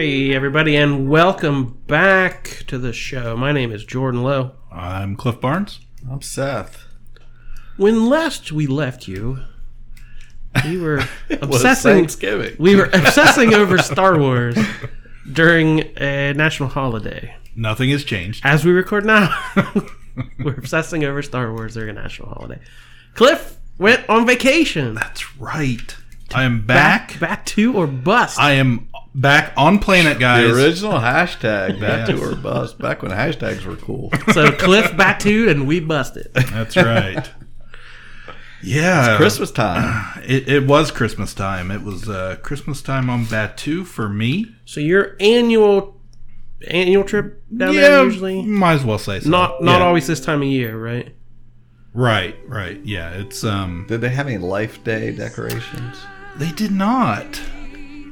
Hey, 0.00 0.34
everybody, 0.34 0.76
and 0.76 1.10
welcome 1.10 1.78
Batuu 1.86 2.80
the 2.80 2.90
show. 2.90 3.36
My 3.36 3.52
name 3.52 3.70
is 3.70 3.84
Jordan 3.84 4.22
Lowe. 4.22 4.52
I'm 4.72 5.14
Cliff 5.14 5.38
Barnes. 5.42 5.80
I'm 6.10 6.22
Seth. 6.22 6.86
When 7.76 8.08
last 8.08 8.50
we 8.50 8.66
left 8.66 9.06
you, 9.06 9.40
we 10.64 10.80
were 10.80 11.02
obsessing. 11.30 11.96
Thanksgiving. 11.96 12.56
We 12.58 12.76
were 12.76 12.86
obsessing 12.86 13.52
over 13.52 13.76
Star 13.76 14.18
Wars 14.18 14.56
during 15.30 15.80
a 15.98 16.32
national 16.32 16.70
holiday. 16.70 17.34
Nothing 17.54 17.90
has 17.90 18.02
changed. 18.02 18.40
As 18.42 18.64
we 18.64 18.72
record 18.72 19.04
now, 19.04 19.38
we're 20.42 20.56
obsessing 20.56 21.04
over 21.04 21.20
Star 21.20 21.52
Wars 21.52 21.74
during 21.74 21.90
a 21.90 22.00
national 22.00 22.30
holiday. 22.30 22.60
Cliff 23.12 23.58
went 23.76 24.08
on 24.08 24.26
vacation. 24.26 24.94
That's 24.94 25.36
right. 25.36 25.94
I 26.32 26.44
am 26.44 26.64
back. 26.64 27.18
back 27.18 27.44
to 27.46 27.76
or 27.76 27.86
bust. 27.86 28.38
I 28.38 28.52
am 28.52 28.88
back 29.14 29.52
on 29.56 29.78
planet, 29.78 30.14
the 30.14 30.20
guys. 30.20 30.50
original 30.50 30.92
hashtag, 30.92 31.80
back 31.80 32.08
Yes. 32.08 32.18
to 32.18 32.22
or 32.32 32.34
bust, 32.36 32.78
back 32.78 33.02
when 33.02 33.10
hashtags 33.12 33.64
were 33.64 33.76
cool. 33.76 34.10
so 34.32 34.52
Cliff 34.52 34.92
Batuu 34.92 35.50
and 35.50 35.66
we 35.66 35.80
busted. 35.80 36.32
That's 36.34 36.76
right. 36.76 37.30
yeah, 38.62 39.16
Christmas 39.16 39.50
time. 39.50 40.06
It, 40.30 40.48
it 40.48 40.66
was 40.66 40.92
Christmas 40.92 41.34
time. 41.34 41.72
It 41.72 41.82
was 41.82 42.08
uh, 42.08 42.36
Christmas 42.42 42.82
time 42.82 43.10
on 43.10 43.24
Batuu 43.24 43.84
for 43.84 44.08
me. 44.08 44.54
So 44.64 44.78
your 44.78 45.16
annual 45.18 46.00
annual 46.68 47.02
trip 47.04 47.42
down 47.56 47.72
yeah, 47.74 47.80
there 47.80 48.04
usually 48.04 48.42
might 48.42 48.74
as 48.74 48.84
well 48.84 48.98
say 48.98 49.18
so. 49.20 49.28
not 49.30 49.60
not 49.62 49.80
Yeah. 49.80 49.86
always 49.86 50.06
this 50.06 50.20
time 50.20 50.42
of 50.42 50.48
year, 50.48 50.78
right? 50.78 51.14
Right, 51.94 52.36
right. 52.46 52.78
Yeah, 52.84 53.10
it's 53.10 53.42
um. 53.42 53.86
Did 53.88 54.02
they 54.02 54.10
have 54.10 54.28
any 54.28 54.38
Life 54.38 54.84
Day 54.84 55.10
decorations? 55.10 55.96
They 56.36 56.52
did 56.52 56.70
not. 56.70 57.40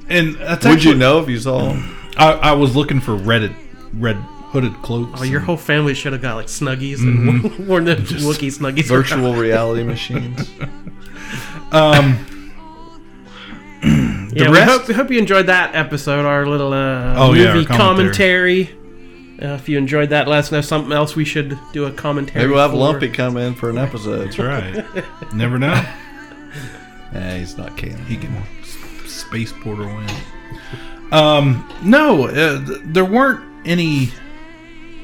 And 0.08 0.34
that's 0.36 0.64
Would 0.66 0.84
you 0.84 0.94
know 0.94 1.20
if 1.20 1.28
you 1.28 1.38
saw? 1.38 1.72
I, 2.16 2.32
I 2.32 2.52
was 2.52 2.74
looking 2.74 3.00
for 3.00 3.14
red, 3.14 3.54
red 3.94 4.16
hooded 4.16 4.74
cloaks. 4.82 5.20
Oh, 5.20 5.24
your 5.24 5.38
and- 5.38 5.46
whole 5.46 5.56
family 5.56 5.94
should 5.94 6.12
have 6.12 6.22
got 6.22 6.34
like 6.36 6.46
snuggies 6.46 6.98
and 7.00 7.42
worn 7.68 7.84
the 7.84 7.96
Wookiee 7.96 8.50
snuggies. 8.56 8.86
Virtual 8.86 9.34
reality 9.34 9.82
machines. 9.84 10.50
um. 11.72 12.24
yeah, 14.32 14.44
the 14.46 14.50
we 14.50 14.58
hope, 14.60 14.88
we 14.88 14.94
hope 14.94 15.10
you 15.10 15.18
enjoyed 15.18 15.46
that 15.46 15.74
episode, 15.76 16.24
our 16.24 16.46
little 16.46 16.72
uh, 16.72 17.14
Oh, 17.16 17.28
movie 17.28 17.42
yeah, 17.42 17.56
our 17.56 17.64
commentary. 17.64 18.64
commentary. 18.66 18.74
Uh, 19.40 19.54
if 19.54 19.68
you 19.68 19.78
enjoyed 19.78 20.10
that, 20.10 20.26
let 20.26 20.38
us 20.40 20.50
know 20.50 20.60
something 20.60 20.90
else 20.92 21.14
we 21.14 21.24
should 21.24 21.56
do 21.72 21.84
a 21.84 21.92
commentary. 21.92 22.40
Maybe 22.44 22.54
we'll 22.54 22.62
have 22.62 22.72
for. 22.72 22.76
Lumpy 22.78 23.08
come 23.08 23.36
in 23.36 23.54
for 23.54 23.70
an 23.70 23.78
episode. 23.78 24.24
That's 24.24 24.38
right. 24.40 24.84
Never 25.34 25.58
know. 25.58 25.80
Nah, 27.10 27.36
he's 27.36 27.56
not 27.56 27.74
canon. 27.78 28.04
he 28.04 28.18
can 28.18 28.36
s- 28.60 28.76
space 29.18 29.52
portal 29.52 29.86
in. 29.88 30.08
Um, 31.12 31.68
no, 31.82 32.26
uh, 32.28 32.64
th- 32.64 32.80
there 32.84 33.04
weren't 33.04 33.44
any 33.66 34.10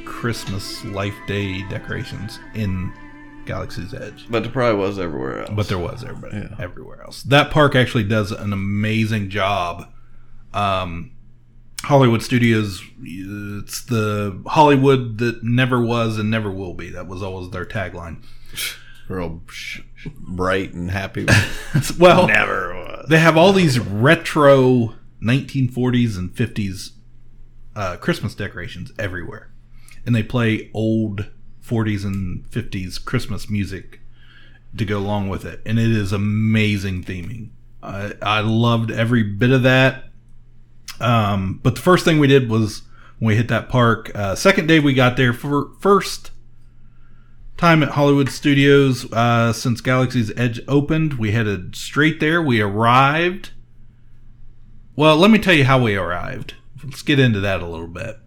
Christmas 0.05 0.85
Life 0.85 1.15
Day 1.27 1.63
decorations 1.69 2.39
in 2.55 2.93
Galaxy's 3.47 3.93
Edge, 3.95 4.27
But 4.31 4.43
there 4.43 4.53
probably 4.53 4.81
was 4.81 4.99
everywhere 4.99 5.41
else. 5.43 5.51
but 5.55 5.69
there 5.69 5.79
was 5.79 6.03
everybody 6.05 6.39
Yeah. 6.49 6.57
everywhere 6.59 7.03
else. 7.03 7.23
That 7.25 7.51
park 7.51 7.75
actually 7.75 8.05
does 8.05 8.33
an 8.33 8.53
amazing 8.53 9.29
job. 9.31 9.89
Um, 10.53 11.11
Hollywood 11.83 12.23
Studios, 12.23 12.81
it's 13.03 13.83
the 13.83 14.41
Hollywood 14.47 15.19
that 15.19 15.45
never 15.45 15.81
was 15.81 16.19
and 16.19 16.31
never 16.31 16.51
will 16.51 16.73
be. 16.75 16.89
That 16.91 17.07
was 17.07 17.23
always 17.23 17.51
their 17.51 17.67
tagline. 17.67 18.23
real 19.07 19.43
sh- 19.51 19.81
sh- 19.97 20.09
bright 20.19 20.73
and 20.73 20.91
happy. 20.91 21.27
well, 21.99 22.27
Never 22.27 22.75
was. 22.75 22.84
They 23.09 23.19
have 23.19 23.37
all 23.37 23.53
these 23.53 23.79
retro 23.79 24.95
1940s 25.23 26.19
and 26.19 26.35
50s 26.35 26.91
uh, 27.77 27.97
Christmas 27.97 28.35
decorations 28.35 28.93
everywhere, 28.99 29.51
and 30.07 30.15
they 30.15 30.23
play 30.23 30.71
old 30.75 31.31
40s 31.63 32.05
and 32.05 32.49
50s 32.51 33.03
Christmas 33.05 33.49
music 33.49 34.01
to 34.77 34.85
go 34.85 34.99
along 34.99 35.29
with 35.29 35.45
it, 35.45 35.61
and 35.65 35.79
it 35.79 35.91
is 35.91 36.13
amazing 36.13 37.05
theming. 37.05 37.51
I 37.83 38.15
I 38.21 38.41
loved 38.41 38.91
every 38.91 39.23
bit 39.23 39.51
of 39.51 39.63
that. 39.63 40.05
Um, 41.01 41.61
but 41.63 41.75
the 41.75 41.81
first 41.81 42.05
thing 42.05 42.19
we 42.19 42.27
did 42.27 42.49
was 42.49 42.83
when 43.19 43.29
we 43.29 43.37
hit 43.37 43.49
that 43.49 43.69
park. 43.69 44.11
Uh, 44.15 44.35
second 44.35 44.67
day 44.67 44.81
we 44.81 44.95
got 44.95 45.17
there 45.17 45.33
for 45.33 45.71
first 45.81 46.31
time 47.57 47.83
at 47.83 47.91
Hollywood 47.91 48.29
Studios 48.29 49.11
uh, 49.13 49.53
since 49.53 49.81
Galaxy's 49.81 50.33
Edge 50.37 50.61
opened. 50.67 51.15
We 51.15 51.33
headed 51.33 51.77
straight 51.77 52.21
there. 52.21 52.43
We 52.43 52.61
arrived. 52.61 53.51
Well, 54.97 55.17
let 55.17 55.31
me 55.31 55.39
tell 55.39 55.55
you 55.55 55.65
how 55.65 55.83
we 55.83 55.97
arrived. 55.97 56.55
Let's 56.83 57.03
get 57.03 57.19
into 57.19 57.41
that 57.41 57.63
a 57.63 57.67
little 57.67 57.89
bit. 57.89 58.19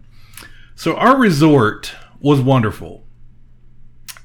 So, 0.74 0.96
our 0.96 1.16
resort 1.16 1.92
was 2.20 2.40
wonderful, 2.40 3.06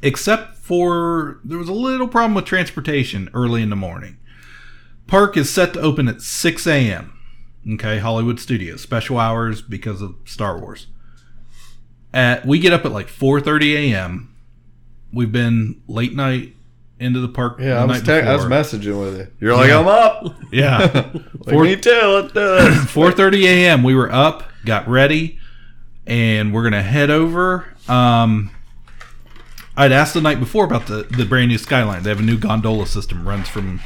except 0.01 0.57
for 0.57 1.39
there 1.43 1.57
was 1.57 1.69
a 1.69 1.73
little 1.73 2.07
problem 2.07 2.33
with 2.33 2.45
transportation 2.45 3.29
early 3.33 3.61
in 3.61 3.69
the 3.69 3.75
morning. 3.75 4.17
Park 5.07 5.35
is 5.37 5.49
set 5.49 5.73
to 5.73 5.81
open 5.81 6.07
at 6.07 6.21
6 6.21 6.67
a.m. 6.67 7.13
Okay, 7.73 7.99
Hollywood 7.99 8.39
Studios, 8.39 8.81
special 8.81 9.17
hours 9.17 9.61
because 9.61 10.01
of 10.01 10.15
Star 10.25 10.59
Wars. 10.59 10.87
At 12.13 12.45
we 12.45 12.59
get 12.59 12.73
up 12.73 12.85
at 12.85 12.91
like 12.91 13.07
4:30 13.07 13.91
a.m. 13.91 14.32
We've 15.13 15.31
been 15.31 15.81
late 15.87 16.15
night 16.15 16.55
into 16.99 17.19
the 17.19 17.27
park. 17.27 17.57
Yeah, 17.59 17.75
the 17.75 17.79
I 17.79 17.85
was, 17.85 18.07
night 18.07 18.21
te- 18.21 18.27
I 18.27 18.35
was 18.35 18.45
messaging 18.45 18.99
with 18.99 19.17
you. 19.17 19.27
You're 19.39 19.55
like, 19.55 19.67
Yeah. 19.69 19.79
I'm 19.79 19.87
up. 19.87 20.35
Yeah, 20.51 20.77
Like, 21.45 21.59
me 21.59 21.75
too. 21.75 21.91
Let's 21.91 22.33
do 22.33 22.39
it. 22.39 22.87
4:30 22.87 23.43
a.m. 23.45 23.83
We 23.83 23.95
were 23.95 24.11
up, 24.11 24.43
got 24.65 24.87
ready, 24.87 25.39
and 26.07 26.53
we're 26.53 26.63
gonna 26.63 26.83
head 26.83 27.09
over. 27.09 27.65
Um, 27.87 28.51
I'd 29.75 29.91
asked 29.91 30.13
the 30.13 30.21
night 30.21 30.39
before 30.39 30.65
about 30.65 30.85
the 30.87 31.03
the 31.03 31.25
brand 31.25 31.49
new 31.49 31.57
Skyline. 31.57 32.03
They 32.03 32.09
have 32.09 32.19
a 32.19 32.23
new 32.23 32.37
gondola 32.37 32.85
system 32.87 33.27
runs 33.27 33.49
from 33.49 33.81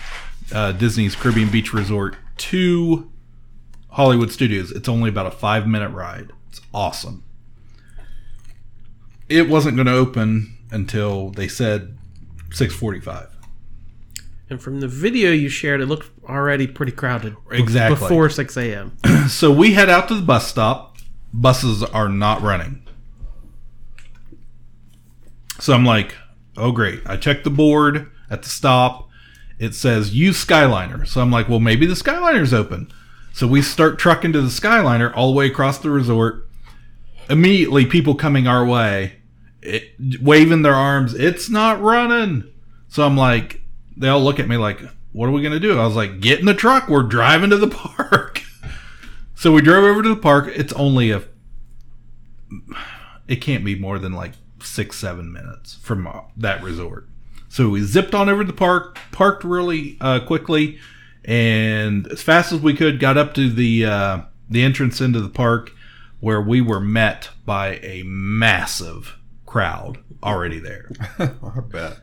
uh, 0.54 0.74
Disney's 0.74 1.16
Caribbean 1.16 1.50
Beach 1.50 1.74
Resort 1.74 2.16
to 2.38 3.10
Hollywood 3.92 4.32
Studios. 4.32 4.72
It's 4.72 4.90
only 4.90 5.10
about 5.10 5.26
a 5.28 5.32
five 5.32 5.66
minute 5.68 5.90
ride. 5.90 6.32
It's 6.50 6.62
awesome. 6.74 7.24
It 9.30 9.50
wasn't 9.50 9.76
going 9.76 9.88
to 9.88 9.94
open 9.94 10.57
until 10.72 11.30
they 11.30 11.48
said 11.48 11.98
6:45. 12.50 13.30
And 14.50 14.62
from 14.62 14.80
the 14.80 14.88
video 14.88 15.32
you 15.32 15.50
shared, 15.50 15.82
it 15.82 15.88
looked 15.88 16.10
already 16.28 16.68
pretty 16.68 16.94
crowded. 16.94 17.36
Exactly. 17.52 17.96
Before 18.00 18.30
6 18.30 18.58
a.m. 18.58 18.98
So 19.28 19.52
we 19.52 19.74
head 19.74 19.90
out 19.90 20.08
to 20.08 20.16
the 20.16 20.22
bus 20.22 20.48
stop. 20.48 20.98
Buses 21.34 21.84
are 21.84 22.08
not 22.08 22.42
running. 22.42 22.88
So 25.60 25.74
I'm 25.74 25.86
like, 25.86 26.16
oh 26.56 26.72
great. 26.72 27.02
I 27.06 27.18
check 27.18 27.44
the 27.44 27.50
board 27.50 28.10
at 28.30 28.44
the 28.44 28.50
stop. 28.50 29.10
It 29.60 29.74
says 29.74 30.16
use 30.16 30.44
Skyliner. 30.44 31.06
So 31.06 31.20
I'm 31.22 31.32
like, 31.32 31.50
well 31.50 31.60
maybe 31.60 31.86
the 31.86 31.96
Skyliner's 31.96 32.54
open. 32.54 32.92
So 33.34 33.48
we 33.48 33.62
start 33.62 34.00
trucking 34.00 34.32
to 34.34 34.42
the 34.42 34.48
Skyliner 34.48 35.12
all 35.16 35.32
the 35.32 35.38
way 35.38 35.48
across 35.48 35.78
the 35.78 35.90
resort. 35.90 36.48
Immediately 37.30 37.86
people 37.88 38.16
coming 38.16 38.48
our 38.48 38.66
way, 38.66 39.17
it, 39.68 40.22
waving 40.22 40.62
their 40.62 40.76
arms. 40.76 41.14
It's 41.14 41.50
not 41.50 41.82
running. 41.82 42.46
So 42.88 43.06
I'm 43.06 43.18
like, 43.18 43.62
they 43.96 44.08
all 44.08 44.22
look 44.22 44.40
at 44.40 44.48
me 44.48 44.58
like, 44.58 44.82
what 45.12 45.28
are 45.28 45.32
we 45.32 45.42
gonna 45.42 45.60
do? 45.60 45.80
I 45.80 45.86
was 45.86 45.96
like, 45.96 46.20
get 46.20 46.40
in 46.40 46.46
the 46.46 46.54
truck. 46.54 46.88
We're 46.88 47.04
driving 47.04 47.50
to 47.50 47.58
the 47.58 47.68
park. 47.68 48.44
So 49.36 49.52
we 49.52 49.62
drove 49.62 49.84
over 49.84 50.02
to 50.02 50.10
the 50.10 50.16
park. 50.16 50.52
It's 50.56 50.74
only 50.74 51.12
a. 51.12 51.24
It 53.28 53.38
can't 53.38 53.66
be 53.66 53.78
more 53.78 54.00
than 54.00 54.14
like 54.14 54.34
six, 54.62 54.98
seven 54.98 55.32
minutes 55.32 55.76
from 55.76 56.08
uh, 56.08 56.22
that 56.38 56.64
resort. 56.64 57.08
So 57.50 57.70
we 57.70 57.82
zipped 57.82 58.16
on 58.16 58.30
over 58.30 58.44
to 58.44 58.52
the 58.52 58.58
park, 58.58 58.98
parked 59.12 59.44
really 59.44 59.98
uh, 60.02 60.22
quickly, 60.22 60.80
and 61.26 62.08
as 62.08 62.22
fast 62.22 62.52
as 62.52 62.62
we 62.62 62.74
could, 62.74 63.00
got 63.00 63.18
up 63.18 63.34
to 63.36 63.50
the 63.50 63.86
uh, 63.86 64.22
the 64.50 64.64
entrance 64.64 65.02
into 65.02 65.20
the 65.20 65.30
park, 65.30 65.72
where 66.20 66.42
we 66.42 66.62
were 66.62 66.80
met 66.80 67.30
by 67.46 67.80
a 67.84 68.04
massive 68.04 69.18
crowd 69.58 69.98
already 70.22 70.60
there. 70.60 70.92
I 71.20 71.62
bet. 71.68 71.98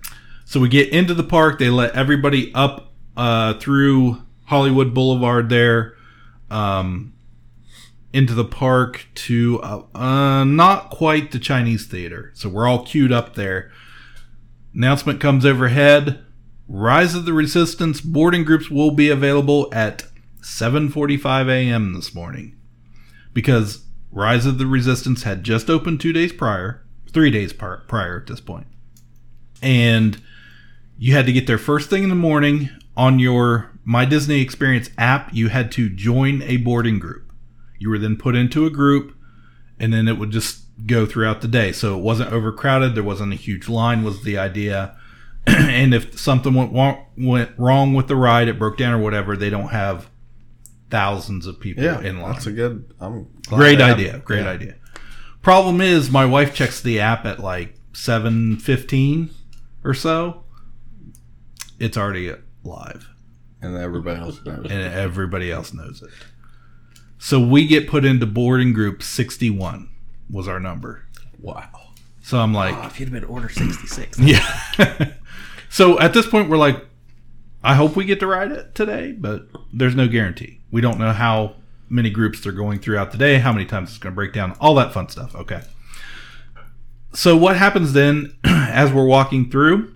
So 0.45 0.59
we 0.59 0.69
get 0.69 0.89
into 0.89 1.15
the 1.15 1.23
park. 1.23 1.61
They 1.61 1.71
let 1.71 1.95
everybody 1.95 2.53
up 2.53 2.93
uh, 3.17 3.55
through 3.61 4.21
Hollywood 4.47 4.93
Boulevard 4.93 5.51
there. 5.51 5.95
Um, 6.51 7.15
into 8.13 8.35
the 8.35 8.45
park 8.45 9.07
to 9.15 9.61
uh, 9.63 9.83
uh, 9.95 10.43
not 10.43 10.91
quite 10.91 11.31
the 11.31 11.39
Chinese 11.39 11.87
theater. 11.87 12.33
So 12.35 12.49
we're 12.49 12.67
all 12.67 12.85
queued 12.85 13.13
up 13.13 13.37
there. 13.37 13.71
Announcement 14.75 15.21
comes 15.21 15.47
overhead. 15.47 16.25
Rise 16.67 17.15
of 17.15 17.25
the 17.25 17.33
Resistance 17.33 18.01
boarding 18.01 18.43
groups 18.43 18.69
will 18.69 18.91
be 18.91 19.11
available 19.11 19.69
at 19.73 20.07
7:45 20.41 21.49
a.m. 21.49 21.95
this 21.95 22.17
morning. 22.17 22.57
Because 23.33 23.85
Rise 24.11 24.45
of 24.45 24.59
the 24.59 24.67
Resistance 24.67 25.23
had 25.23 25.45
just 25.45 25.71
opened 25.71 26.01
2 26.01 26.13
days 26.13 26.33
prior, 26.33 26.84
3 27.15 27.31
days 27.31 27.53
par- 27.53 27.83
prior 27.89 28.19
at 28.21 28.27
this 28.27 28.41
point. 28.41 28.67
And 29.63 30.21
you 30.99 31.15
had 31.15 31.27
to 31.27 31.33
get 31.33 31.47
there 31.47 31.59
first 31.59 31.89
thing 31.89 32.03
in 32.03 32.09
the 32.11 32.15
morning 32.15 32.69
on 32.97 33.19
your 33.19 33.71
My 33.85 34.05
Disney 34.05 34.41
Experience 34.41 34.91
app. 34.99 35.33
You 35.33 35.49
had 35.49 35.73
to 35.73 35.89
join 35.89 36.43
a 36.43 36.59
boarding 36.59 36.99
group. 36.99 37.33
You 37.79 37.89
were 37.91 37.99
then 37.99 38.17
put 38.17 38.37
into 38.37 38.67
a 38.67 38.71
group, 38.71 39.17
and 39.79 39.93
then 39.93 40.07
it 40.09 40.19
would 40.19 40.31
just 40.31 40.63
go 40.87 41.07
throughout 41.07 41.41
the 41.41 41.49
day. 41.49 41.73
So 41.73 41.97
it 41.99 42.03
wasn't 42.03 42.33
overcrowded. 42.33 42.95
There 42.95 43.03
wasn't 43.03 43.33
a 43.33 43.37
huge 43.37 43.69
line. 43.69 44.05
Was 44.05 44.23
the 44.23 44.37
idea? 44.39 44.97
and 45.47 45.93
if 45.95 46.19
something 46.19 46.55
went 46.55 46.73
wrong, 46.73 47.07
went 47.19 47.51
wrong 47.59 47.95
with 47.95 48.09
the 48.09 48.17
ride, 48.17 48.49
it 48.49 48.59
broke 48.59 48.77
down 48.79 48.95
or 48.95 48.99
whatever, 48.99 49.37
they 49.37 49.51
don't 49.51 49.69
have 49.69 50.09
thousands 50.91 51.47
of 51.47 51.59
people 51.61 51.83
Yeah, 51.83 52.01
in 52.01 52.21
line. 52.21 52.33
that's 52.33 52.47
a 52.47 52.53
good. 52.53 52.93
I'm 53.01 53.27
Great 53.49 53.81
idea. 53.81 54.19
Great 54.19 54.45
yeah. 54.45 54.51
idea. 54.51 54.75
Problem 55.45 55.83
is, 55.83 56.11
my 56.11 56.25
wife 56.25 56.55
checks 56.55 56.81
the 56.81 57.01
app 57.01 57.27
at 57.27 57.39
like 57.39 57.75
seven 57.93 58.57
fifteen 58.57 59.31
or 59.85 59.93
so. 59.93 60.43
It's 61.79 61.99
already 61.99 62.35
live, 62.65 63.11
and 63.61 63.77
everybody 63.77 64.21
else 64.21 64.43
knows. 64.43 64.67
and 64.71 64.73
everybody 64.73 65.53
else 65.53 65.75
knows 65.75 66.03
it. 66.03 66.09
So 67.19 67.39
we 67.47 67.67
get 67.67 67.89
put 67.89 68.07
into 68.07 68.25
boarding 68.25 68.73
group 68.73 69.03
sixty 69.03 69.51
one 69.51 69.91
was 70.31 70.49
our 70.49 70.59
number. 70.59 71.05
Wow. 71.39 71.69
So 72.23 72.39
I'm 72.39 72.55
like, 72.55 72.75
Oh, 72.79 72.87
if 72.87 72.99
you'd 72.99 73.11
have 73.11 73.21
been 73.21 73.29
order 73.29 73.51
66. 73.51 74.19
yeah. 74.21 75.13
so 75.69 75.99
at 76.01 76.15
this 76.15 76.27
point, 76.27 76.49
we're 76.49 76.57
like, 76.57 76.83
I 77.63 77.75
hope 77.75 77.97
we 77.97 78.07
get 78.07 78.19
to 78.21 78.27
ride 78.27 78.51
it 78.51 78.75
today, 78.75 79.13
but 79.13 79.47
there's 79.75 79.95
no 79.95 80.09
guarantee. 80.09 80.61
We 80.71 80.81
don't 80.81 80.99
know 80.99 81.13
how 81.13 81.57
many 81.89 82.11
groups 82.11 82.41
they're 82.41 82.53
going 82.53 82.79
throughout 82.79 83.13
the 83.13 83.19
day, 83.19 83.39
how 83.39 83.53
many 83.53 83.65
times 83.65 83.91
it's 83.91 83.99
going 83.99 84.13
to 84.13 84.17
break 84.17 84.33
down, 84.33 84.53
all 84.61 84.75
that 84.75 84.93
fun 84.93 85.09
stuff. 85.09 85.35
Okay. 85.35 85.63
So 87.13 87.37
what 87.37 87.57
happens 87.57 87.93
then 87.93 88.37
as 88.45 88.93
we're 88.93 89.07
walking 89.07 89.51
through? 89.51 89.95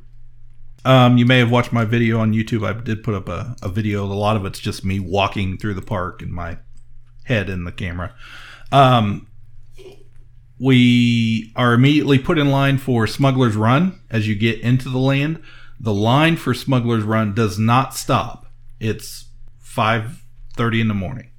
Um, 0.85 1.19
you 1.19 1.27
may 1.27 1.39
have 1.39 1.51
watched 1.51 1.73
my 1.73 1.85
video 1.85 2.21
on 2.21 2.33
YouTube. 2.33 2.67
I 2.67 2.73
did 2.81 3.03
put 3.03 3.15
up 3.15 3.29
a, 3.29 3.57
a 3.63 3.69
video. 3.69 4.05
A 4.05 4.07
lot 4.07 4.37
of 4.37 4.45
it's 4.45 4.61
just 4.61 4.85
me 4.85 5.01
walking 5.01 5.59
through 5.59 5.75
the 5.75 5.83
park 5.83 6.23
and 6.23 6.33
my 6.33 6.59
head 7.25 7.51
in 7.51 7.65
the 7.65 7.73
camera. 7.73 8.15
Um, 8.71 9.27
we 10.59 11.53
are 11.57 11.73
immediately 11.73 12.19
put 12.19 12.39
in 12.39 12.51
line 12.51 12.79
for 12.79 13.07
Smuggler's 13.07 13.57
Run 13.57 14.01
as 14.11 14.27
you 14.27 14.35
get 14.35 14.61
into 14.61 14.89
the 14.89 14.99
land. 14.99 15.43
The 15.79 15.95
line 15.95 16.37
for 16.37 16.55
Smuggler's 16.55 17.05
Run 17.05 17.35
does 17.35 17.59
not 17.59 17.95
stop. 17.95 18.47
It's 18.81 19.27
5:30 19.63 20.81
in 20.81 20.89
the 20.89 20.95
morning. 20.95 21.31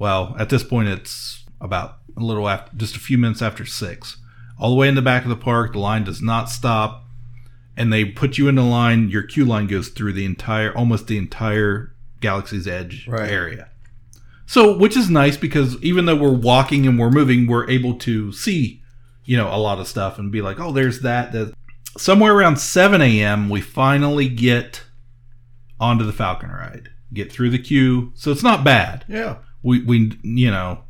Well, 0.00 0.34
at 0.38 0.48
this 0.48 0.64
point 0.64 0.88
it's 0.88 1.44
about 1.60 1.98
a 2.16 2.20
little 2.24 2.48
after 2.48 2.74
just 2.76 2.96
a 2.96 3.00
few 3.00 3.18
minutes 3.18 3.42
after 3.42 3.64
6. 3.64 4.16
All 4.58 4.70
the 4.70 4.76
way 4.76 4.88
in 4.88 4.94
the 4.96 5.02
back 5.02 5.22
of 5.22 5.28
the 5.28 5.36
park, 5.36 5.72
the 5.74 5.78
line 5.78 6.02
does 6.04 6.20
not 6.20 6.50
stop 6.50 7.04
and 7.76 7.92
they 7.92 8.04
put 8.04 8.36
you 8.38 8.48
in 8.48 8.56
the 8.56 8.62
line. 8.62 9.08
Your 9.10 9.22
queue 9.22 9.44
line 9.44 9.66
goes 9.66 9.88
through 9.88 10.14
the 10.14 10.24
entire 10.24 10.76
almost 10.76 11.06
the 11.06 11.18
entire 11.18 11.94
Galaxy's 12.20 12.66
Edge 12.66 13.06
Right. 13.06 13.30
area. 13.30 13.68
So, 14.46 14.76
which 14.76 14.96
is 14.96 15.08
nice 15.08 15.36
because 15.36 15.80
even 15.82 16.06
though 16.06 16.16
we're 16.16 16.32
walking 16.34 16.86
and 16.86 16.98
we're 16.98 17.10
moving, 17.10 17.46
we're 17.46 17.70
able 17.70 17.94
to 18.00 18.32
see, 18.32 18.82
you 19.24 19.36
know, 19.36 19.46
a 19.54 19.56
lot 19.56 19.78
of 19.78 19.86
stuff 19.86 20.18
and 20.18 20.32
be 20.32 20.42
like, 20.42 20.58
oh, 20.58 20.72
there's 20.72 21.00
that. 21.02 21.30
that. 21.32 21.54
Somewhere 21.96 22.34
around 22.34 22.56
7 22.56 23.00
a.m., 23.00 23.48
we 23.48 23.60
finally 23.60 24.28
get 24.28 24.82
onto 25.78 26.04
the 26.04 26.12
Falcon 26.12 26.50
ride, 26.50 26.88
get 27.14 27.30
through 27.32 27.50
the 27.50 27.58
queue. 27.58 28.12
So 28.16 28.30
it's 28.32 28.42
not 28.42 28.64
bad. 28.64 29.04
Yeah. 29.08 29.36
We, 29.62 29.82
we 29.82 30.18
you 30.22 30.50
know, 30.50 30.84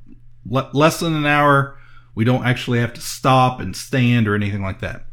le- 0.44 0.70
less 0.72 1.00
than 1.00 1.14
an 1.14 1.26
hour. 1.26 1.76
We 2.14 2.24
don't 2.24 2.44
actually 2.44 2.80
have 2.80 2.92
to 2.94 3.00
stop 3.00 3.60
and 3.60 3.74
stand 3.74 4.28
or 4.28 4.34
anything 4.34 4.62
like 4.62 4.80
that. 4.80 5.06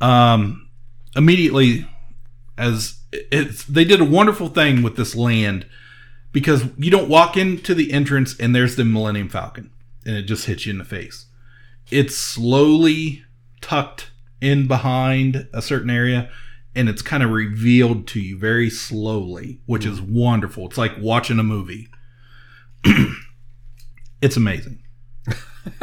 Um, 0.00 0.68
immediately, 1.14 1.88
as 2.58 2.98
it's, 3.12 3.64
they 3.64 3.84
did 3.84 4.00
a 4.00 4.04
wonderful 4.04 4.48
thing 4.48 4.82
with 4.82 4.96
this 4.96 5.14
land 5.14 5.66
because 6.32 6.64
you 6.76 6.90
don't 6.90 7.08
walk 7.08 7.36
into 7.36 7.74
the 7.74 7.92
entrance 7.92 8.38
and 8.38 8.54
there's 8.54 8.76
the 8.76 8.84
Millennium 8.84 9.28
Falcon 9.28 9.70
and 10.04 10.16
it 10.16 10.22
just 10.22 10.46
hits 10.46 10.66
you 10.66 10.72
in 10.72 10.78
the 10.78 10.84
face. 10.84 11.26
It's 11.90 12.16
slowly 12.16 13.24
tucked 13.60 14.10
in 14.40 14.66
behind 14.66 15.48
a 15.52 15.62
certain 15.62 15.90
area 15.90 16.30
and 16.74 16.90
it's 16.90 17.02
kind 17.02 17.22
of 17.22 17.30
revealed 17.30 18.06
to 18.08 18.20
you 18.20 18.38
very 18.38 18.68
slowly, 18.68 19.60
which 19.64 19.86
is 19.86 20.00
wonderful. 20.00 20.66
It's 20.66 20.76
like 20.76 20.92
watching 21.00 21.38
a 21.38 21.42
movie. 21.42 21.88
it's 24.22 24.36
amazing. 24.36 24.82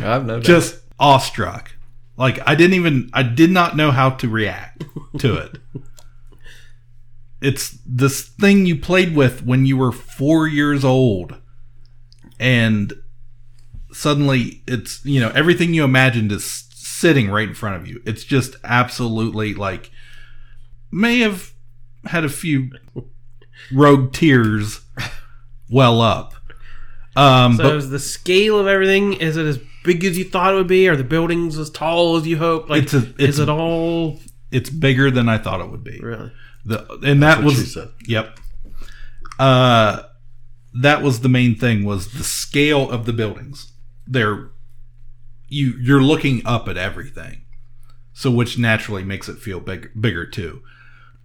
I've 0.00 0.26
no 0.26 0.36
doubt. 0.36 0.42
Just 0.42 0.80
awestruck. 0.98 1.72
Like 2.16 2.40
I 2.46 2.54
didn't 2.54 2.74
even 2.74 3.10
I 3.12 3.22
did 3.22 3.50
not 3.50 3.76
know 3.76 3.90
how 3.90 4.10
to 4.10 4.28
react 4.28 4.84
to 5.18 5.36
it. 5.36 5.58
It's 7.40 7.78
this 7.86 8.22
thing 8.22 8.66
you 8.66 8.76
played 8.76 9.14
with 9.14 9.44
when 9.44 9.64
you 9.64 9.76
were 9.76 9.92
4 9.92 10.48
years 10.48 10.84
old 10.84 11.36
and 12.40 12.92
suddenly 13.92 14.62
it's, 14.66 15.04
you 15.04 15.20
know, 15.20 15.30
everything 15.30 15.72
you 15.72 15.84
imagined 15.84 16.32
is 16.32 16.64
sitting 16.74 17.30
right 17.30 17.48
in 17.48 17.54
front 17.54 17.76
of 17.76 17.86
you. 17.86 18.02
It's 18.04 18.24
just 18.24 18.56
absolutely 18.64 19.54
like 19.54 19.92
may 20.90 21.20
have 21.20 21.52
had 22.06 22.24
a 22.24 22.28
few 22.28 22.70
rogue 23.72 24.12
tears 24.12 24.80
well 25.70 26.00
up. 26.00 26.34
Um 27.16 27.56
So 27.56 27.62
but 27.64 27.76
is 27.76 27.90
the 27.90 27.98
scale 27.98 28.58
of 28.58 28.66
everything, 28.66 29.14
is 29.14 29.36
it 29.36 29.46
as 29.46 29.58
big 29.84 30.04
as 30.04 30.16
you 30.18 30.24
thought 30.24 30.52
it 30.52 30.56
would 30.56 30.66
be? 30.68 30.88
Are 30.88 30.96
the 30.96 31.04
buildings 31.04 31.58
as 31.58 31.70
tall 31.70 32.16
as 32.16 32.26
you 32.26 32.36
hoped? 32.38 32.68
Like, 32.70 32.84
It's 32.84 32.94
a- 32.94 33.08
it's 33.18 33.20
is 33.20 33.38
it 33.38 33.48
all 33.48 34.20
it's 34.50 34.70
bigger 34.70 35.10
than 35.10 35.28
I 35.28 35.36
thought 35.38 35.60
it 35.60 35.70
would 35.70 35.84
be. 35.84 35.98
really? 36.00 36.32
The 36.64 36.86
and 37.04 37.22
that 37.22 37.38
what 37.38 37.46
was 37.46 37.54
she 37.56 37.64
said. 37.66 37.88
yep. 38.06 38.38
Uh, 39.38 40.02
that 40.74 41.02
was 41.02 41.20
the 41.20 41.28
main 41.28 41.54
thing 41.54 41.84
was 41.84 42.12
the 42.12 42.24
scale 42.24 42.90
of 42.90 43.06
the 43.06 43.12
buildings. 43.12 43.72
They're 44.06 44.50
you 45.48 45.74
you're 45.80 46.02
looking 46.02 46.42
up 46.44 46.68
at 46.68 46.76
everything, 46.76 47.42
so 48.12 48.30
which 48.30 48.58
naturally 48.58 49.04
makes 49.04 49.28
it 49.28 49.38
feel 49.38 49.60
big, 49.60 49.90
bigger 49.98 50.26
too. 50.26 50.62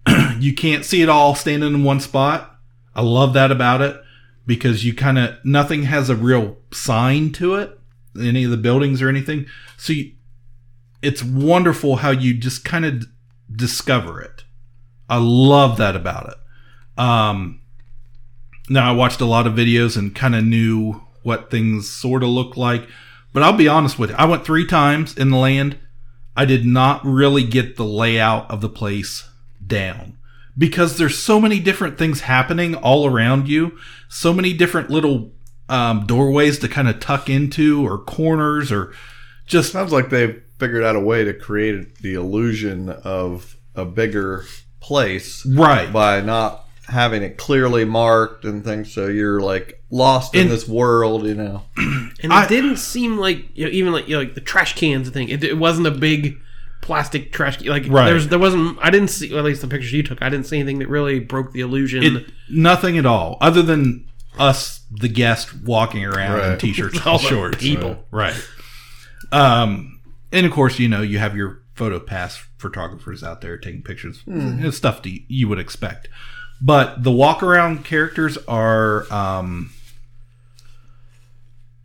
you 0.39 0.53
can't 0.53 0.85
see 0.85 1.01
it 1.01 1.09
all 1.09 1.35
standing 1.35 1.73
in 1.73 1.83
one 1.83 1.99
spot. 1.99 2.57
I 2.95 3.01
love 3.01 3.33
that 3.33 3.51
about 3.51 3.81
it 3.81 3.99
because 4.45 4.85
you 4.85 4.93
kind 4.93 5.17
of 5.17 5.35
nothing 5.43 5.83
has 5.83 6.09
a 6.09 6.15
real 6.15 6.57
sign 6.71 7.31
to 7.33 7.55
it, 7.55 7.79
any 8.19 8.43
of 8.43 8.51
the 8.51 8.57
buildings 8.57 9.01
or 9.01 9.09
anything. 9.09 9.45
So 9.77 9.93
you, 9.93 10.11
it's 11.01 11.23
wonderful 11.23 11.97
how 11.97 12.11
you 12.11 12.33
just 12.33 12.63
kind 12.63 12.85
of 12.85 12.99
d- 13.01 13.05
discover 13.55 14.21
it. 14.21 14.43
I 15.09 15.17
love 15.17 15.77
that 15.77 15.95
about 15.95 16.29
it. 16.29 17.01
Um, 17.01 17.61
now 18.69 18.89
I 18.89 18.95
watched 18.95 19.21
a 19.21 19.25
lot 19.25 19.47
of 19.47 19.53
videos 19.53 19.97
and 19.97 20.15
kind 20.15 20.35
of 20.35 20.43
knew 20.43 21.01
what 21.23 21.51
things 21.51 21.89
sort 21.89 22.23
of 22.23 22.29
look 22.29 22.57
like, 22.57 22.87
but 23.31 23.43
I'll 23.43 23.53
be 23.53 23.67
honest 23.67 23.97
with 23.97 24.09
you. 24.11 24.15
I 24.15 24.25
went 24.25 24.45
three 24.45 24.65
times 24.65 25.17
in 25.17 25.29
the 25.29 25.37
land. 25.37 25.77
I 26.35 26.45
did 26.45 26.65
not 26.65 27.05
really 27.05 27.43
get 27.43 27.75
the 27.75 27.85
layout 27.85 28.49
of 28.49 28.61
the 28.61 28.69
place 28.69 29.29
down 29.65 30.17
because 30.57 30.97
there's 30.97 31.17
so 31.17 31.39
many 31.39 31.59
different 31.59 31.97
things 31.97 32.21
happening 32.21 32.75
all 32.75 33.05
around 33.07 33.47
you, 33.47 33.77
so 34.09 34.33
many 34.33 34.53
different 34.53 34.89
little 34.89 35.31
um, 35.69 36.05
doorways 36.05 36.59
to 36.59 36.67
kind 36.67 36.87
of 36.87 36.99
tuck 36.99 37.29
into 37.29 37.85
or 37.85 37.97
corners 37.97 38.71
or 38.71 38.93
just 39.45 39.71
Sounds 39.71 39.91
like 39.91 40.09
they've 40.09 40.41
figured 40.59 40.83
out 40.83 40.95
a 40.95 40.99
way 40.99 41.23
to 41.25 41.33
create 41.33 41.97
the 41.99 42.13
illusion 42.13 42.89
of 42.89 43.57
a 43.75 43.83
bigger 43.85 44.45
place 44.79 45.45
right. 45.45 45.91
by 45.91 46.21
not 46.21 46.65
having 46.87 47.23
it 47.23 47.37
clearly 47.37 47.85
marked 47.85 48.45
and 48.45 48.63
things. 48.63 48.93
So 48.93 49.07
you're 49.07 49.41
like 49.41 49.81
lost 49.89 50.35
in 50.35 50.41
And- 50.43 50.51
this 50.51 50.67
world, 50.67 51.25
you 51.25 51.33
know. 51.35 51.63
And 52.21 52.31
I- 52.31 52.45
it 52.45 52.49
didn't 52.49 52.77
seem 52.77 53.17
like 53.17 53.45
you 53.55 53.65
know, 53.65 53.71
even 53.71 53.91
like 53.93 54.07
you 54.07 54.15
know, 54.15 54.21
like 54.21 54.35
the 54.35 54.41
trash 54.41 54.75
cans 54.75 55.09
thing. 55.09 55.29
It, 55.29 55.43
it 55.43 55.57
wasn't 55.57 55.87
a 55.87 55.91
big 55.91 56.37
plastic 56.83 57.31
trash 57.31 57.57
can. 57.57 57.67
Like 57.67 57.85
Right. 57.87 58.05
there's 58.05 58.27
there 58.27 58.37
wasn't. 58.37 58.77
I 58.81 58.91
didn't 58.91 59.09
see. 59.09 59.29
Well, 59.29 59.39
at 59.39 59.45
least 59.45 59.61
the 59.61 59.67
pictures 59.67 59.91
you 59.93 60.03
took. 60.03 60.21
I 60.21 60.29
didn't 60.29 60.45
see 60.45 60.57
anything 60.59 60.77
that 60.79 60.89
really 60.89 61.19
broke 61.19 61.51
the 61.53 61.61
illusion. 61.61 62.03
It, 62.03 62.25
nothing 62.49 62.97
at 62.99 63.05
all, 63.07 63.37
other 63.41 63.63
than 63.63 64.05
us, 64.37 64.81
the 64.91 65.07
guest, 65.09 65.63
walking 65.63 66.03
around 66.05 66.51
in 66.51 66.59
t-shirts 66.59 66.99
All 67.05 67.17
and 67.17 67.21
shorts. 67.27 67.57
people. 67.57 68.03
right? 68.11 68.35
Um, 69.31 69.99
and 70.31 70.45
of 70.45 70.51
course, 70.51 70.77
you 70.79 70.87
know, 70.87 71.01
you 71.01 71.17
have 71.19 71.35
your 71.35 71.61
photo 71.73 71.99
pass 71.99 72.43
photographers 72.57 73.23
out 73.23 73.41
there 73.41 73.57
taking 73.57 73.81
pictures, 73.81 74.21
It's 74.27 74.77
stuff 74.77 75.01
that 75.03 75.19
you 75.27 75.47
would 75.47 75.59
expect. 75.59 76.07
But 76.61 77.03
the 77.03 77.11
walk 77.11 77.41
around 77.43 77.83
characters 77.83 78.37
are 78.47 79.11
um, 79.11 79.71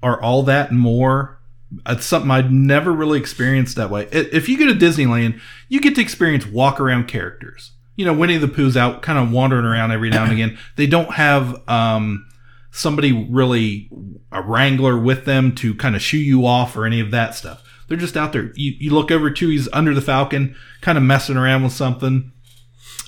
are 0.02 0.20
all 0.20 0.42
that 0.44 0.70
and 0.70 0.78
more. 0.78 1.37
It's 1.86 2.06
something 2.06 2.30
I'd 2.30 2.52
never 2.52 2.92
really 2.92 3.18
experienced 3.18 3.76
that 3.76 3.90
way. 3.90 4.08
If 4.10 4.48
you 4.48 4.58
go 4.58 4.66
to 4.66 4.74
Disneyland, 4.74 5.40
you 5.68 5.80
get 5.80 5.94
to 5.96 6.00
experience 6.00 6.46
walk 6.46 6.80
around 6.80 7.08
characters. 7.08 7.72
You 7.96 8.04
know, 8.04 8.14
Winnie 8.14 8.38
the 8.38 8.48
Pooh's 8.48 8.76
out 8.76 9.02
kind 9.02 9.18
of 9.18 9.30
wandering 9.32 9.64
around 9.64 9.90
every 9.90 10.08
now 10.08 10.24
and 10.24 10.32
again. 10.32 10.58
They 10.76 10.86
don't 10.86 11.12
have 11.12 11.68
um, 11.68 12.26
somebody 12.70 13.12
really, 13.12 13.90
a 14.30 14.40
wrangler 14.40 14.98
with 14.98 15.24
them 15.24 15.54
to 15.56 15.74
kind 15.74 15.96
of 15.96 16.02
shoo 16.02 16.18
you 16.18 16.46
off 16.46 16.76
or 16.76 16.86
any 16.86 17.00
of 17.00 17.10
that 17.10 17.34
stuff. 17.34 17.62
They're 17.88 17.98
just 17.98 18.16
out 18.16 18.32
there. 18.32 18.52
You, 18.54 18.74
you 18.78 18.90
look 18.90 19.10
over 19.10 19.30
to, 19.30 19.48
he's 19.48 19.68
under 19.72 19.94
the 19.94 20.00
Falcon, 20.00 20.54
kind 20.80 20.96
of 20.96 21.04
messing 21.04 21.36
around 21.36 21.64
with 21.64 21.72
something. 21.72 22.32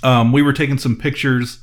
Um, 0.03 0.33
we 0.33 0.43
were 0.43 0.53
taking 0.53 0.79
some 0.79 0.97
pictures 0.97 1.61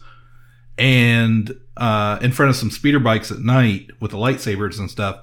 and 0.78 1.56
uh, 1.76 2.20
in 2.22 2.32
front 2.32 2.50
of 2.50 2.56
some 2.56 2.72
speeder 2.72 3.00
bikes 3.00 3.32
at 3.32 3.40
night 3.40 3.90
with 4.00 4.12
the 4.12 4.18
lightsabers 4.18 4.80
and 4.80 4.90
stuff. 4.90 5.22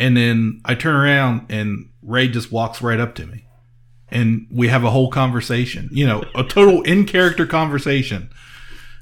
And 0.00 0.16
then 0.16 0.60
I 0.64 0.74
turn 0.74 0.96
around 0.96 1.46
and 1.50 1.90
Rey 2.02 2.26
just 2.28 2.50
walks 2.50 2.80
right 2.82 2.98
up 2.98 3.14
to 3.16 3.26
me. 3.26 3.44
And 4.08 4.46
we 4.50 4.66
have 4.68 4.82
a 4.82 4.90
whole 4.90 5.10
conversation, 5.10 5.88
you 5.92 6.04
know, 6.06 6.24
a 6.34 6.42
total 6.42 6.82
in 6.82 7.04
character 7.06 7.46
conversation. 7.46 8.30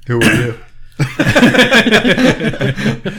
Who 0.07 0.21
are 0.21 0.35
you? 0.35 0.59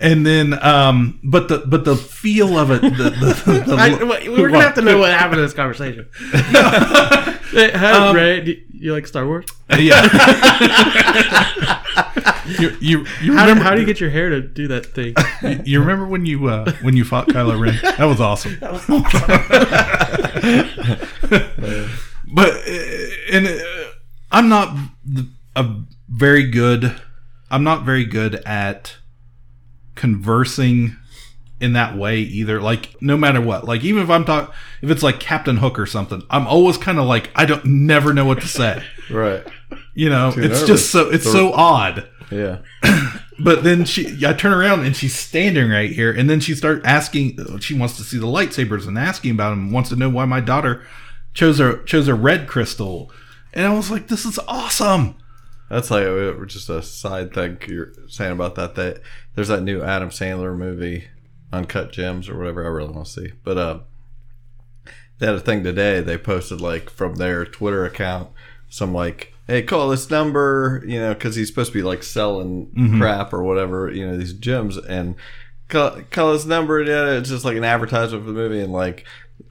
And 0.00 0.24
then, 0.24 0.56
um, 0.64 1.18
but 1.24 1.48
the 1.48 1.58
but 1.66 1.84
the 1.84 1.96
feel 1.96 2.56
of 2.56 2.70
it, 2.70 2.82
the, 2.82 3.10
the, 3.10 3.64
the, 3.66 3.74
I, 3.76 4.00
wait, 4.04 4.28
we're 4.30 4.48
gonna 4.48 4.62
have 4.62 4.76
to 4.76 4.80
know 4.80 4.96
what 4.96 5.10
happened 5.10 5.40
in 5.40 5.44
this 5.44 5.52
conversation. 5.54 6.06
Hey, 7.50 7.72
Hi, 7.72 8.08
Um, 8.10 8.14
Rey. 8.14 8.40
Do 8.42 8.54
you 8.74 8.92
like 8.92 9.06
Star 9.08 9.26
Wars? 9.26 9.46
yeah. 9.76 10.02
You, 12.58 12.76
you, 12.80 13.06
you 13.22 13.34
How, 13.34 13.42
remember 13.42 13.64
how 13.64 13.74
do 13.74 13.80
you 13.80 13.86
get 13.86 14.00
your 14.00 14.10
hair 14.10 14.30
to 14.30 14.40
do 14.40 14.68
that 14.68 14.86
thing? 14.86 15.14
you 15.64 15.80
remember 15.80 16.06
when 16.06 16.26
you 16.26 16.48
uh, 16.48 16.72
when 16.82 16.96
you 16.96 17.04
fought 17.04 17.28
Kylo 17.28 17.58
Ren? 17.58 17.78
That 17.96 18.04
was 18.06 18.20
awesome. 18.20 18.56
but 22.32 22.50
uh, 22.50 23.32
and 23.32 23.46
uh, 23.46 23.90
I'm 24.30 24.48
not 24.48 24.76
a 25.56 25.74
very 26.08 26.48
good. 26.50 27.00
I'm 27.50 27.64
not 27.64 27.84
very 27.84 28.04
good 28.04 28.36
at 28.46 28.96
conversing 29.94 30.96
in 31.60 31.72
that 31.72 31.96
way 31.96 32.20
either. 32.20 32.60
Like 32.60 33.00
no 33.02 33.16
matter 33.16 33.40
what, 33.40 33.64
like 33.64 33.84
even 33.84 34.02
if 34.02 34.10
I'm 34.10 34.24
talking, 34.24 34.54
if 34.82 34.90
it's 34.90 35.02
like 35.02 35.20
Captain 35.20 35.56
Hook 35.58 35.78
or 35.78 35.86
something, 35.86 36.22
I'm 36.30 36.46
always 36.46 36.78
kind 36.78 36.98
of 36.98 37.06
like 37.06 37.30
I 37.34 37.44
don't 37.44 37.64
never 37.64 38.12
know 38.14 38.24
what 38.24 38.40
to 38.40 38.48
say. 38.48 38.82
Right. 39.10 39.46
You 39.94 40.10
know, 40.10 40.28
it's 40.28 40.36
nervous. 40.36 40.66
just 40.66 40.90
so 40.90 41.10
it's 41.10 41.30
so 41.30 41.52
odd. 41.52 42.08
Yeah. 42.30 42.58
But 43.40 43.62
then 43.62 43.84
she, 43.84 44.26
I 44.26 44.32
turn 44.32 44.52
around 44.52 44.84
and 44.84 44.96
she's 44.96 45.14
standing 45.14 45.70
right 45.70 45.92
here, 45.92 46.10
and 46.10 46.28
then 46.28 46.40
she 46.40 46.56
starts 46.56 46.84
asking. 46.84 47.60
She 47.60 47.72
wants 47.72 47.96
to 47.96 48.02
see 48.02 48.18
the 48.18 48.26
lightsabers 48.26 48.88
and 48.88 48.98
asking 48.98 49.30
about 49.30 49.50
them. 49.50 49.70
Wants 49.70 49.90
to 49.90 49.96
know 49.96 50.08
why 50.08 50.24
my 50.24 50.40
daughter 50.40 50.84
chose 51.34 51.60
a 51.60 51.80
chose 51.84 52.08
a 52.08 52.16
red 52.16 52.48
crystal, 52.48 53.12
and 53.54 53.64
I 53.64 53.72
was 53.72 53.92
like, 53.92 54.08
"This 54.08 54.24
is 54.24 54.40
awesome." 54.48 55.14
That's 55.70 55.88
like 55.88 56.04
uh, 56.04 56.44
just 56.46 56.68
a 56.68 56.82
side 56.82 57.32
thing 57.32 57.58
you're 57.68 57.92
saying 58.08 58.32
about 58.32 58.56
that. 58.56 58.74
That 58.74 59.02
there's 59.36 59.46
that 59.46 59.62
new 59.62 59.82
Adam 59.82 60.10
Sandler 60.10 60.56
movie, 60.56 61.06
Uncut 61.52 61.92
Gems 61.92 62.28
or 62.28 62.36
whatever. 62.36 62.64
I 62.64 62.68
really 62.70 62.92
want 62.92 63.06
to 63.06 63.12
see, 63.12 63.32
but 63.44 63.56
uh, 63.56 63.78
they 65.18 65.26
had 65.26 65.36
a 65.36 65.40
thing 65.40 65.62
today. 65.62 66.00
They 66.00 66.18
posted 66.18 66.60
like 66.60 66.90
from 66.90 67.16
their 67.16 67.44
Twitter 67.44 67.84
account 67.84 68.30
some 68.68 68.92
like, 68.92 69.34
"Hey, 69.48 69.62
call 69.62 69.88
this 69.88 70.10
number," 70.10 70.84
you 70.86 71.00
know, 71.00 71.12
because 71.14 71.34
he's 71.34 71.48
supposed 71.48 71.72
to 71.72 71.78
be 71.78 71.82
like 71.82 72.04
selling 72.04 72.66
mm-hmm. 72.66 73.00
crap 73.00 73.32
or 73.32 73.42
whatever, 73.42 73.90
you 73.90 74.06
know, 74.06 74.16
these 74.16 74.34
gems 74.34 74.76
and 74.76 75.16
call, 75.68 76.02
call 76.10 76.32
this 76.32 76.44
number. 76.44 76.80
Yeah, 76.82 77.12
it's 77.12 77.30
just 77.30 77.44
like 77.44 77.56
an 77.56 77.64
advertisement 77.64 78.24
for 78.24 78.30
the 78.30 78.38
movie 78.38 78.60
and 78.60 78.72
like. 78.72 79.04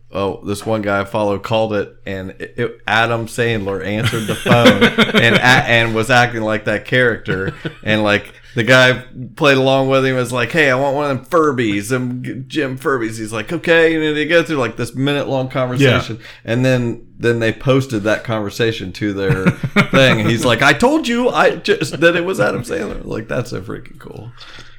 Oh, 0.09 0.41
this 0.45 0.65
one 0.65 0.81
guy 0.83 1.01
I 1.01 1.03
follow 1.03 1.37
called 1.37 1.73
it, 1.73 1.93
and 2.05 2.29
it, 2.39 2.53
it- 2.55 2.81
Adam 2.87 3.25
Sandler 3.25 3.85
answered 3.85 4.25
the 4.25 4.35
phone 4.35 4.81
and 5.21 5.35
a, 5.35 5.41
and 5.41 5.93
was 5.93 6.09
acting 6.09 6.43
like 6.43 6.63
that 6.63 6.85
character, 6.85 7.53
and 7.83 8.03
like 8.03 8.33
the 8.57 8.63
guy 8.63 9.05
played 9.35 9.55
along 9.55 9.87
with 9.87 10.03
him 10.03 10.15
was 10.15 10.33
like, 10.33 10.51
"Hey, 10.51 10.71
I 10.71 10.75
want 10.75 10.95
one 10.95 11.11
of 11.11 11.15
them 11.15 11.25
Furbies, 11.27 11.89
them 11.89 12.45
Jim 12.47 12.75
Furbies." 12.75 13.19
He's 13.19 13.31
like, 13.31 13.53
"Okay," 13.53 13.93
and 13.93 14.03
then 14.03 14.15
they 14.15 14.25
go 14.25 14.41
through 14.41 14.55
like 14.55 14.77
this 14.77 14.95
minute 14.95 15.27
long 15.27 15.47
conversation, 15.47 16.17
and 16.43 16.65
then 16.65 17.07
then 17.19 17.37
they 17.37 17.53
posted 17.53 18.01
that 18.03 18.23
conversation 18.23 18.91
to 18.93 19.13
their 19.13 19.51
thing. 19.91 20.21
And 20.21 20.27
he's 20.27 20.43
like, 20.43 20.63
"I 20.63 20.73
told 20.73 21.07
you, 21.07 21.29
I 21.29 21.57
just 21.57 21.99
that 21.99 22.15
it 22.15 22.25
was 22.25 22.39
Adam 22.39 22.63
Sandler." 22.63 23.05
Like 23.05 23.27
that's 23.27 23.51
so 23.51 23.61
freaking 23.61 23.99
cool. 23.99 24.31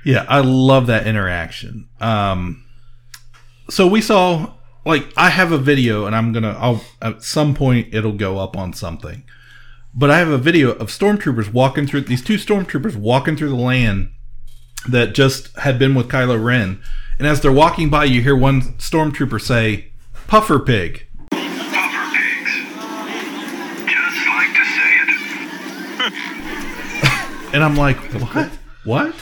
Yeah, 0.05 0.27
I 0.29 0.41
love 0.41 0.89
that 0.89 1.07
interaction. 1.07 1.89
Um, 2.01 2.65
so 3.71 3.87
we 3.87 4.01
saw 4.01 4.55
like 4.85 5.07
I 5.17 5.31
have 5.31 5.53
a 5.53 5.59
video, 5.59 6.07
and 6.07 6.17
I'm 6.17 6.33
gonna 6.33 6.57
I'll 6.59 6.83
at 7.01 7.23
some 7.23 7.55
point 7.55 7.95
it'll 7.95 8.11
go 8.11 8.39
up 8.39 8.57
on 8.57 8.73
something. 8.73 9.23
But 9.95 10.11
I 10.11 10.19
have 10.19 10.29
a 10.29 10.39
video 10.39 10.73
of 10.73 10.89
stormtroopers 10.89 11.53
walking 11.53 11.87
through 11.87 12.03
these 12.03 12.23
two 12.23 12.37
stormtroopers 12.37 12.95
walking 12.97 13.37
through 13.37 13.49
the 13.49 13.57
land 13.57 14.11
that 14.89 15.15
just 15.15 15.57
had 15.59 15.79
been 15.79 15.95
with 15.95 16.09
Kylo 16.09 16.43
Ren, 16.43 16.81
and 17.19 17.27
as 17.27 17.41
they're 17.41 17.51
walking 17.51 17.91
by, 17.91 18.05
you 18.05 18.23
hear 18.23 18.37
one 18.37 18.63
stormtrooper 18.79 19.41
say, 19.41 19.93
"Puffer 20.29 20.59
pig." 20.61 21.07
Puffer 21.31 22.17
pigs. 22.17 22.53
Just 23.87 24.29
like 24.29 24.55
to 24.55 24.65
say 24.65 24.91
it. 27.49 27.55
And 27.55 27.65
I'm 27.65 27.77
like, 27.77 27.97
what? 28.13 28.51
What? 28.85 29.15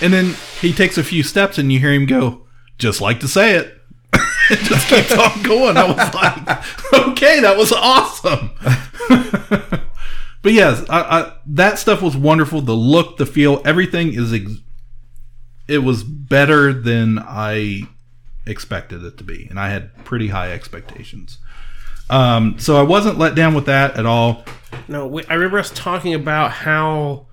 And 0.00 0.12
then 0.12 0.34
he 0.60 0.72
takes 0.72 0.98
a 0.98 1.04
few 1.04 1.22
steps 1.22 1.58
and 1.58 1.72
you 1.72 1.78
hear 1.78 1.92
him 1.92 2.06
go, 2.06 2.46
just 2.78 3.00
like 3.00 3.20
to 3.20 3.28
say 3.28 3.56
it. 3.56 3.80
it 4.50 4.58
just 4.64 4.88
keeps 4.88 5.12
on 5.12 5.42
going. 5.42 5.76
I 5.76 5.84
was 5.88 6.14
like, 6.14 6.64
okay, 7.08 7.40
that 7.40 7.56
was 7.56 7.72
awesome. 7.72 8.50
But 10.42 10.52
yes, 10.52 10.84
I, 10.88 11.00
I, 11.00 11.32
that 11.46 11.78
stuff 11.78 12.02
was 12.02 12.16
wonderful. 12.16 12.60
The 12.60 12.74
look, 12.74 13.16
the 13.16 13.26
feel, 13.26 13.62
everything 13.64 14.12
is, 14.14 14.32
ex- 14.32 14.60
it 15.68 15.78
was 15.78 16.02
better 16.04 16.72
than 16.72 17.18
I 17.20 17.82
expected 18.46 19.04
it 19.04 19.16
to 19.18 19.24
be. 19.24 19.46
And 19.48 19.58
I 19.58 19.70
had 19.70 20.04
pretty 20.04 20.28
high 20.28 20.52
expectations. 20.52 21.38
Um, 22.10 22.58
so 22.58 22.76
I 22.76 22.82
wasn't 22.82 23.18
let 23.18 23.34
down 23.34 23.54
with 23.54 23.66
that 23.66 23.96
at 23.96 24.04
all. 24.04 24.44
No, 24.88 25.06
we, 25.06 25.24
I 25.26 25.34
remember 25.34 25.58
us 25.58 25.70
talking 25.74 26.12
about 26.14 26.50
how 26.50 27.26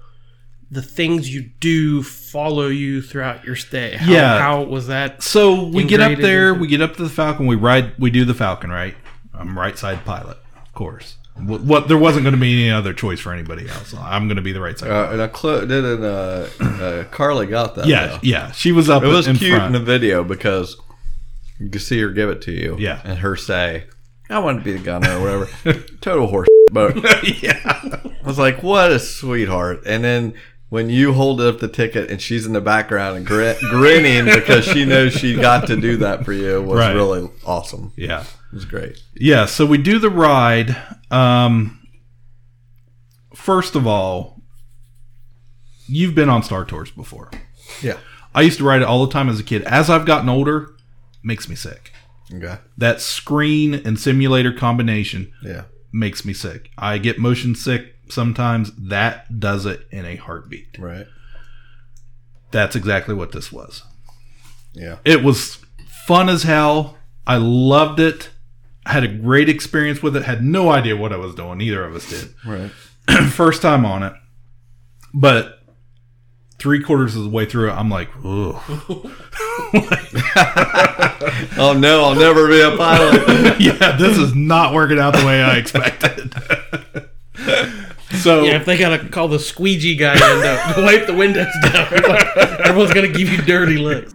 the 0.71 0.81
things 0.83 1.33
you 1.33 1.41
do 1.59 2.03
follow 2.03 2.67
you 2.67 3.01
throughout 3.01 3.43
your 3.43 3.55
stay. 3.55 3.95
How, 3.95 4.11
Yeah. 4.11 4.39
How 4.39 4.61
was 4.61 4.87
that? 4.87 5.23
So 5.23 5.65
we 5.65 5.83
get 5.83 5.99
up 5.99 6.17
there, 6.19 6.49
into- 6.49 6.61
we 6.61 6.67
get 6.67 6.81
up 6.81 6.95
to 6.97 7.03
the 7.03 7.09
Falcon, 7.09 7.47
we 7.47 7.55
ride, 7.55 7.93
we 7.97 8.11
do 8.11 8.23
the 8.23 8.35
Falcon, 8.35 8.69
right? 8.69 8.95
I'm 9.33 9.57
right 9.57 9.77
side 9.77 10.05
pilot, 10.05 10.37
of 10.55 10.73
course. 10.73 11.15
What, 11.45 11.61
what 11.61 11.87
there 11.87 11.97
wasn't 11.97 12.23
going 12.23 12.35
to 12.35 12.39
be 12.41 12.53
any 12.63 12.71
other 12.71 12.93
choice 12.93 13.19
for 13.19 13.31
anybody 13.33 13.67
else. 13.69 13.93
I'm 13.93 14.27
going 14.27 14.35
to 14.37 14.41
be 14.41 14.51
the 14.51 14.61
right 14.61 14.77
side. 14.77 14.89
Uh, 14.91 15.09
and 15.11 15.21
I 15.21 15.29
cl- 15.31 15.61
didn't 15.61 16.03
uh, 16.03 16.47
uh, 16.59 17.03
Carly 17.05 17.47
got 17.47 17.75
that? 17.75 17.87
yeah, 17.87 18.07
though. 18.07 18.19
yeah. 18.23 18.51
She 18.51 18.71
was 18.71 18.89
up 18.89 19.03
It 19.03 19.07
was 19.07 19.27
in 19.27 19.35
cute 19.37 19.55
front. 19.55 19.67
in 19.75 19.81
the 19.81 19.85
video 19.85 20.23
because 20.23 20.77
you 21.59 21.69
could 21.69 21.81
see 21.81 21.99
her 22.01 22.09
give 22.09 22.29
it 22.29 22.41
to 22.43 22.51
you. 22.51 22.75
Yeah. 22.79 23.01
And 23.03 23.19
her 23.19 23.35
say, 23.35 23.85
I 24.29 24.39
want 24.39 24.59
to 24.59 24.63
be 24.63 24.73
the 24.73 24.83
gunner 24.83 25.11
or 25.17 25.21
whatever. 25.39 25.73
Total 26.01 26.27
horse. 26.27 26.47
But 26.71 26.95
yeah, 27.43 27.59
I 27.65 28.11
was 28.25 28.37
like, 28.37 28.61
what 28.61 28.91
a 28.91 28.99
sweetheart. 28.99 29.81
And 29.87 30.03
then 30.03 30.33
when 30.69 30.89
you 30.89 31.13
hold 31.13 31.41
up 31.41 31.59
the 31.59 31.67
ticket 31.67 32.09
and 32.11 32.21
she's 32.21 32.45
in 32.45 32.53
the 32.53 32.61
background 32.61 33.17
and 33.17 33.25
grin- 33.25 33.57
grinning 33.69 34.25
because 34.25 34.63
she 34.65 34.85
knows 34.85 35.13
she 35.13 35.35
got 35.35 35.65
to 35.67 35.75
do 35.75 35.97
that 35.97 36.23
for 36.23 36.31
you 36.33 36.61
was 36.61 36.77
Right. 36.79 36.93
really 36.93 37.27
awesome. 37.45 37.91
yeah, 37.95 38.21
It 38.21 38.53
was 38.55 38.65
great. 38.65 39.01
yeah. 39.15 39.45
So 39.45 39.65
we 39.65 39.77
do 39.79 39.97
the 39.99 40.09
ride. 40.11 40.77
Um, 41.09 41.79
first 43.33 43.75
of 43.75 43.87
all, 43.87 44.41
you've 45.87 46.15
been 46.15 46.29
on 46.29 46.43
Star 46.43 46.65
Tours 46.65 46.91
before. 46.91 47.31
Yeah. 47.81 47.97
I 48.35 48.41
used 48.41 48.59
to 48.59 48.63
ride 48.63 48.81
it 48.81 48.85
all 48.87 49.05
the 49.05 49.11
time 49.11 49.29
as 49.29 49.39
a 49.39 49.43
kid. 49.43 49.63
As 49.63 49.89
I've 49.89 50.05
gotten 50.05 50.29
older, 50.29 50.69
makes 51.23 51.49
me 51.49 51.55
sick. 51.55 51.91
Okay. 52.31 52.57
That 52.77 53.01
screen 53.01 53.73
and 53.73 53.99
simulator 53.99 54.53
combination 54.53 55.31
Yeah. 55.43 55.63
makes 55.91 56.23
me 56.25 56.33
sick. 56.33 56.69
I 56.77 56.99
get 56.99 57.17
motion 57.17 57.55
sick 57.55 57.95
sometimes. 58.09 58.71
That 58.75 59.39
does 59.39 59.65
it 59.65 59.87
in 59.91 60.05
a 60.05 60.15
heartbeat. 60.15 60.77
Right. 60.77 61.07
That's 62.51 62.75
exactly 62.75 63.13
what 63.13 63.31
this 63.31 63.51
was. 63.51 63.83
Yeah. 64.73 64.97
It 65.05 65.23
was 65.23 65.59
fun 65.87 66.29
as 66.29 66.43
hell. 66.43 66.97
I 67.27 67.37
loved 67.37 67.99
it. 67.99 68.29
I 68.85 68.93
had 68.93 69.03
a 69.03 69.07
great 69.07 69.49
experience 69.49 70.01
with 70.01 70.15
it. 70.15 70.23
Had 70.23 70.43
no 70.43 70.69
idea 70.69 70.97
what 70.97 71.13
I 71.13 71.17
was 71.17 71.35
doing. 71.35 71.59
Neither 71.59 71.83
of 71.83 71.95
us 71.95 72.09
did. 72.09 72.33
Right. 72.45 72.71
First 73.31 73.61
time 73.61 73.85
on 73.85 74.03
it. 74.03 74.13
But 75.13 75.59
three 76.57 76.83
quarters 76.83 77.15
of 77.15 77.23
the 77.23 77.29
way 77.29 77.45
through 77.45 77.69
it, 77.69 77.73
I'm 77.73 77.89
like. 77.89 78.09
Oh, 81.57 81.73
no, 81.73 82.05
I'll 82.05 82.15
never 82.15 82.47
be 82.47 82.61
a 82.61 82.75
pilot. 82.77 83.25
yeah, 83.59 83.97
this 83.97 84.17
is 84.17 84.33
not 84.33 84.73
working 84.73 84.97
out 84.97 85.13
the 85.13 85.25
way 85.25 85.43
I 85.43 85.57
expected. 85.57 86.33
So 88.19 88.43
Yeah, 88.43 88.57
if 88.57 88.65
they 88.65 88.77
gotta 88.77 89.07
call 89.09 89.27
the 89.27 89.39
squeegee 89.39 89.95
guy 89.95 90.13
in 90.13 90.19
to, 90.19 90.73
to 90.75 90.81
wipe 90.85 91.05
the 91.07 91.13
windows 91.13 91.47
down, 91.63 91.87
everyone's 92.65 92.93
gonna 92.93 93.07
give 93.07 93.29
you 93.29 93.41
dirty 93.41 93.77
looks. 93.77 94.11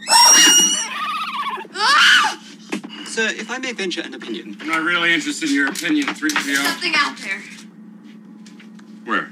Sir, 3.06 3.28
if 3.28 3.48
I 3.48 3.58
may 3.58 3.72
venture 3.72 4.00
an 4.00 4.12
opinion. 4.14 4.56
I'm 4.60 4.66
not 4.66 4.82
really 4.82 5.14
interested 5.14 5.48
in 5.48 5.54
your 5.54 5.68
opinion, 5.68 6.08
3PO. 6.08 6.56
Something 6.56 6.92
out 6.96 7.16
there. 7.18 7.40
Where? 9.04 9.30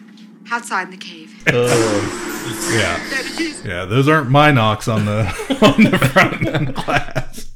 Outside 0.53 0.85
in 0.85 0.91
the 0.91 0.97
cave. 0.99 1.43
Yeah. 1.47 1.53
There 1.53 3.21
it 3.21 3.41
is. 3.41 3.65
Yeah, 3.65 3.85
those 3.87 4.07
aren't 4.09 4.31
my 4.31 4.53
knocks 4.53 4.87
on 4.87 5.05
the 5.07 5.23
on 5.63 5.83
the 5.85 5.99
front 5.99 6.75
glass. 6.87 7.51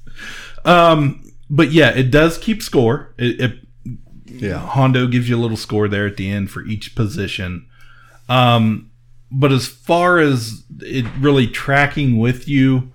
Um, 0.65 1.23
but 1.49 1.71
yeah, 1.71 1.91
it 1.91 2.11
does 2.11 2.39
keep 2.39 2.63
score. 2.63 3.15
It, 3.19 3.41
it 3.41 3.66
Yeah. 4.41 4.59
Hondo 4.59 5.07
gives 5.07 5.29
you 5.29 5.37
a 5.37 5.41
little 5.41 5.57
score 5.57 5.89
there 5.89 6.07
at 6.07 6.17
the 6.17 6.31
end 6.31 6.51
for 6.51 6.63
each 6.63 6.95
position. 6.95 7.67
Um, 8.29 8.91
but 9.31 9.53
as 9.53 9.67
far 9.67 10.19
as 10.19 10.65
it 10.81 11.05
really 11.21 11.47
tracking 11.47 12.19
with 12.19 12.49
you, 12.49 12.93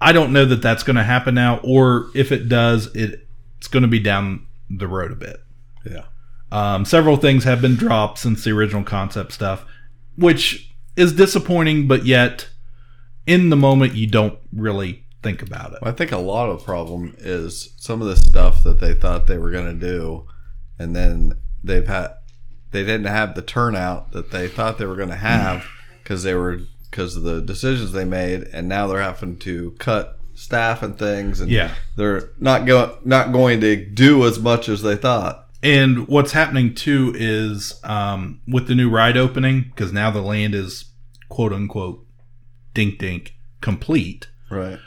I 0.00 0.12
don't 0.12 0.32
know 0.32 0.44
that 0.46 0.62
that's 0.62 0.82
going 0.82 0.96
to 0.96 1.02
happen 1.02 1.34
now, 1.34 1.58
or 1.58 2.08
if 2.14 2.32
it 2.32 2.48
does, 2.48 2.94
it 2.94 3.26
it's 3.58 3.68
going 3.68 3.82
to 3.82 3.88
be 3.88 3.98
down 3.98 4.46
the 4.70 4.88
road 4.88 5.12
a 5.12 5.16
bit. 5.16 5.42
Yeah. 5.84 6.04
Um, 6.50 6.84
several 6.84 7.16
things 7.16 7.44
have 7.44 7.60
been 7.60 7.76
dropped 7.76 8.18
since 8.18 8.42
the 8.42 8.52
original 8.52 8.82
concept 8.82 9.32
stuff, 9.32 9.64
which 10.16 10.72
is 10.96 11.12
disappointing, 11.12 11.86
but 11.86 12.06
yet 12.06 12.48
in 13.26 13.50
the 13.50 13.56
moment 13.56 13.94
you 13.94 14.06
don't 14.06 14.38
really 14.52 15.04
think 15.22 15.42
about 15.42 15.72
it. 15.72 15.78
I 15.82 15.92
think 15.92 16.12
a 16.12 16.18
lot 16.18 16.48
of 16.50 16.58
the 16.60 16.64
problem 16.64 17.14
is 17.18 17.72
some 17.76 18.00
of 18.02 18.08
the 18.08 18.16
stuff 18.16 18.62
that 18.64 18.80
they 18.80 18.94
thought 18.94 19.26
they 19.26 19.38
were 19.38 19.50
going 19.50 19.78
to 19.78 19.86
do, 19.86 20.26
and 20.78 20.94
then 20.96 21.34
they've 21.62 21.86
had 21.86 22.14
they 22.70 22.82
didn't 22.84 23.06
have 23.06 23.34
the 23.34 23.42
turnout 23.42 24.12
that 24.12 24.30
they 24.30 24.46
thought 24.48 24.78
they 24.78 24.86
were 24.86 24.96
going 24.96 25.08
to 25.08 25.16
have 25.16 25.64
because 26.02 26.22
they 26.22 26.34
were 26.34 26.60
because 26.90 27.16
of 27.16 27.22
the 27.22 27.40
decisions 27.40 27.92
they 27.92 28.04
made, 28.04 28.44
and 28.52 28.68
now 28.68 28.86
they're 28.86 29.02
having 29.02 29.36
to 29.38 29.72
cut 29.78 30.18
staff 30.34 30.82
and 30.82 30.98
things, 30.98 31.40
and 31.40 31.50
Yeah. 31.50 31.72
they're 31.96 32.30
not 32.38 32.66
going 32.66 32.90
not 33.04 33.32
going 33.32 33.60
to 33.60 33.76
do 33.84 34.26
as 34.26 34.38
much 34.38 34.68
as 34.68 34.82
they 34.82 34.96
thought. 34.96 35.46
And 35.62 36.08
what's 36.08 36.32
happening 36.32 36.74
too 36.74 37.12
is 37.14 37.78
um, 37.84 38.40
with 38.48 38.66
the 38.66 38.74
new 38.74 38.88
ride 38.88 39.18
opening, 39.18 39.64
because 39.68 39.92
now 39.92 40.10
the 40.10 40.22
land 40.22 40.54
is 40.54 40.86
quote 41.28 41.52
unquote 41.52 42.06
dink 42.72 42.98
dink 42.98 43.34
complete, 43.60 44.28
Right. 44.50 44.78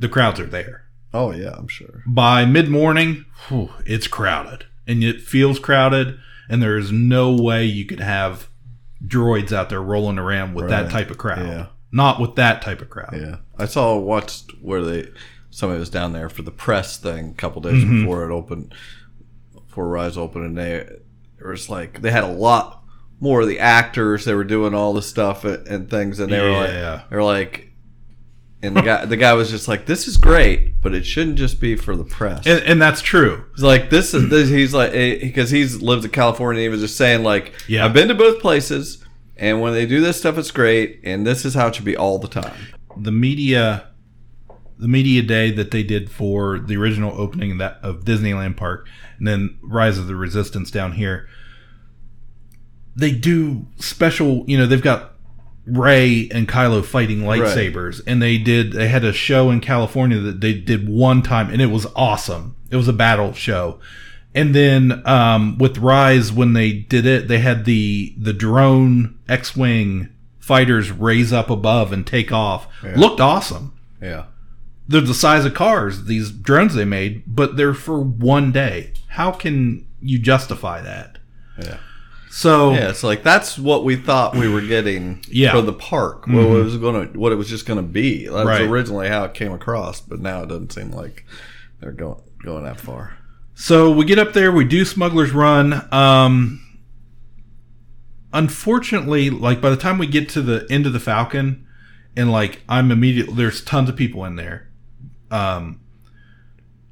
The 0.00 0.08
crowds 0.08 0.40
are 0.40 0.46
there. 0.46 0.86
Oh 1.14 1.30
yeah, 1.32 1.52
I'm 1.56 1.68
sure. 1.68 2.02
By 2.06 2.44
mid 2.44 2.68
morning, 2.68 3.24
it's 3.86 4.06
crowded. 4.08 4.64
And 4.86 5.04
it 5.04 5.20
feels 5.20 5.60
crowded, 5.60 6.18
and 6.48 6.60
there 6.60 6.76
is 6.76 6.90
no 6.90 7.32
way 7.32 7.64
you 7.64 7.84
could 7.86 8.00
have 8.00 8.48
droids 9.06 9.52
out 9.52 9.68
there 9.68 9.80
rolling 9.82 10.18
around 10.18 10.54
with 10.54 10.68
that 10.68 10.90
type 10.90 11.10
of 11.10 11.18
crowd. 11.18 11.46
Yeah. 11.46 11.66
Not 11.92 12.20
with 12.20 12.34
that 12.36 12.62
type 12.62 12.80
of 12.80 12.90
crowd. 12.90 13.12
Yeah, 13.14 13.36
I 13.58 13.66
saw 13.66 13.96
watched 13.96 14.50
where 14.60 14.82
they 14.82 15.08
somebody 15.50 15.80
was 15.80 15.90
down 15.90 16.12
there 16.12 16.28
for 16.28 16.42
the 16.42 16.50
press 16.52 16.96
thing 16.96 17.30
a 17.30 17.34
couple 17.34 17.60
days 17.62 17.82
Mm-hmm. 17.84 18.00
before 18.02 18.28
it 18.28 18.32
opened, 18.32 18.74
before 19.54 19.88
Rise 19.88 20.16
opened, 20.16 20.44
and 20.46 20.58
they 20.58 20.74
it 20.76 21.46
was 21.46 21.68
like 21.68 22.02
they 22.02 22.10
had 22.10 22.24
a 22.24 22.28
lot 22.32 22.82
more 23.20 23.40
of 23.42 23.48
the 23.48 23.58
actors. 23.58 24.24
They 24.24 24.34
were 24.34 24.44
doing 24.44 24.74
all 24.74 24.92
the 24.92 25.02
stuff 25.02 25.44
and, 25.44 25.66
and 25.68 25.90
things, 25.90 26.20
and 26.20 26.32
they 26.32 26.40
were 26.40 26.52
like, 26.52 26.70
they 27.10 27.16
were 27.16 27.22
like, 27.24 27.69
and 28.62 28.76
the 28.76 28.82
guy 28.82 29.04
the 29.04 29.16
guy 29.16 29.32
was 29.34 29.50
just 29.50 29.68
like, 29.68 29.86
"This 29.86 30.06
is 30.06 30.16
great, 30.16 30.80
but 30.82 30.94
it 30.94 31.04
shouldn't 31.06 31.36
just 31.38 31.60
be 31.60 31.76
for 31.76 31.96
the 31.96 32.04
press." 32.04 32.46
And, 32.46 32.62
and 32.64 32.82
that's 32.82 33.00
true. 33.00 33.44
He's 33.54 33.64
like, 33.64 33.90
this 33.90 34.12
is 34.14 34.28
this. 34.30 34.48
He's 34.48 34.74
like, 34.74 34.92
eh, 34.92 35.18
because 35.20 35.50
he's 35.50 35.80
lived 35.80 36.04
in 36.04 36.10
California. 36.10 36.62
He 36.62 36.68
was 36.68 36.80
just 36.80 36.96
saying, 36.96 37.22
like, 37.22 37.52
Yeah. 37.68 37.84
I've 37.84 37.92
been 37.94 38.08
to 38.08 38.14
both 38.14 38.40
places, 38.40 39.04
and 39.36 39.60
when 39.60 39.72
they 39.72 39.86
do 39.86 40.00
this 40.00 40.18
stuff, 40.18 40.36
it's 40.38 40.50
great, 40.50 41.00
and 41.04 41.26
this 41.26 41.44
is 41.44 41.54
how 41.54 41.68
it 41.68 41.74
should 41.76 41.84
be 41.84 41.96
all 41.96 42.18
the 42.18 42.28
time. 42.28 42.56
the 42.96 43.12
media 43.12 43.86
the 44.78 44.88
media 44.88 45.22
day 45.22 45.50
that 45.50 45.70
they 45.72 45.82
did 45.82 46.10
for 46.10 46.58
the 46.58 46.74
original 46.76 47.12
opening 47.20 47.52
of 47.52 47.58
that 47.58 47.78
of 47.82 48.04
Disneyland 48.04 48.56
Park 48.56 48.88
and 49.18 49.28
then 49.28 49.58
Rise 49.62 49.98
of 49.98 50.06
the 50.06 50.16
Resistance 50.16 50.70
down 50.70 50.92
here 50.92 51.28
they 52.96 53.12
do 53.12 53.66
special 53.78 54.42
you 54.48 54.56
know 54.58 54.66
they've 54.66 54.82
got 54.82 55.12
Rey 55.66 56.28
and 56.32 56.48
Kylo 56.48 56.84
fighting 56.84 57.20
lightsabers 57.20 58.00
and 58.06 58.20
they 58.20 58.38
did 58.38 58.72
they 58.72 58.88
had 58.88 59.04
a 59.04 59.12
show 59.12 59.50
in 59.50 59.60
California 59.60 60.18
that 60.18 60.40
they 60.40 60.54
did 60.54 60.88
one 60.88 61.22
time 61.22 61.50
and 61.50 61.60
it 61.62 61.66
was 61.66 61.86
awesome. 61.94 62.56
It 62.70 62.76
was 62.76 62.88
a 62.88 62.92
battle 62.92 63.32
show. 63.32 63.78
And 64.34 64.54
then 64.54 65.02
um, 65.06 65.58
with 65.58 65.78
Rise 65.78 66.32
when 66.32 66.52
they 66.54 66.72
did 66.72 67.04
it 67.06 67.28
they 67.28 67.38
had 67.38 67.64
the 67.64 68.14
the 68.18 68.32
drone 68.32 69.18
X-wing 69.28 70.08
fighters 70.38 70.90
raise 70.90 71.32
up 71.32 71.50
above 71.50 71.92
and 71.92 72.06
take 72.06 72.32
off. 72.32 72.66
Looked 72.96 73.20
awesome. 73.20 73.74
Yeah. 74.02 74.24
they're 74.88 75.00
the 75.02 75.14
size 75.14 75.44
of 75.44 75.54
cars 75.54 76.04
these 76.06 76.30
drones 76.32 76.74
they 76.74 76.84
made 76.86 77.22
but 77.26 77.56
they're 77.56 77.74
for 77.74 78.00
one 78.00 78.50
day. 78.50 78.92
How 79.08 79.30
can 79.30 79.86
you 80.00 80.18
justify 80.18 80.80
that? 80.80 81.18
Yeah. 81.62 81.78
So 82.32 82.70
Yeah, 82.72 82.90
it's 82.90 83.02
like 83.02 83.24
that's 83.24 83.58
what 83.58 83.84
we 83.84 83.96
thought 83.96 84.36
we 84.36 84.48
were 84.48 84.60
getting 84.60 85.20
Yeah. 85.28 85.50
for 85.52 85.62
the 85.62 85.72
park. 85.72 86.26
What 86.28 86.44
it 86.44 86.48
was 86.64 86.76
gonna, 86.76 87.06
what 87.14 87.32
it 87.32 87.34
was 87.34 87.48
just 87.48 87.66
gonna 87.66 87.82
be. 87.82 88.26
That's 88.28 88.46
Right. 88.46 88.62
originally 88.62 89.08
how 89.08 89.24
it 89.24 89.34
came 89.34 89.52
across, 89.52 90.00
but 90.00 90.20
now 90.20 90.42
it 90.44 90.48
doesn't 90.48 90.72
seem 90.72 90.92
like 90.92 91.26
they're 91.80 91.90
going 91.92 92.20
going 92.44 92.64
that 92.64 92.78
far. 92.80 93.14
So 93.54 93.90
we 93.90 94.04
get 94.04 94.18
up 94.18 94.32
there, 94.32 94.50
we 94.52 94.64
do 94.64 94.84
Smuggler's 94.84 95.32
Run. 95.32 95.82
Um, 95.92 96.60
unfortunately, 98.32 99.28
like 99.30 99.60
by 99.60 99.70
the 99.70 99.76
time 99.76 99.98
we 99.98 100.06
get 100.06 100.28
to 100.30 100.42
the 100.42 100.66
end 100.70 100.86
of 100.86 100.92
the 100.92 101.00
Falcon, 101.00 101.66
and 102.16 102.30
like 102.30 102.60
I'm 102.68 102.90
immediately 102.90 103.34
there's 103.34 103.60
tons 103.62 103.88
of 103.88 103.96
people 103.96 104.24
in 104.24 104.36
there. 104.36 104.68
Um, 105.30 105.80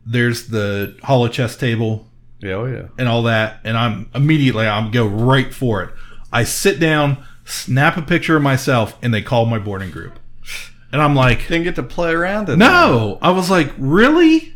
there's 0.04 0.48
the 0.48 0.96
holochess 1.04 1.56
table 1.58 2.07
Yeah, 2.40 2.52
oh 2.52 2.64
yeah. 2.66 2.88
and 2.98 3.08
all 3.08 3.24
that, 3.24 3.60
and 3.64 3.76
I'm 3.76 4.10
immediately 4.14 4.66
I'm 4.66 4.90
go 4.90 5.06
right 5.06 5.52
for 5.52 5.82
it. 5.82 5.90
I 6.32 6.44
sit 6.44 6.78
down, 6.78 7.24
snap 7.44 7.96
a 7.96 8.02
picture 8.02 8.36
of 8.36 8.42
myself, 8.42 8.96
and 9.02 9.12
they 9.12 9.22
call 9.22 9.46
my 9.46 9.58
boarding 9.58 9.90
group, 9.90 10.18
and 10.92 11.02
I'm 11.02 11.14
like, 11.14 11.48
Didn't 11.48 11.64
get 11.64 11.74
to 11.76 11.82
play 11.82 12.12
around 12.12 12.48
in 12.48 12.58
no, 12.58 13.18
I 13.20 13.30
was 13.30 13.50
like, 13.50 13.72
really? 13.76 14.54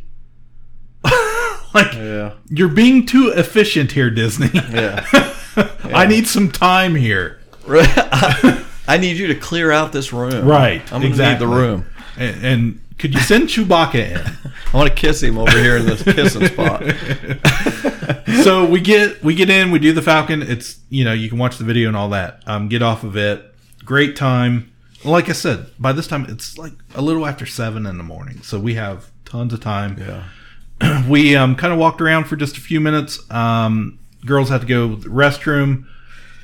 like 1.74 1.92
there. 1.92 2.34
you're 2.48 2.68
being 2.68 3.04
too 3.06 3.32
efficient 3.34 3.92
here, 3.92 4.10
Disney. 4.10 4.50
Yeah. 4.52 5.04
Yeah. 5.54 5.98
I 5.98 6.06
need 6.06 6.26
some 6.26 6.50
time 6.50 6.94
here. 6.94 7.38
I 7.68 8.98
need 8.98 9.18
you 9.18 9.26
to 9.26 9.34
clear 9.34 9.70
out 9.70 9.92
this 9.92 10.10
room. 10.10 10.46
Right, 10.46 10.80
I'm 10.86 11.02
gonna 11.02 11.08
exactly. 11.08 11.46
need 11.46 11.52
the 11.52 11.60
room. 11.60 11.86
And, 12.16 12.46
and 12.46 12.80
could 13.02 13.14
you 13.14 13.20
send 13.20 13.48
Chewbacca 13.48 13.94
in? 13.96 14.52
I 14.72 14.76
want 14.76 14.88
to 14.88 14.94
kiss 14.94 15.24
him 15.24 15.36
over 15.36 15.50
here 15.50 15.76
in 15.76 15.86
this 15.86 16.04
kissing 16.04 16.46
spot. 16.46 16.84
so 18.44 18.64
we 18.64 18.80
get 18.80 19.24
we 19.24 19.34
get 19.34 19.50
in, 19.50 19.72
we 19.72 19.80
do 19.80 19.92
the 19.92 20.00
Falcon. 20.00 20.40
It's 20.40 20.78
you 20.88 21.04
know 21.04 21.12
you 21.12 21.28
can 21.28 21.36
watch 21.36 21.58
the 21.58 21.64
video 21.64 21.88
and 21.88 21.96
all 21.96 22.10
that. 22.10 22.44
Um, 22.46 22.68
get 22.68 22.80
off 22.80 23.02
of 23.02 23.16
it. 23.16 23.44
Great 23.84 24.14
time. 24.14 24.72
Like 25.04 25.28
I 25.28 25.32
said, 25.32 25.66
by 25.80 25.90
this 25.90 26.06
time 26.06 26.26
it's 26.28 26.56
like 26.56 26.74
a 26.94 27.02
little 27.02 27.26
after 27.26 27.44
seven 27.44 27.86
in 27.86 27.98
the 27.98 28.04
morning, 28.04 28.40
so 28.42 28.60
we 28.60 28.74
have 28.74 29.10
tons 29.24 29.52
of 29.52 29.60
time. 29.60 29.98
Yeah. 29.98 31.04
we 31.08 31.34
um, 31.34 31.56
kind 31.56 31.72
of 31.72 31.80
walked 31.80 32.00
around 32.00 32.26
for 32.26 32.36
just 32.36 32.56
a 32.56 32.60
few 32.60 32.80
minutes. 32.80 33.28
Um, 33.32 33.98
girls 34.24 34.48
had 34.48 34.60
to 34.60 34.66
go 34.68 34.90
to 34.90 34.94
the 34.94 35.08
restroom. 35.08 35.86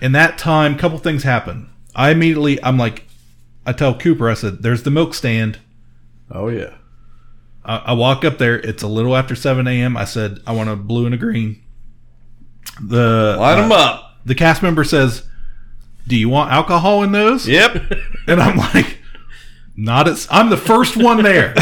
In 0.02 0.10
that 0.10 0.38
time, 0.38 0.74
a 0.74 0.78
couple 0.78 0.98
things 0.98 1.22
happen. 1.22 1.70
I 1.94 2.10
immediately, 2.10 2.60
I'm 2.64 2.78
like, 2.78 3.04
I 3.64 3.72
tell 3.72 3.96
Cooper, 3.96 4.28
I 4.28 4.34
said, 4.34 4.64
"There's 4.64 4.82
the 4.82 4.90
milk 4.90 5.14
stand." 5.14 5.60
Oh 6.30 6.48
yeah. 6.48 6.74
I, 7.64 7.76
I 7.76 7.92
walk 7.92 8.24
up 8.24 8.38
there. 8.38 8.58
It's 8.58 8.82
a 8.82 8.88
little 8.88 9.16
after 9.16 9.34
7 9.34 9.66
a.m. 9.66 9.96
I 9.96 10.04
said, 10.04 10.40
"I 10.46 10.52
want 10.52 10.70
a 10.70 10.76
blue 10.76 11.06
and 11.06 11.14
a 11.14 11.18
green." 11.18 11.62
The 12.80 13.36
Line 13.38 13.58
them 13.58 13.72
uh, 13.72 13.76
up. 13.76 14.20
The 14.24 14.34
cast 14.34 14.62
member 14.62 14.84
says, 14.84 15.26
"Do 16.06 16.16
you 16.16 16.28
want 16.28 16.52
alcohol 16.52 17.02
in 17.02 17.12
those?" 17.12 17.48
Yep. 17.48 17.92
And 18.28 18.42
I'm 18.42 18.58
like, 18.58 18.98
"Not 19.76 20.06
at." 20.06 20.26
I'm 20.30 20.50
the 20.50 20.56
first 20.56 20.96
one 20.96 21.22
there. 21.22 21.54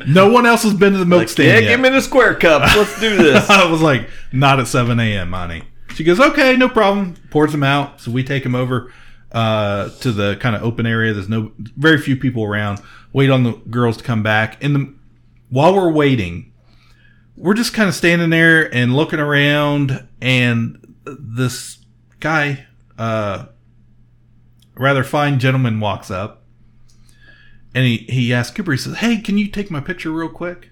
no 0.06 0.30
one 0.30 0.44
else 0.44 0.62
has 0.62 0.74
been 0.74 0.92
to 0.92 0.98
the 0.98 1.06
milk 1.06 1.22
yeah, 1.22 1.28
stand 1.28 1.64
yet. 1.64 1.70
give 1.70 1.80
me 1.80 1.88
the 1.88 2.02
square 2.02 2.34
cups. 2.34 2.76
Let's 2.76 3.00
do 3.00 3.16
this. 3.22 3.48
I 3.48 3.70
was 3.70 3.80
like, 3.80 4.10
not 4.32 4.60
at 4.60 4.68
7 4.68 5.00
a.m., 5.00 5.32
honey. 5.32 5.64
She 5.94 6.04
goes, 6.04 6.20
okay, 6.20 6.56
no 6.56 6.68
problem. 6.68 7.14
Pours 7.30 7.52
them 7.52 7.62
out. 7.62 8.00
So 8.00 8.10
we 8.10 8.24
take 8.24 8.42
them 8.42 8.54
over 8.54 8.92
uh, 9.32 9.90
to 10.00 10.12
the 10.12 10.36
kind 10.36 10.54
of 10.56 10.62
open 10.62 10.86
area. 10.86 11.14
There's 11.14 11.28
no, 11.28 11.52
very 11.58 11.98
few 11.98 12.16
people 12.16 12.44
around. 12.44 12.80
Wait 13.14 13.30
on 13.30 13.44
the 13.44 13.52
girls 13.70 13.96
to 13.96 14.04
come 14.04 14.22
back. 14.22 14.62
And 14.62 14.74
the, 14.76 14.94
while 15.48 15.74
we're 15.74 15.90
waiting, 15.92 16.52
we're 17.36 17.54
just 17.54 17.72
kind 17.72 17.88
of 17.88 17.94
standing 17.94 18.28
there 18.30 18.72
and 18.74 18.94
looking 18.94 19.20
around. 19.20 20.06
And 20.20 20.94
this 21.06 21.78
guy, 22.20 22.66
uh, 22.98 23.46
rather 24.74 25.04
fine 25.04 25.38
gentleman, 25.38 25.80
walks 25.80 26.10
up. 26.10 26.42
And 27.74 27.84
he, 27.86 27.98
he 28.08 28.34
asks 28.34 28.54
Cooper, 28.56 28.72
he 28.72 28.78
says, 28.78 28.96
hey, 28.98 29.18
can 29.18 29.38
you 29.38 29.48
take 29.48 29.70
my 29.70 29.80
picture 29.80 30.10
real 30.10 30.28
quick? 30.28 30.70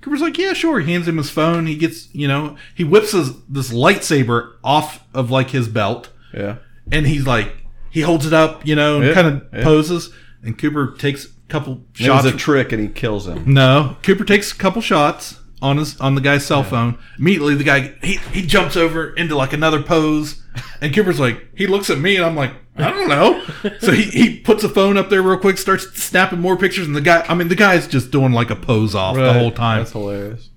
Cooper's 0.00 0.20
like, 0.20 0.36
yeah, 0.38 0.52
sure. 0.54 0.80
He 0.80 0.92
hands 0.92 1.06
him 1.06 1.16
his 1.18 1.30
phone. 1.30 1.66
He 1.66 1.76
gets, 1.76 2.12
you 2.14 2.26
know, 2.26 2.56
he 2.74 2.84
whips 2.84 3.12
his, 3.12 3.30
this 3.46 3.70
lightsaber 3.72 4.54
off 4.64 5.04
of 5.14 5.30
like 5.30 5.50
his 5.50 5.68
belt, 5.68 6.10
Yeah. 6.34 6.56
and 6.90 7.06
he's 7.06 7.26
like, 7.26 7.54
he 7.90 8.00
holds 8.00 8.26
it 8.26 8.32
up, 8.32 8.66
you 8.66 8.74
know, 8.74 8.96
and 8.96 9.06
Yeah, 9.08 9.14
kind 9.14 9.26
of 9.28 9.42
yeah. 9.52 9.62
poses. 9.62 10.12
And 10.42 10.58
Cooper 10.58 10.94
takes 10.98 11.26
couple 11.52 11.82
It 11.94 12.04
shots. 12.04 12.24
was 12.24 12.34
a 12.34 12.36
trick, 12.36 12.72
and 12.72 12.80
he 12.82 12.88
kills 12.88 13.26
him. 13.28 13.52
no, 13.52 13.96
Cooper 14.02 14.24
takes 14.24 14.52
a 14.52 14.56
couple 14.56 14.80
shots 14.82 15.38
on 15.60 15.76
his 15.76 16.00
on 16.00 16.14
the 16.16 16.20
guy's 16.20 16.44
cell 16.44 16.64
phone. 16.64 16.98
Immediately, 17.18 17.54
the 17.56 17.64
guy 17.64 17.94
he 18.02 18.16
he 18.32 18.46
jumps 18.46 18.76
over 18.76 19.12
into 19.14 19.36
like 19.36 19.52
another 19.52 19.82
pose, 19.82 20.42
and 20.80 20.94
Cooper's 20.94 21.20
like 21.20 21.40
he 21.56 21.66
looks 21.66 21.90
at 21.90 21.98
me, 21.98 22.16
and 22.16 22.24
I'm 22.24 22.34
like 22.36 22.52
I 22.76 22.90
don't 22.90 23.08
know. 23.08 23.44
so 23.80 23.92
he 23.92 24.02
he 24.04 24.38
puts 24.40 24.64
a 24.64 24.68
phone 24.68 24.96
up 24.96 25.08
there 25.10 25.22
real 25.22 25.38
quick, 25.38 25.58
starts 25.58 25.84
snapping 26.02 26.40
more 26.40 26.56
pictures, 26.56 26.86
and 26.86 26.96
the 26.96 27.00
guy 27.00 27.24
I 27.28 27.34
mean 27.34 27.48
the 27.48 27.54
guy's 27.54 27.86
just 27.86 28.10
doing 28.10 28.32
like 28.32 28.50
a 28.50 28.56
pose 28.56 28.94
off 28.94 29.14
the 29.16 29.32
whole 29.32 29.52
time. 29.52 29.78
That's 29.80 29.92
hilarious. 29.92 30.48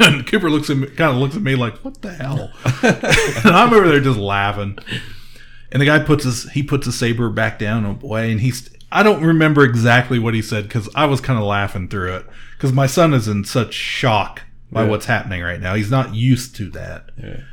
And 0.00 0.26
Cooper 0.26 0.50
looks 0.50 0.70
at 0.70 0.76
me, 0.78 0.86
kind 0.88 1.10
of 1.14 1.16
looks 1.18 1.36
at 1.36 1.42
me 1.42 1.54
like, 1.56 1.76
"What 1.84 2.00
the 2.00 2.12
hell?" 2.12 2.50
and 2.82 3.54
I'm 3.54 3.72
over 3.72 3.86
there 3.86 4.00
just 4.00 4.18
laughing. 4.18 4.78
And 5.70 5.80
the 5.80 5.86
guy 5.86 5.98
puts 5.98 6.24
his 6.24 6.50
he 6.50 6.62
puts 6.62 6.86
his 6.86 6.98
saber 6.98 7.28
back 7.30 7.58
down 7.58 7.84
oh 7.84 7.98
away, 8.02 8.32
and 8.32 8.40
he's 8.40 8.70
I 8.92 9.02
don't 9.02 9.22
remember 9.24 9.64
exactly 9.64 10.18
what 10.18 10.34
he 10.34 10.42
said 10.42 10.64
because 10.64 10.88
I 10.94 11.06
was 11.06 11.20
kind 11.20 11.38
of 11.38 11.44
laughing 11.44 11.88
through 11.88 12.14
it 12.16 12.26
because 12.56 12.72
my 12.72 12.86
son 12.86 13.12
is 13.14 13.26
in 13.28 13.44
such 13.44 13.74
shock 13.74 14.42
by 14.70 14.84
Yeah. 14.84 14.90
what's 14.90 15.06
happening 15.06 15.42
right 15.42 15.60
now. 15.60 15.74
He's 15.74 15.90
not 15.90 16.14
used 16.14 16.54
to 16.56 16.70
that. 16.70 17.10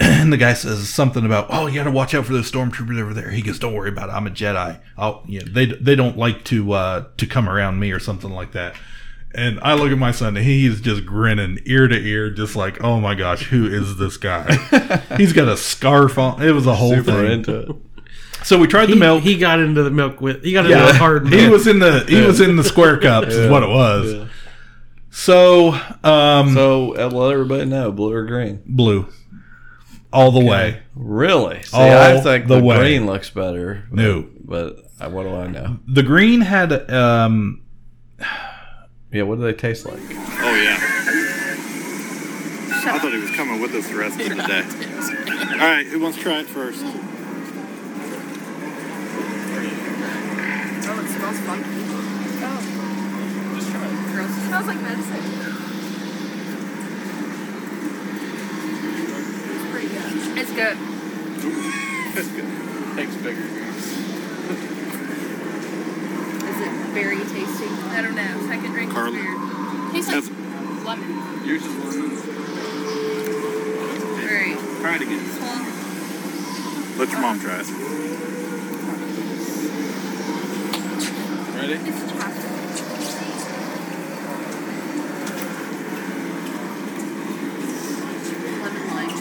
And 0.00 0.32
the 0.32 0.36
guy 0.36 0.54
says 0.54 0.88
something 0.88 1.24
about, 1.24 1.46
"Oh, 1.48 1.68
you 1.68 1.76
got 1.76 1.84
to 1.84 1.90
watch 1.92 2.12
out 2.12 2.26
for 2.26 2.32
those 2.32 2.50
stormtroopers 2.50 3.00
over 3.00 3.14
there." 3.14 3.30
He 3.30 3.40
goes, 3.40 3.60
"Don't 3.60 3.72
worry 3.74 3.90
about 3.90 4.08
it. 4.08 4.12
I'm 4.12 4.26
a 4.26 4.30
Jedi. 4.30 4.80
I'll, 4.98 5.22
you 5.28 5.40
know, 5.40 5.46
they 5.52 5.66
they 5.66 5.94
don't 5.94 6.16
like 6.18 6.42
to 6.46 6.72
uh, 6.72 7.04
to 7.18 7.26
come 7.26 7.48
around 7.48 7.78
me 7.78 7.92
or 7.92 8.00
something 8.00 8.30
like 8.30 8.50
that." 8.52 8.74
And 9.34 9.60
I 9.60 9.74
look 9.74 9.92
at 9.92 9.98
my 9.98 10.10
son, 10.10 10.36
and 10.36 10.44
he's 10.44 10.80
just 10.80 11.06
grinning 11.06 11.60
ear 11.66 11.86
to 11.86 11.94
ear, 11.96 12.30
just 12.30 12.56
like, 12.56 12.82
"Oh 12.82 12.98
my 12.98 13.14
gosh, 13.14 13.44
who 13.50 13.64
is 13.64 13.96
this 13.96 14.16
guy?" 14.16 14.52
he's 15.18 15.32
got 15.32 15.46
a 15.46 15.56
scarf 15.56 16.18
on. 16.18 16.42
It 16.42 16.50
was 16.50 16.66
a 16.66 16.74
whole 16.74 16.96
Super 16.96 17.12
thing. 17.42 17.82
Into 18.42 18.44
it. 18.44 18.46
So 18.46 18.58
we 18.58 18.66
tried 18.66 18.88
He, 18.88 18.94
the 18.94 19.00
milk. 19.00 19.22
he 19.22 19.38
got 19.38 19.58
into 19.60 19.82
the 19.82 19.90
milk 19.90 20.20
with. 20.20 20.42
He 20.44 20.52
got 20.52 20.66
into 20.66 20.76
the 20.78 20.94
hard 20.94 21.24
milk. 21.30 21.34
he 21.40 21.48
was 21.48 21.66
in 21.66 21.78
the 21.78 22.04
he 22.08 22.20
was 22.20 22.40
in 22.40 22.56
the 22.56 22.64
square 22.64 22.98
cups, 22.98 23.34
is 23.34 23.50
what 23.50 23.62
it 23.62 23.68
was. 23.68 24.12
Yeah. 24.12 24.28
So, 25.10 25.72
um, 26.04 26.54
So 26.54 26.96
uh, 26.96 27.08
let 27.10 27.32
everybody 27.32 27.64
know, 27.66 27.92
blue 27.92 28.12
or 28.12 28.24
green. 28.24 28.62
blue, 28.64 29.08
all 30.12 30.30
the 30.32 30.42
way. 30.44 30.80
Really? 30.94 31.62
See, 31.64 31.76
All 31.76 31.82
I 31.90 32.18
think 32.20 32.46
the 32.46 32.60
the, 32.60 32.76
green 32.78 33.04
looks 33.06 33.28
better. 33.28 33.84
but- 33.90 33.96
No. 34.02 34.26
but 34.42 34.78
uh, 35.00 35.10
what 35.10 35.24
do 35.24 35.34
I 35.34 35.48
know? 35.48 35.78
The 35.86 36.02
green 36.02 36.40
had 36.40 36.90
um, 36.90 37.62
Yeah, 39.12 39.24
what 39.24 39.36
do 39.36 39.42
they 39.42 39.52
taste 39.52 39.84
like? 39.84 40.00
Oh 40.00 40.54
yeah. 40.62 40.78
I 42.84 42.98
thought 42.98 43.12
he 43.12 43.18
was 43.20 43.30
coming 43.36 43.60
with 43.60 43.74
us 43.74 43.86
the 43.88 43.96
rest 43.96 44.18
of 44.18 44.28
the 44.30 44.34
day. 44.34 45.52
All 45.52 45.58
right, 45.58 45.86
who 45.86 46.00
wants 46.00 46.16
to 46.16 46.22
try 46.24 46.40
it 46.40 46.46
first? 46.46 46.82
Oh, 50.84 51.00
it 51.00 51.08
smells 51.22 51.38
funky. 51.46 51.70
Oh. 52.42 52.58
Just 53.54 53.70
try 53.70 53.86
it. 53.86 53.90
Gross. 54.10 54.26
It 54.36 54.42
smells 54.48 54.66
like 54.66 54.80
medicine. 54.82 55.22
It's 59.54 59.66
pretty 59.70 59.86
good. 59.86 60.10
It's 60.38 60.50
good. 60.52 60.76
That's 62.14 62.28
good. 62.28 62.48
Takes 62.96 63.14
bigger. 63.22 63.46
Is 66.50 66.58
it 66.60 66.72
very 66.90 67.18
tasty? 67.18 67.68
I 67.94 68.02
don't 68.02 68.16
know. 68.16 68.46
Second 68.48 68.72
drink 68.72 68.90
Carla? 68.92 69.10
is 69.10 69.14
weird. 69.14 69.38
Tastes 69.92 70.10
like 70.12 70.24
That's- 70.24 70.84
lemon. 70.84 71.46
Yours 71.46 71.62
is 71.62 71.68
lemon. 71.84 72.10
All 74.18 74.26
right. 74.26 74.58
Try 74.82 74.94
it 74.96 75.02
again. 75.02 75.22
This. 75.22 75.38
Let 76.98 77.08
your 77.10 77.20
mom 77.20 77.38
try 77.40 77.60
it. 77.60 77.66
Ready? 81.62 81.74
It's 81.74 82.02
chocolate. 82.10 82.34
Lemon 88.62 88.86
lime. 88.90 89.14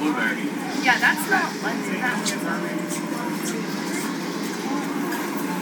Blueberry. 0.00 0.46
Yeah, 0.82 0.98
that's 0.98 1.30
not 1.30 1.46
lemon. 1.62 2.26
Just 2.26 2.42
lemon. 2.42 2.78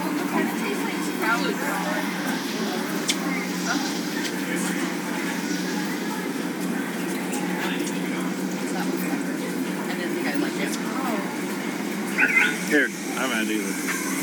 It 0.08 0.28
kind 0.30 0.48
of 0.48 0.56
tastes 0.56 0.84
like 0.84 1.00
sprouted 1.04 1.56
I 9.84 9.94
didn't 9.98 10.14
think 10.14 10.26
I'd 10.28 10.40
like 10.40 10.56
it. 10.56 10.72
Here, 12.70 12.88
I 12.88 13.20
haven't 13.20 13.36
had 13.36 13.48
either. 13.48 14.13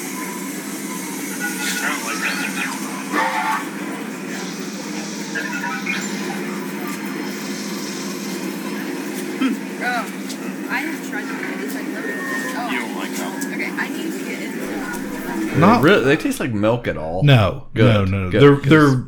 Not- 15.58 15.82
really, 15.84 16.04
they 16.06 16.16
taste 16.18 16.40
like 16.40 16.54
milk 16.54 16.88
at 16.88 16.98
all. 16.98 17.24
no, 17.24 17.68
Good, 17.74 18.10
no, 18.10 18.24
no. 18.26 18.30
good, 18.32 18.42
they're 18.42 18.56
'cause- 18.56 18.70
they're 18.70 19.06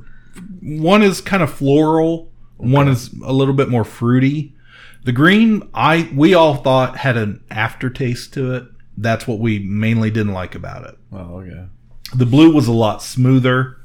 one 0.62 1.02
is 1.02 1.22
kind 1.22 1.42
of 1.44 1.50
floral, 1.52 2.32
one 2.58 2.88
is 2.88 3.10
a 3.24 3.34
little 3.34 3.54
bit 3.54 3.70
more 3.70 3.84
fruity. 3.84 4.54
The 5.06 5.12
green, 5.12 5.64
I 5.74 6.10
we 6.14 6.34
all 6.34 6.56
thought 6.56 6.98
had 6.98 7.18
an 7.18 7.42
aftertaste 7.50 8.34
to 8.34 8.54
it. 8.54 8.66
That's 8.98 9.28
what 9.28 9.40
we 9.40 9.60
mainly 9.60 10.12
didn't 10.12 10.34
like 10.34 10.54
about 10.56 10.86
it. 10.86 10.98
Oh, 11.12 11.40
okay. 11.42 11.64
The 12.16 12.26
blue 12.26 12.54
was 12.54 12.68
a 12.68 12.74
lot 12.74 13.02
smoother. 13.02 13.78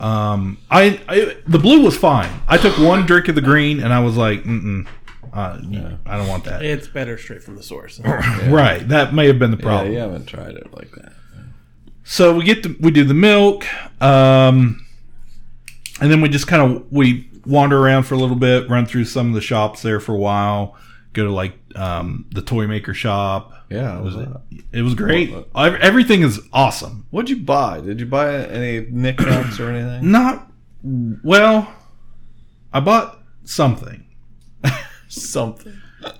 Um, 0.00 0.58
I, 0.70 1.00
I 1.08 1.36
the 1.46 1.58
blue 1.58 1.82
was 1.82 1.96
fine. 1.96 2.30
I 2.48 2.58
took 2.58 2.76
one 2.78 3.06
drink 3.06 3.28
of 3.28 3.34
the 3.34 3.40
green 3.40 3.80
and 3.80 3.92
I 3.92 4.00
was 4.00 4.16
like, 4.16 4.42
mm 4.44 4.86
uh, 5.32 5.58
I 6.04 6.18
don't 6.18 6.28
want 6.28 6.44
that. 6.44 6.62
It's 6.62 6.88
better 6.88 7.16
straight 7.16 7.42
from 7.42 7.56
the 7.56 7.62
source. 7.62 8.00
Right, 8.48 8.86
that 8.88 9.14
may 9.14 9.26
have 9.28 9.38
been 9.38 9.50
the 9.50 9.56
problem. 9.56 9.92
Yeah, 9.92 10.00
problem. 10.00 10.12
you 10.12 10.12
haven't 10.12 10.26
tried 10.26 10.56
it 10.56 10.74
like 10.74 10.90
that. 10.92 11.12
So 12.04 12.36
we 12.36 12.44
get 12.44 12.62
the 12.62 12.76
we 12.80 12.90
do 12.90 13.04
the 13.04 13.14
milk, 13.14 13.64
um, 14.02 14.84
and 16.00 16.10
then 16.10 16.20
we 16.20 16.28
just 16.28 16.46
kind 16.46 16.60
of 16.60 16.92
we 16.92 17.30
wander 17.46 17.78
around 17.78 18.02
for 18.02 18.14
a 18.14 18.18
little 18.18 18.36
bit, 18.36 18.68
run 18.68 18.84
through 18.84 19.04
some 19.06 19.28
of 19.28 19.34
the 19.34 19.40
shops 19.40 19.82
there 19.82 20.00
for 20.00 20.14
a 20.14 20.18
while, 20.18 20.76
go 21.12 21.24
to 21.24 21.32
like 21.32 21.54
um, 21.76 22.26
the 22.32 22.42
toy 22.42 22.66
maker 22.66 22.94
shop. 22.94 23.52
Yeah, 23.70 23.98
it 23.98 24.02
was 24.02 24.16
it 24.72 24.82
was 24.82 24.94
great. 24.94 25.32
What- 25.32 25.48
Ev- 25.56 25.80
Everything 25.80 26.22
is 26.22 26.40
awesome. 26.52 27.06
What'd 27.10 27.30
you 27.30 27.42
buy? 27.44 27.80
Did 27.80 28.00
you 28.00 28.06
buy 28.06 28.34
any 28.46 28.86
knickknacks 28.90 29.58
or 29.60 29.70
anything? 29.70 30.10
Not 30.10 30.50
well. 30.82 31.72
I 32.72 32.80
bought 32.80 33.18
something, 33.44 34.04
Something. 35.08 35.74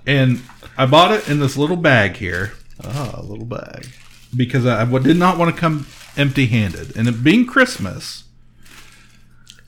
and 0.05 0.41
I 0.77 0.85
bought 0.85 1.11
it 1.11 1.27
in 1.27 1.39
this 1.39 1.57
little 1.57 1.77
bag 1.77 2.15
here 2.17 2.53
Ah, 2.83 3.15
a 3.19 3.23
little 3.23 3.45
bag. 3.45 3.87
because 4.35 4.65
I 4.65 4.85
did 4.99 5.17
not 5.17 5.37
want 5.37 5.53
to 5.53 5.59
come 5.59 5.87
empty-handed, 6.15 6.95
and 6.95 7.07
it 7.07 7.23
being 7.23 7.45
Christmas. 7.45 8.22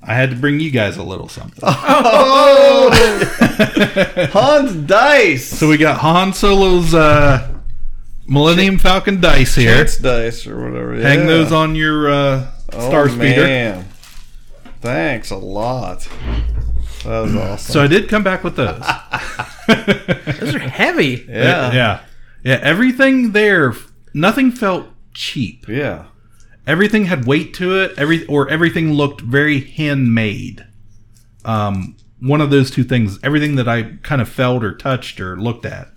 I 0.07 0.13
had 0.13 0.29
to 0.29 0.35
bring 0.35 0.59
you 0.59 0.69
guys 0.71 0.97
a 0.97 1.03
little 1.03 1.27
something. 1.29 1.59
Oh, 1.67 2.89
Hans 4.31 4.73
Dice. 4.73 5.45
So 5.45 5.67
we 5.67 5.77
got 5.77 5.99
Han 5.99 6.33
Solo's 6.33 6.93
uh, 6.93 7.51
Millennium 8.27 8.77
Falcon 8.77 9.19
dice 9.21 9.55
here. 9.55 9.73
Chance 9.75 9.97
dice 9.97 10.47
or 10.47 10.57
whatever. 10.69 10.95
Hang 10.95 11.25
those 11.25 11.51
on 11.51 11.75
your 11.75 12.09
uh, 12.11 12.51
Oh, 12.73 12.87
Star 12.89 13.09
Speeder. 13.09 13.43
Man. 13.43 13.87
Thanks 14.81 15.31
a 15.31 15.37
lot. 15.37 16.07
That 17.03 17.21
was 17.21 17.35
awesome. 17.35 17.73
So 17.73 17.83
I 17.83 17.87
did 17.87 18.09
come 18.09 18.23
back 18.23 18.43
with 18.43 18.55
those. 18.55 18.79
Those 19.67 20.53
are 20.55 20.59
heavy. 20.59 21.25
yeah. 21.27 21.71
yeah, 21.73 21.99
yeah. 22.43 22.59
Everything 22.61 23.31
there, 23.31 23.73
nothing 24.13 24.51
felt 24.51 24.85
cheap. 25.13 25.67
Yeah. 25.67 26.05
Everything 26.67 27.05
had 27.05 27.25
weight 27.25 27.53
to 27.55 27.75
it. 27.79 27.93
Every 27.97 28.25
or 28.27 28.49
everything 28.49 28.93
looked 28.93 29.21
very 29.21 29.59
handmade. 29.61 30.65
Um, 31.43 31.95
one 32.19 32.41
of 32.41 32.49
those 32.49 32.71
two 32.71 32.83
things. 32.83 33.19
Everything 33.23 33.55
that 33.55 33.67
I 33.67 33.97
kind 34.01 34.21
of 34.21 34.27
felt 34.29 34.63
or 34.63 34.73
touched 34.75 35.19
or 35.19 35.37
looked 35.37 35.65
at. 35.65 35.89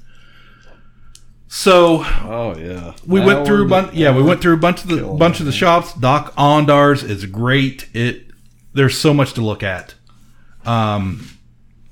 So 1.51 2.05
Oh 2.25 2.55
yeah. 2.59 2.95
we 3.07 3.21
went 3.21 3.47
through 3.47 3.65
a 3.65 3.69
bunch. 3.69 3.95
Yeah, 3.95 4.15
we 4.15 4.23
went 4.23 4.43
through 4.43 4.55
a 4.55 4.59
bunch 4.59 4.83
of 4.83 4.89
the 4.91 5.03
bunch 5.19 5.41
of 5.41 5.47
the 5.47 5.53
shops. 5.53 5.95
Dok-Ondar's 5.95 7.03
is 7.03 7.25
great. 7.27 7.89
It 7.95 8.27
there's 8.75 8.99
so 8.99 9.15
much 9.15 9.33
to 9.35 9.41
look 9.41 9.63
at. 9.63 9.95
Um, 10.67 11.27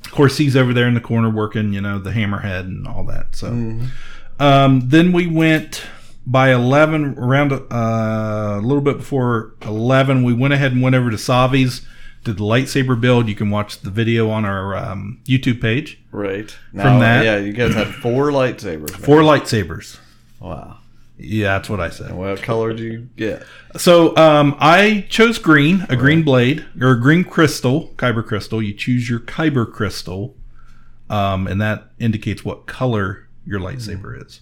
of 0.05 0.11
course, 0.13 0.37
he's 0.37 0.57
over 0.57 0.75
there 0.75 0.87
in 0.87 0.93
the 0.95 1.01
corner 1.01 1.31
working. 1.31 1.73
You 1.73 1.81
know 1.81 1.99
the 1.99 2.11
hammerhead 2.11 2.61
and 2.61 2.87
all 2.87 3.05
that. 3.05 3.35
So, 3.35 3.49
Mm-hmm. 3.51 4.43
um, 4.43 4.89
then 4.91 5.13
we 5.13 5.27
went 5.27 5.83
by 6.27 6.53
eleven 6.53 7.17
around 7.19 7.53
uh, 7.53 7.61
a 7.71 8.61
little 8.61 8.81
bit 8.83 8.99
before 8.99 9.55
eleven. 9.63 10.25
We 10.25 10.33
went 10.33 10.55
ahead 10.55 10.73
and 10.73 10.83
went 10.83 10.95
over 10.97 11.11
to 11.11 11.17
Savi's. 11.17 11.87
Did 12.25 12.39
the 12.39 12.45
lightsaber 12.45 13.01
build? 13.01 13.29
You 13.29 13.37
can 13.37 13.51
watch 13.51 13.81
the 13.81 13.91
video 13.91 14.29
on 14.31 14.45
our 14.45 14.75
um, 14.77 15.21
YouTube 15.27 15.61
page. 15.61 16.01
Right. 16.11 16.51
From 16.73 16.99
that- 16.99 17.25
Yeah, 17.25 17.37
you 17.39 17.53
guys 17.53 17.73
had 17.75 17.95
four 17.95 18.31
lightsabers. 18.33 18.91
man. 18.91 19.01
Four 19.01 19.21
lightsabers. 19.21 19.99
Wow. 20.41 20.79
Yeah, 21.19 21.57
that's 21.57 21.71
what 21.71 21.79
I 21.81 21.89
said. 21.91 22.13
What 22.13 22.43
color 22.43 22.73
did 22.75 22.81
you 22.81 23.09
get? 23.17 23.45
So 23.77 24.15
um, 24.17 24.57
I 24.59 25.07
chose 25.09 25.39
green, 25.39 25.87
a 25.89 25.95
green 25.97 26.25
blade 26.25 26.67
or 26.81 26.91
a 26.91 27.01
green 27.01 27.23
crystal, 27.25 27.95
kyber 27.97 28.27
crystal. 28.27 28.61
You 28.61 28.75
choose 28.75 29.09
your 29.09 29.21
kyber 29.21 29.71
crystal, 29.73 30.35
um, 31.09 31.47
and 31.47 31.61
that 31.63 31.85
indicates 32.01 32.45
what 32.45 32.67
color 32.67 33.29
your 33.47 33.61
lightsaber 33.61 34.21
is. 34.27 34.41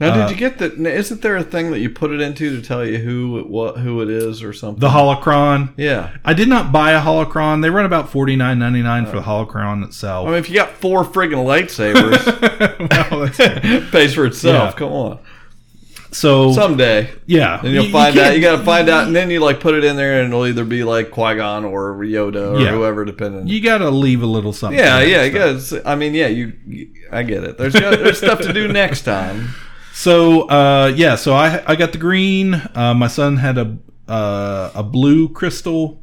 Now, 0.00 0.12
Uh, 0.12 0.26
did 0.26 0.30
you 0.32 0.36
get 0.36 0.58
the? 0.58 0.72
Isn't 0.92 1.22
there 1.22 1.36
a 1.36 1.42
thing 1.44 1.70
that 1.70 1.78
you 1.78 1.88
put 1.90 2.10
it 2.10 2.20
into 2.20 2.56
to 2.56 2.66
tell 2.66 2.84
you 2.84 2.98
who 2.98 3.38
it, 3.38 3.48
what 3.48 3.76
who 3.78 4.00
it 4.02 4.10
is 4.10 4.42
or 4.42 4.52
something? 4.52 4.80
The 4.80 4.88
holocron. 4.88 5.70
Yeah. 5.76 6.10
I 6.24 6.34
did 6.34 6.48
not 6.48 6.72
buy 6.72 6.92
a 6.92 7.00
holocron. 7.00 7.62
They 7.62 7.70
run 7.70 7.84
about 7.86 8.08
forty 8.10 8.34
nine 8.36 8.58
ninety 8.58 8.82
nine 8.82 9.06
for 9.06 9.16
the 9.16 9.22
holocron 9.22 9.84
itself. 9.84 10.26
I 10.26 10.30
mean, 10.30 10.38
if 10.40 10.48
you 10.50 10.56
got 10.56 10.70
four 10.70 11.04
friggin' 11.04 11.44
lightsabers, 11.44 13.10
Well, 13.10 13.26
that's 13.28 13.90
pays 13.92 14.14
for 14.14 14.26
itself. 14.26 14.72
Yeah. 14.74 14.78
Come 14.78 14.92
on. 14.92 15.18
so 16.10 16.52
Someday. 16.52 17.10
yeah, 17.26 17.58
And 17.60 17.72
you'll 17.72 17.82
You- 17.84 17.88
you 17.88 17.92
find 17.92 18.16
out. 18.18 18.34
You 18.34 18.40
got 18.40 18.58
to 18.58 18.64
find 18.64 18.88
out, 18.88 19.06
and 19.06 19.14
then 19.16 19.30
you 19.30 19.40
like 19.40 19.58
put 19.60 19.74
it 19.74 19.84
in 19.84 19.96
there, 19.96 20.20
and 20.20 20.28
it'll 20.32 20.46
either 20.46 20.64
be 20.64 20.84
like 20.84 21.10
Qui 21.10 21.34
Gon 21.36 21.64
or 21.64 21.94
Yoda 22.04 22.52
or 22.54 22.60
Yeah. 22.60 22.70
whoever, 22.70 23.04
depending. 23.04 23.46
You 23.48 23.60
got 23.60 23.78
to 23.78 23.90
leave 23.90 24.22
a 24.22 24.26
little 24.26 24.52
something. 24.52 24.78
yeah, 24.78 25.00
yeah, 25.02 25.22
you 25.24 25.58
stuff. 25.60 25.82
got. 25.84 25.90
I 25.90 25.94
mean, 25.96 26.14
yeah, 26.14 26.28
you, 26.28 26.52
you- 26.66 26.88
I 27.12 27.22
get 27.22 27.44
it. 27.44 27.58
There's 27.58 27.74
got, 27.74 27.98
there's 27.98 28.18
stuff 28.18 28.40
to 28.40 28.52
do 28.52 28.66
next 28.68 29.02
time. 29.02 29.54
So 29.96 30.48
uh, 30.48 30.92
yeah, 30.94 31.14
so 31.14 31.34
I 31.34 31.62
I 31.66 31.76
got 31.76 31.92
the 31.92 31.98
green. 31.98 32.54
Uh, 32.74 32.94
my 32.94 33.06
son 33.06 33.36
had 33.36 33.56
a 33.56 33.78
uh, 34.08 34.72
a 34.74 34.82
blue 34.82 35.28
crystal. 35.28 36.02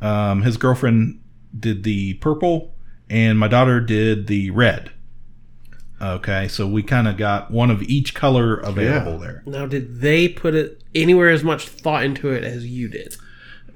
Um, 0.00 0.42
his 0.42 0.56
girlfriend 0.56 1.20
did 1.58 1.82
the 1.82 2.14
purple, 2.14 2.74
and 3.10 3.38
my 3.40 3.48
daughter 3.48 3.80
did 3.80 4.28
the 4.28 4.50
red. 4.50 4.92
Okay, 6.00 6.46
so 6.48 6.66
we 6.66 6.82
kind 6.82 7.06
of 7.08 7.16
got 7.16 7.50
one 7.50 7.70
of 7.70 7.82
each 7.82 8.14
color 8.14 8.56
available 8.58 9.18
there. 9.18 9.42
Now, 9.46 9.66
did 9.66 10.00
they 10.00 10.28
put 10.28 10.54
it 10.54 10.82
anywhere 10.94 11.30
as 11.30 11.44
much 11.44 11.68
thought 11.68 12.04
into 12.04 12.30
it 12.30 12.42
as 12.44 12.66
you 12.66 12.88
did? 12.88 13.16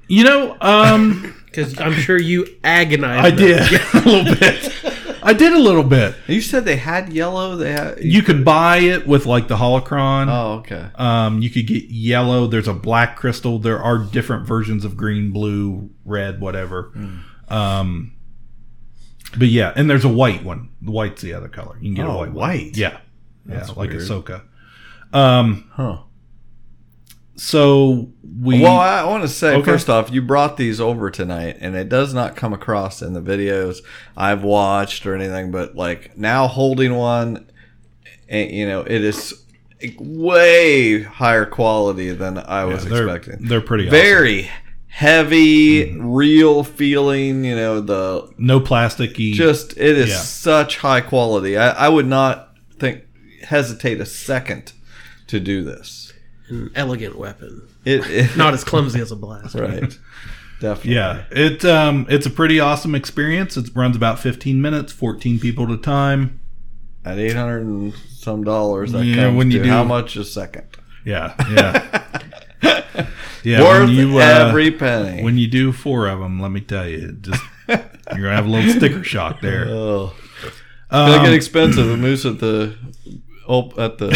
You 0.07 0.23
know, 0.23 0.57
um, 0.61 1.33
Because 1.45 1.79
I'm 1.79 1.93
sure 1.93 2.19
you 2.19 2.45
agonized. 2.63 3.25
I 3.25 3.29
them. 3.31 3.37
did 3.37 3.81
a 3.93 3.99
little 4.09 4.35
bit. 4.39 4.73
I 5.27 5.33
did 5.33 5.51
a 5.53 5.59
little 5.59 5.83
bit. 5.83 6.15
You 6.27 6.39
said 6.41 6.63
they 6.63 6.77
had 6.77 7.11
yellow. 7.11 7.55
They 7.57 7.73
had. 7.73 8.01
You 8.01 8.21
could 8.21 8.45
buy 8.45 8.77
it 8.77 9.05
with 9.05 9.25
like 9.25 9.47
the 9.49 9.57
holocron. 9.57 10.27
Oh, 10.29 10.59
okay. 10.59 10.87
Um, 10.95 11.41
you 11.41 11.49
could 11.49 11.67
get 11.67 11.83
yellow. 11.89 12.47
There's 12.47 12.67
a 12.69 12.73
black 12.73 13.17
crystal. 13.17 13.59
There 13.59 13.79
are 13.81 13.97
different 13.97 14.47
versions 14.47 14.85
of 14.85 14.95
green, 14.95 15.31
blue, 15.31 15.89
red, 16.05 16.39
whatever. 16.39 16.93
Um, 17.49 18.13
but 19.37 19.49
yeah, 19.49 19.73
and 19.75 19.89
there's 19.89 20.05
a 20.05 20.09
white 20.09 20.43
one. 20.43 20.69
The 20.81 20.91
white's 20.91 21.21
the 21.21 21.33
other 21.33 21.49
color. 21.49 21.75
You 21.81 21.89
can 21.89 21.95
get 21.95 22.05
Oh, 22.05 22.11
a 22.11 22.17
white. 22.17 22.27
one. 22.29 22.33
white. 22.33 22.77
Yeah, 22.77 22.97
That's 23.45 23.69
yeah, 23.69 23.75
like 23.75 23.89
weird. 23.89 24.01
Ahsoka. 24.03 24.41
Um, 25.13 25.69
Huh. 25.73 25.97
So 27.37 28.09
we. 28.41 28.61
Well, 28.61 28.77
I 28.79 29.03
want 29.05 29.23
to 29.23 29.29
say 29.29 29.55
Okay. 29.55 29.63
first 29.71 29.89
off, 29.89 30.11
you 30.11 30.21
brought 30.21 30.57
these 30.57 30.81
over 30.81 31.09
tonight, 31.09 31.57
and 31.61 31.75
it 31.75 31.87
does 31.89 32.13
not 32.13 32.35
come 32.35 32.51
across 32.53 33.01
in 33.01 33.13
the 33.13 33.21
videos 33.21 33.77
I've 34.17 34.43
watched 34.43 35.05
or 35.05 35.15
anything. 35.15 35.51
But 35.51 35.75
like 35.75 36.17
now, 36.17 36.47
holding 36.47 36.95
one, 36.95 37.49
and 38.27 38.51
you 38.51 38.67
know, 38.67 38.81
it 38.81 39.03
is 39.03 39.33
way 39.99 41.01
higher 41.03 41.45
quality 41.45 42.11
than 42.11 42.37
I 42.39 42.65
was 42.65 42.85
they're, 42.85 43.07
expecting. 43.07 43.47
they're 43.47 43.61
pretty. 43.61 43.89
Very 43.89 44.49
heavy, 44.87 45.85
Mm-hmm. 45.85 46.07
real 46.11 46.63
feeling. 46.63 47.43
You 47.45 47.55
know, 47.55 47.81
the 47.81 48.23
awesome. 48.23 48.35
no 48.39 48.59
plasticky. 48.59 49.33
just 49.33 49.73
it 49.77 49.97
is 49.97 50.09
Yeah. 50.09 50.15
such 50.17 50.77
high 50.77 51.01
quality. 51.01 51.57
I, 51.57 51.85
I 51.85 51.89
would 51.89 52.07
not 52.07 52.55
think 52.79 53.03
hesitate 53.43 54.01
a 54.01 54.05
second 54.05 54.73
to 55.27 55.39
do 55.39 55.63
this. 55.63 56.06
An 56.49 56.71
elegant 56.75 57.17
weapon. 57.17 57.67
It, 57.85 58.01
it 58.09 58.37
Not 58.37 58.53
as 58.53 58.63
clumsy 58.63 58.99
as 59.01 59.11
a 59.11 59.15
blast. 59.15 59.55
right. 59.59 59.97
Definitely. 60.59 60.95
Yeah, 60.95 61.23
it 61.29 61.63
um, 61.65 62.07
it's 62.09 62.25
a 62.25 62.31
pretty 62.31 62.59
awesome 62.59 62.95
experience. 62.95 63.57
It 63.57 63.69
runs 63.75 63.95
about 63.95 64.17
15 64.19 64.59
minutes, 64.61 64.91
14 64.91 65.39
people 65.39 65.65
at 65.65 65.71
a 65.71 65.77
time. 65.77 66.39
At 67.05 67.19
eight 67.19 67.35
hundred 67.35 67.61
and 67.65 67.93
some 68.09 68.43
dollars, 68.43 68.91
that 68.91 69.05
Yeah, 69.05 69.15
comes 69.25 69.37
when 69.37 69.51
you 69.51 69.59
to 69.59 69.63
do- 69.65 69.69
how 69.69 69.83
much 69.83 70.15
a 70.17 70.25
second? 70.25 70.65
Yeah, 71.05 71.33
yeah, 71.49 72.03
yeah. 73.43 73.61
Worth 73.61 73.87
when 73.87 73.89
you, 73.95 74.17
uh, 74.17 74.21
every 74.21 74.71
penny. 74.71 75.23
when 75.23 75.37
you 75.37 75.47
do 75.47 75.71
four 75.71 76.07
of 76.07 76.19
them, 76.19 76.41
let 76.41 76.51
me 76.51 76.59
tell 76.59 76.87
you, 76.87 77.13
just 77.13 77.41
you're 77.69 77.77
gonna 78.07 78.35
have 78.35 78.45
a 78.47 78.49
little 78.49 78.73
sticker 78.73 79.03
shock 79.03 79.39
there. 79.41 79.67
oh, 79.69 80.13
gonna 80.91 81.13
Um, 81.17 81.23
get 81.23 81.33
expensive. 81.33 81.89
A 81.89 81.95
moose 81.95 82.25
at 82.25 82.39
the 82.39 82.75
oh, 83.47 83.71
at 83.77 83.99
the 83.99 84.09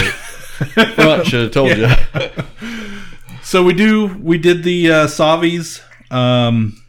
front 0.65 1.25
should 1.27 1.41
have 1.43 1.51
told 1.51 1.77
you. 1.77 1.87
so 3.43 3.63
we 3.63 3.73
do 3.73 4.07
we 4.21 4.37
did 4.37 4.63
the 4.63 4.91
uh, 4.91 5.07
Savi's 5.07 5.81
um, 6.09 6.81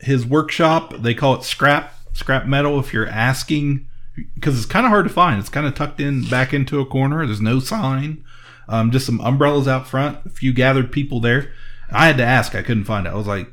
his 0.00 0.24
workshop. 0.26 0.94
They 0.98 1.14
call 1.14 1.34
it 1.34 1.42
scrap 1.42 1.92
scrap 2.12 2.46
metal. 2.46 2.78
If 2.78 2.92
you're 2.92 3.08
asking, 3.08 3.86
because 4.34 4.56
it's 4.56 4.66
kind 4.66 4.86
of 4.86 4.90
hard 4.90 5.06
to 5.06 5.12
find. 5.12 5.38
It's 5.38 5.48
kind 5.48 5.66
of 5.66 5.74
tucked 5.74 6.00
in 6.00 6.24
back 6.28 6.52
into 6.54 6.80
a 6.80 6.86
corner. 6.86 7.24
There's 7.26 7.40
no 7.40 7.58
sign. 7.60 8.24
Um, 8.68 8.90
just 8.90 9.06
some 9.06 9.20
umbrellas 9.20 9.68
out 9.68 9.86
front. 9.86 10.18
A 10.26 10.30
few 10.30 10.52
gathered 10.52 10.90
people 10.90 11.20
there. 11.20 11.52
I 11.90 12.06
had 12.06 12.16
to 12.16 12.24
ask. 12.24 12.54
I 12.54 12.62
couldn't 12.62 12.84
find 12.84 13.06
it. 13.06 13.10
I 13.10 13.14
was 13.14 13.26
like, 13.28 13.48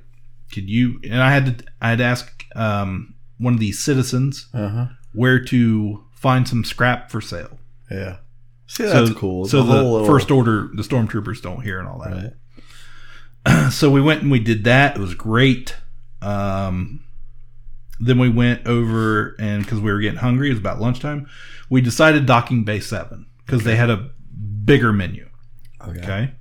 "Could 0.51 0.69
you?" 0.69 0.99
And 1.03 1.21
I 1.21 1.31
had 1.31 1.59
to. 1.59 1.65
I 1.81 1.89
had 1.89 1.97
to 1.99 2.03
ask 2.05 2.45
um, 2.55 3.13
one 3.37 3.53
of 3.53 3.59
these 3.59 3.79
citizens 3.79 4.47
Uh-huh. 4.53 4.87
where 5.13 5.39
to 5.45 6.03
find 6.15 6.47
some 6.47 6.63
scrap 6.63 7.11
for 7.11 7.21
sale. 7.21 7.59
Yeah. 7.91 8.17
See, 8.67 8.83
that's 8.83 9.09
so, 9.09 9.15
cool. 9.15 9.45
So 9.45 9.57
The 9.63 9.73
the, 9.73 9.83
little- 9.83 10.05
first 10.05 10.31
order, 10.31 10.69
the 10.73 10.83
stormtroopers 10.83 11.41
don't 11.41 11.61
hear 11.61 11.79
and 11.79 11.87
all 11.87 11.99
that. 11.99 12.13
Right. 12.13 12.33
So 13.73 13.91
we 13.91 13.99
went 14.01 14.21
and 14.21 14.31
we 14.31 14.39
did 14.39 14.63
that. 14.63 14.95
It 14.95 14.99
was 15.01 15.15
great. 15.15 15.75
Um, 16.21 17.03
then 17.99 18.17
we 18.17 18.29
went 18.29 18.65
over 18.65 19.35
and 19.37 19.63
because 19.63 19.79
we 19.81 19.91
were 19.91 19.99
getting 19.99 20.19
hungry, 20.19 20.47
it 20.47 20.51
was 20.51 20.59
about 20.59 20.79
lunchtime. 20.79 21.27
We 21.69 21.81
decided 21.81 22.25
docking 22.25 22.63
bay 22.63 22.79
seven 22.79 23.25
because 23.45 23.63
they 23.65 23.75
had 23.75 23.89
a 23.89 24.11
bigger 24.63 24.93
menu. 24.93 25.29
Okay. 25.81 25.99
Okay, 25.99 26.31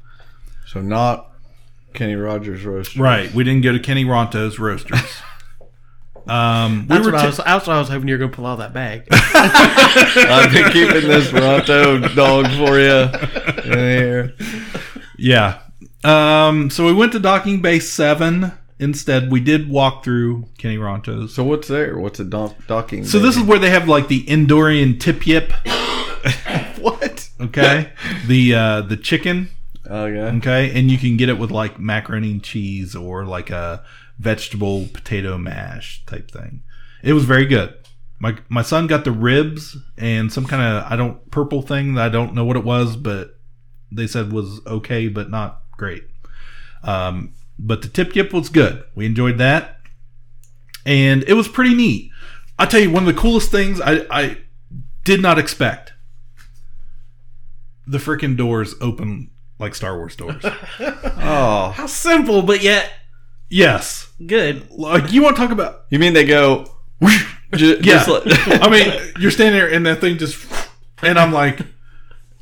So 0.66 0.80
not 0.80 1.32
Kenny 1.94 2.14
Rogers 2.14 2.64
roast. 2.64 2.96
right. 2.96 3.32
We 3.34 3.42
didn't 3.42 3.62
go 3.62 3.72
to 3.72 3.80
Kenny 3.80 4.04
Ronto's 4.04 4.58
Roasters. 4.60 5.00
Um, 6.28 6.82
we 6.82 6.86
That's 6.86 7.06
were 7.06 7.12
what, 7.12 7.20
I 7.20 7.22
t- 7.22 7.26
was, 7.26 7.36
that's 7.38 7.66
what 7.66 7.76
I 7.76 7.78
was 7.78 7.88
hoping 7.88 8.08
you 8.08 8.14
were 8.14 8.18
going 8.18 8.30
to 8.30 8.36
pull 8.36 8.46
out 8.46 8.58
that 8.58 8.72
bag. 8.72 9.06
I've 9.10 10.52
been 10.52 10.70
keeping 10.72 11.08
this 11.08 11.28
Ronto 11.28 12.14
dog 12.14 12.46
for 12.52 12.78
you 12.78 13.72
in 13.72 13.78
here. 13.78 14.34
yeah. 15.18 15.60
Um, 16.04 16.70
so 16.70 16.86
we 16.86 16.92
went 16.92 17.12
to 17.12 17.18
docking 17.18 17.60
base 17.62 17.90
seven. 17.90 18.52
Instead, 18.78 19.30
we 19.30 19.38
did 19.40 19.68
walk 19.70 20.02
through 20.02 20.48
Kenny 20.58 20.76
Ronto's. 20.76 21.34
So 21.34 21.44
what's 21.44 21.68
there? 21.68 21.98
What's 21.98 22.18
a 22.18 22.24
dock, 22.24 22.54
docking? 22.66 23.04
So 23.04 23.20
this 23.20 23.36
is 23.36 23.42
where 23.42 23.60
they 23.60 23.70
have 23.70 23.88
like 23.88 24.08
the 24.08 24.24
Endorian 24.24 24.98
tip 24.98 25.24
yip. 25.26 25.52
what? 26.80 27.28
Okay, 27.40 27.92
the 28.26 28.54
uh, 28.54 28.80
the 28.82 28.96
chicken. 28.96 29.50
Okay. 29.86 30.36
Okay, 30.38 30.78
and 30.78 30.90
you 30.90 30.98
can 30.98 31.16
get 31.16 31.28
it 31.28 31.38
with 31.38 31.50
like 31.52 31.78
macaroni 31.78 32.32
and 32.32 32.42
cheese 32.42 32.96
or 32.96 33.24
like 33.24 33.50
a 33.50 33.84
vegetable 34.18 34.86
potato 34.92 35.38
mash 35.38 36.04
type 36.06 36.30
thing. 36.30 36.62
It 37.02 37.12
was 37.12 37.24
very 37.24 37.46
good. 37.46 37.74
My 38.18 38.36
my 38.48 38.62
son 38.62 38.86
got 38.86 39.04
the 39.04 39.10
ribs 39.12 39.76
and 39.98 40.32
some 40.32 40.46
kind 40.46 40.62
of 40.62 40.90
I 40.90 40.96
don't 40.96 41.28
purple 41.30 41.62
thing 41.62 41.94
that 41.94 42.04
I 42.06 42.08
don't 42.08 42.34
know 42.34 42.44
what 42.44 42.56
it 42.56 42.64
was, 42.64 42.96
but 42.96 43.38
they 43.90 44.06
said 44.06 44.32
was 44.32 44.60
okay, 44.66 45.08
but 45.08 45.30
not 45.30 45.62
great. 45.72 46.04
Um, 46.84 47.34
but 47.58 47.82
the 47.82 47.88
tip 47.88 48.14
yip 48.14 48.32
was 48.32 48.48
good. 48.48 48.84
We 48.94 49.06
enjoyed 49.06 49.38
that, 49.38 49.80
and 50.86 51.24
it 51.24 51.34
was 51.34 51.48
pretty 51.48 51.74
neat. 51.74 52.10
I 52.58 52.66
tell 52.66 52.80
you, 52.80 52.90
one 52.90 53.06
of 53.08 53.14
the 53.14 53.20
coolest 53.20 53.50
things 53.50 53.80
I 53.80 54.06
I 54.10 54.38
did 55.04 55.20
not 55.20 55.38
expect. 55.38 55.92
The 57.86 57.98
freaking 57.98 58.36
doors 58.36 58.74
open 58.80 59.30
like 59.58 59.74
Star 59.74 59.96
Wars 59.96 60.14
doors. 60.16 60.44
Oh, 61.24 61.72
How 61.76 61.86
simple, 61.86 62.42
but 62.42 62.62
yet 62.62 62.90
yes. 63.52 64.10
good. 64.26 64.68
Like 64.70 65.12
you 65.12 65.22
want 65.22 65.36
to 65.36 65.42
talk 65.42 65.50
about 65.52 65.84
you 65.90 65.98
mean 65.98 66.12
they 66.14 66.24
go? 66.26 66.66
Ju- 67.54 67.78
Yeah. 67.82 68.04
just 68.04 68.08
like- 68.08 68.62
I 68.62 68.68
mean, 68.70 69.12
you're 69.20 69.30
standing 69.30 69.60
there 69.60 69.70
and 69.72 69.84
that 69.86 70.00
thing 70.00 70.18
just 70.18 70.44
and 71.02 71.18
I'm 71.18 71.32
like 71.32 71.60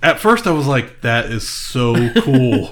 at 0.03 0.21
first 0.21 0.47
I 0.47 0.53
was 0.53 0.67
like 0.67 1.01
that 1.03 1.27
is 1.27 1.49
so 1.49 1.95
cool. 2.23 2.71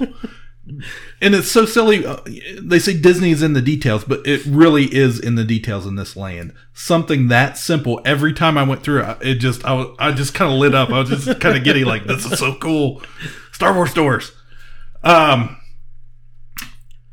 and 1.21 1.35
it's 1.35 1.51
so 1.51 1.65
silly. 1.67 2.05
Uh, 2.07 2.19
They 2.63 2.79
say 2.79 2.99
Disney 2.99 3.31
is 3.31 3.43
in 3.43 3.55
the 3.55 3.63
details, 3.63 4.05
but 4.05 4.27
it 4.27 4.45
really 4.47 4.85
is 4.95 5.19
in 5.19 5.35
the 5.35 5.45
details 5.45 5.87
in 5.87 5.97
this 5.97 6.15
land. 6.17 6.53
Something 6.75 7.29
that 7.29 7.57
simple. 7.59 8.01
Every 8.05 8.33
time 8.35 8.57
I 8.59 8.63
went 8.65 8.83
through 8.83 9.03
it, 9.03 9.19
it 9.23 9.35
just 9.37 9.65
I 9.65 9.73
was 9.73 9.97
I 9.99 10.13
just 10.13 10.35
kind 10.35 10.53
of 10.53 10.59
lit 10.59 10.75
up. 10.75 10.91
I 10.91 11.01
was 11.01 11.09
just 11.11 11.41
kind 11.41 11.57
of 11.57 11.65
giddy, 11.65 11.85
like 11.85 12.05
this 12.07 12.25
is 12.25 12.39
so 12.39 12.55
cool. 12.57 13.03
Star 13.53 13.73
Wars 13.75 13.95
doors. 13.95 14.33
Um. 15.03 15.57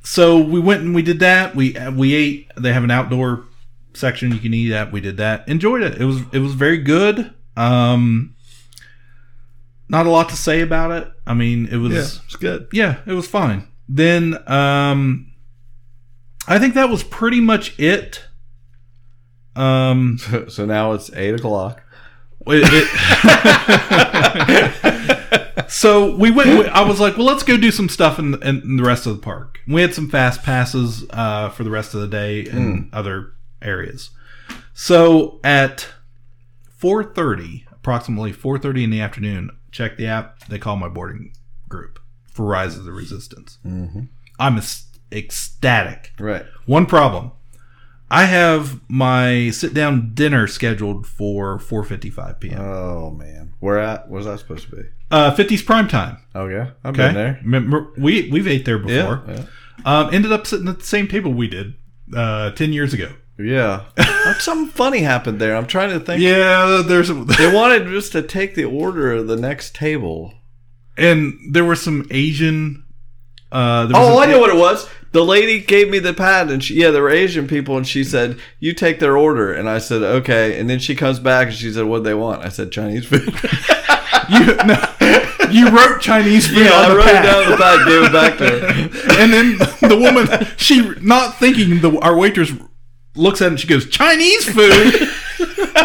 So 0.06 0.40
we 0.40 0.60
went 0.60 0.84
and 0.84 0.94
we 0.96 1.02
did 1.02 1.20
that. 1.20 1.56
We 1.56 1.76
we 1.94 2.14
ate. 2.14 2.52
They 2.56 2.72
have 2.72 2.84
an 2.84 2.92
outdoor 2.92 3.44
section 3.94 4.32
you 4.32 4.40
can 4.40 4.54
eat 4.54 4.72
at. 4.72 4.92
We 4.92 5.02
did 5.02 5.18
that. 5.18 5.48
Enjoyed 5.50 5.82
it. 5.82 6.00
It 6.00 6.06
was 6.06 6.22
it 6.32 6.40
was 6.40 6.54
very 6.54 6.78
good. 6.78 7.34
Um. 7.58 8.36
not 9.90 10.06
a 10.06 10.10
lot 10.10 10.30
to 10.30 10.36
say 10.36 10.62
about 10.62 10.92
it. 10.92 11.12
I 11.28 11.34
mean, 11.34 11.68
it 11.72 11.78
was 11.78 12.22
it's 12.26 12.36
good. 12.36 12.68
yeah, 12.72 12.98
it 13.06 13.14
was 13.14 13.28
fine. 13.28 13.68
Then 13.90 14.38
um 14.50 15.32
I 16.48 16.60
think 16.60 16.76
that 16.76 16.90
was 16.90 17.04
pretty 17.04 17.42
much 17.42 17.78
it. 17.80 18.24
Um 19.56 20.20
So 20.50 20.66
now 20.66 20.94
it's 20.94 21.12
eight 21.14 21.34
o'clock. 21.34 21.82
it- 22.48 22.70
it- 22.72 22.90
so 25.68 26.16
we 26.16 26.32
went 26.32 26.50
I 26.70 26.82
was 26.88 27.00
like, 27.00 27.18
well, 27.18 27.26
let's 27.26 27.44
go 27.44 27.58
do 27.58 27.72
some 27.72 27.90
stuff 27.90 28.20
in, 28.20 28.42
in 28.44 28.78
the 28.78 28.84
rest 28.84 29.06
of 29.06 29.16
the 29.16 29.22
park. 29.22 29.60
We 29.68 29.82
had 29.82 29.94
some 29.94 30.10
fast 30.10 30.44
passes 30.44 31.06
uh, 31.10 31.50
for 31.50 31.64
the 31.64 31.72
rest 31.72 31.94
of 31.94 32.02
the 32.02 32.08
day 32.08 32.42
in 32.42 32.90
other 32.94 33.34
areas. 33.62 34.12
So 34.74 35.40
at 35.44 35.88
4:30, 36.82 37.64
approximately 37.72 38.32
4:30 38.34 38.84
in 38.84 38.90
the 38.90 39.02
afternoon, 39.02 39.50
check 39.72 39.98
the 39.98 40.08
app. 40.08 40.46
They 40.48 40.60
call 40.60 40.76
my 40.76 40.90
boarding 40.90 41.34
group 41.70 42.00
for 42.32 42.46
Rise 42.46 42.78
of 42.78 42.86
the 42.86 42.92
Resistance. 42.92 43.58
I'm 44.40 44.60
ecstatic. 45.12 46.12
Right. 46.20 46.46
One 46.66 46.86
problem. 46.86 47.32
I 48.16 48.26
have 48.26 48.80
my 48.90 49.50
sit 49.52 49.74
down 49.74 50.12
dinner 50.14 50.48
scheduled 50.48 51.06
for 51.06 51.60
4:55 51.60 52.40
p.m. 52.40 52.60
Oh 52.62 53.12
man, 53.12 53.54
where 53.60 53.80
at? 53.80 54.10
Where's 54.10 54.26
that 54.26 54.40
supposed 54.40 54.70
to 54.70 54.76
be? 54.76 54.82
Uh, 55.12 55.36
50s 55.36 55.66
prime 55.66 55.88
time. 55.88 56.18
Oh 56.34 56.48
yeah, 56.48 56.72
I've 56.84 56.94
Okay, 56.96 57.08
been 57.08 57.14
there. 57.16 57.40
Remember, 57.44 57.94
we 57.98 58.30
we've 58.32 58.48
ate 58.48 58.66
there 58.66 58.80
before. 58.80 59.24
Yeah, 59.28 59.44
Um, 59.86 60.14
ended 60.14 60.32
up 60.32 60.48
sitting 60.48 60.68
at 60.68 60.80
the 60.80 60.86
same 60.86 61.08
table 61.08 61.34
we 61.34 61.48
did 61.48 61.76
uh, 62.16 62.52
10 62.52 62.74
years 62.74 62.94
ago. 62.94 63.12
yeah. 63.38 63.84
yeah. 63.98 64.34
Something 64.40 64.70
funny 64.72 65.00
happened 65.00 65.40
there. 65.40 65.56
I'm 65.56 65.68
trying 65.68 65.90
to 65.92 66.00
think. 66.00 66.22
Yeah, 66.22 66.82
there's 66.86 67.10
They 67.10 67.54
wanted 67.54 67.88
just 67.88 68.12
to 68.14 68.22
take 68.22 68.56
the 68.56 68.66
order 68.66 69.12
of 69.12 69.28
the 69.28 69.36
next 69.36 69.76
table. 69.76 70.34
and 70.98 71.34
there 71.54 71.66
were 71.66 71.76
some 71.76 72.08
Asian. 72.12 72.85
Uh, 73.56 73.90
Oh, 73.94 74.20
I 74.20 74.26
know 74.26 74.40
what 74.40 74.50
it 74.50 74.58
was. 74.58 74.88
The 75.14 75.24
lady 75.24 75.60
gave 75.62 75.90
me 75.90 76.00
the 76.00 76.14
pad, 76.14 76.52
and 76.52 76.62
she, 76.62 76.74
yeah, 76.76 76.92
there 76.92 77.02
were 77.02 77.10
Asian 77.10 77.48
people, 77.48 77.78
and 77.78 77.88
she 77.88 78.04
said, 78.04 78.38
"You 78.60 78.74
take 78.74 79.00
their 79.00 79.16
order," 79.18 79.54
and 79.54 79.70
I 79.70 79.78
said, 79.78 80.04
"Okay." 80.04 80.60
And 80.60 80.70
then 80.70 80.80
she 80.80 80.94
comes 80.94 81.20
back 81.20 81.48
and 81.48 81.56
she 81.56 81.72
said, 81.72 81.86
"What 81.86 82.00
do 82.00 82.04
they 82.04 82.14
want?" 82.14 82.44
I 82.44 82.50
said, 82.50 82.72
"Chinese 82.72 83.06
food." 83.06 83.34
You, 84.28 84.56
no, 84.66 84.76
you 85.52 85.70
wrote 85.70 86.02
Chinese 86.02 86.48
food 86.48 86.66
yeah, 86.66 86.72
on 86.74 86.86
I 86.86 86.90
the 86.90 86.96
wrote 86.96 87.06
pad. 87.06 87.26
it 87.26 87.28
down 87.28 87.52
the 87.52 87.58
pad, 87.58 87.86
gave 87.88 88.04
it 88.04 88.12
back 88.12 88.38
to 88.40 88.46
her. 88.50 89.20
and 89.22 89.32
then 89.32 89.58
the 89.88 89.96
woman, 90.00 90.28
she 90.58 90.82
not 91.00 91.36
thinking, 91.38 91.80
the 91.82 92.00
our 92.00 92.18
waitress 92.18 92.52
looks 93.16 93.40
at 93.44 93.46
it 93.46 93.50
and 93.52 93.60
she 93.60 93.68
goes, 93.68 93.88
"Chinese 93.88 94.46
food." 94.50 95.10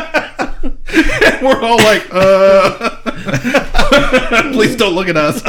and 0.62 1.42
we're 1.46 1.60
all 1.60 1.76
like, 1.76 2.06
"Uh, 2.10 2.96
please 4.52 4.74
don't 4.76 4.94
look 4.94 5.08
at 5.08 5.18
us." 5.18 5.42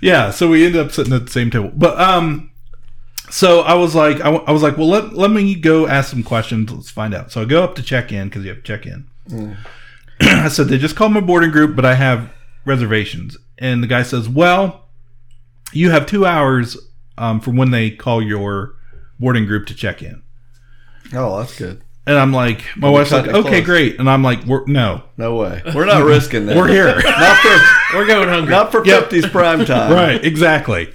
Yeah, 0.00 0.30
so 0.30 0.48
we 0.48 0.64
ended 0.66 0.80
up 0.84 0.92
sitting 0.92 1.12
at 1.12 1.26
the 1.26 1.32
same 1.32 1.50
table, 1.50 1.70
but 1.74 1.98
um. 2.00 2.50
So 3.30 3.60
I 3.60 3.74
was 3.74 3.94
like, 3.94 4.16
I, 4.22 4.30
w- 4.30 4.42
I 4.46 4.52
was 4.52 4.62
like, 4.62 4.78
well, 4.78 4.88
let, 4.88 5.12
let 5.12 5.30
me 5.30 5.54
go 5.54 5.86
ask 5.86 6.08
some 6.08 6.22
questions. 6.22 6.70
Let's 6.72 6.88
find 6.88 7.12
out. 7.12 7.30
So 7.30 7.42
I 7.42 7.44
go 7.44 7.62
up 7.62 7.74
to 7.74 7.82
check 7.82 8.10
in 8.10 8.28
because 8.30 8.42
you 8.42 8.48
have 8.48 8.62
to 8.62 8.78
check 8.78 8.86
in. 8.86 9.06
I 10.22 10.48
said, 10.48 10.68
they 10.68 10.78
just 10.78 10.96
called 10.96 11.12
my 11.12 11.20
boarding 11.20 11.50
group, 11.50 11.76
but 11.76 11.84
I 11.84 11.92
have 11.94 12.30
reservations. 12.64 13.36
And 13.58 13.82
the 13.82 13.86
guy 13.86 14.02
says, 14.02 14.30
well, 14.30 14.88
you 15.74 15.90
have 15.90 16.06
two 16.06 16.24
hours 16.24 16.78
um, 17.18 17.38
from 17.40 17.58
when 17.58 17.70
they 17.70 17.90
call 17.90 18.22
your 18.22 18.74
boarding 19.20 19.44
group 19.44 19.66
to 19.66 19.74
check 19.74 20.02
in. 20.02 20.22
Oh, 21.12 21.38
that's 21.38 21.54
good. 21.58 21.82
And 22.08 22.16
I'm 22.18 22.32
like, 22.32 22.64
my 22.76 22.88
wife's 22.88 23.12
like, 23.12 23.28
okay, 23.28 23.42
close. 23.50 23.64
great. 23.64 24.00
And 24.00 24.08
I'm 24.08 24.22
like, 24.22 24.42
we're, 24.44 24.64
no, 24.66 25.02
No 25.18 25.36
way. 25.36 25.62
We're 25.74 25.84
not 25.84 26.04
risking 26.04 26.46
that. 26.46 26.56
we're 26.56 26.68
here. 26.68 26.94
Not 27.04 27.36
for 27.38 27.58
We're 27.98 28.06
going 28.06 28.28
hungry. 28.28 28.50
not 28.50 28.72
for 28.72 28.84
Yep. 28.84 29.10
50s 29.10 29.30
prime 29.30 29.64
time. 29.66 29.92
right, 29.92 30.24
exactly. 30.24 30.92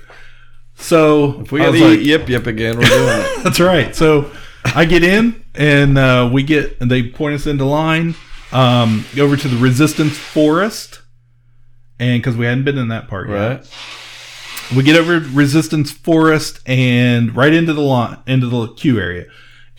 So 0.75 1.41
If 1.41 1.51
we 1.51 1.61
I 1.61 1.65
got 1.65 1.71
was 1.71 1.81
to 1.81 1.87
like, 1.89 1.99
eat 1.99 2.05
yip 2.05 2.29
yip 2.29 2.47
again, 2.47 2.77
we're 2.77 2.85
doing 2.85 3.07
it. 3.19 3.27
That's 3.43 3.59
right. 3.59 3.95
So 3.95 4.31
I 4.65 4.85
get 4.85 5.03
in 5.03 5.43
and 5.55 5.97
uh, 5.97 6.29
we 6.31 6.43
get 6.43 6.77
and 6.81 6.89
they 6.89 7.03
point 7.09 7.35
us 7.35 7.45
into 7.47 7.65
line 7.65 8.15
um, 8.51 9.05
over 9.19 9.35
to 9.37 9.47
the 9.47 9.57
Resistance 9.57 10.17
Forest, 10.17 11.01
and 11.99 12.21
because 12.21 12.35
we 12.37 12.45
hadn't 12.45 12.63
been 12.65 12.77
in 12.77 12.87
that 12.89 13.07
part 13.07 13.29
yet, 13.29 13.67
we 14.75 14.83
get 14.83 14.95
over 14.95 15.19
Resistance 15.19 15.91
Forest 15.91 16.59
and 16.65 17.35
right 17.35 17.53
into 17.53 17.73
the 17.73 17.81
line 17.81 18.17
into 18.27 18.47
the 18.47 18.67
queue 18.75 18.99
area, 18.99 19.25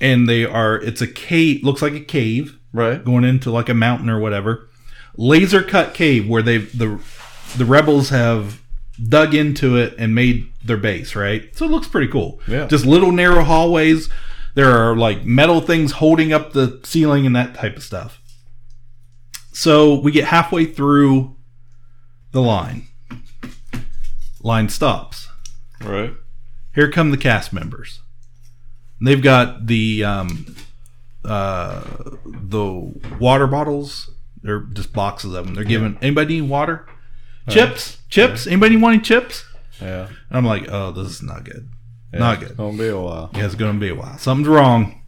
and 0.01 0.29
they 0.29 0.45
are 0.45 0.77
it's 0.77 1.01
a 1.01 1.07
cave 1.07 1.63
looks 1.65 1.83
like 1.83 1.93
a 1.95 2.01
cave 2.01 2.59
Right. 2.73 3.05
going 3.05 3.23
into 3.25 3.51
like 3.53 3.69
a 3.69 3.75
mountain 3.75 4.11
or 4.11 4.19
whatever, 4.19 4.69
laser 5.17 5.63
cut 5.63 5.95
cave 5.95 6.29
where 6.29 6.43
they've 6.43 6.77
the 6.77 7.01
the 7.57 7.65
rebels 7.65 8.09
have 8.09 8.61
dug 9.09 9.35
into 9.35 9.77
it 9.77 9.95
and 9.99 10.15
made 10.15 10.53
their 10.65 10.77
base, 10.77 11.15
right? 11.15 11.55
So 11.57 11.65
it 11.67 11.71
looks 11.71 11.87
pretty 11.89 12.09
cool. 12.09 12.41
Yeah. 12.49 12.67
Just 12.67 12.85
little 12.87 13.13
narrow 13.13 13.45
hallways. 13.45 14.09
There 14.55 14.71
are 14.71 14.97
like 14.97 15.25
metal 15.25 15.61
things 15.61 15.93
holding 15.93 16.33
up 16.33 16.53
the 16.53 16.81
ceiling 16.85 17.27
and 17.27 17.35
that 17.37 17.55
type 17.55 17.77
of 17.77 17.83
stuff. 17.83 18.21
So 19.53 19.95
we 20.01 20.11
get 20.11 20.25
halfway 20.27 20.65
through 20.65 21.37
the 22.33 22.43
line. 22.43 22.89
Line 24.41 24.69
stops. 24.69 25.29
Right. 25.81 26.15
Here 26.75 26.91
come 26.91 27.11
the 27.13 27.17
cast 27.17 27.53
members. 27.53 28.01
And 29.05 29.09
they've 29.11 29.23
got 29.23 29.67
the 29.67 30.03
um, 30.03 30.57
uh, 31.27 31.83
the 32.25 32.95
water 33.21 33.47
bottles. 33.47 34.09
They're 34.43 34.61
just 34.61 34.95
boxes 34.95 35.35
of 35.35 35.45
them. 35.45 35.55
They're 35.55 35.63
giving 35.65 35.99
anybody 36.01 36.41
need 36.41 36.49
water, 36.49 36.87
chips, 37.51 37.99
chips. 38.09 38.47
Anybody 38.47 38.79
want 38.79 38.95
any 38.95 39.03
chips? 39.03 39.45
Yeah. 39.79 40.07
And 40.31 40.39
I'm 40.39 40.47
like, 40.47 40.69
oh, 40.71 40.91
this 40.93 41.09
is 41.09 41.23
not 41.23 41.45
good. 41.45 41.69
Not 42.15 42.41
It's 42.41 42.49
good. 42.53 42.57
gonna 42.57 42.79
be 42.79 42.89
a 42.89 42.99
while. 42.99 43.29
Yeah, 43.35 43.45
it's 43.45 43.55
to 43.57 43.73
be 43.75 43.91
a 43.91 43.95
while. 43.95 44.17
Something's 44.17 44.49
wrong. 44.49 45.03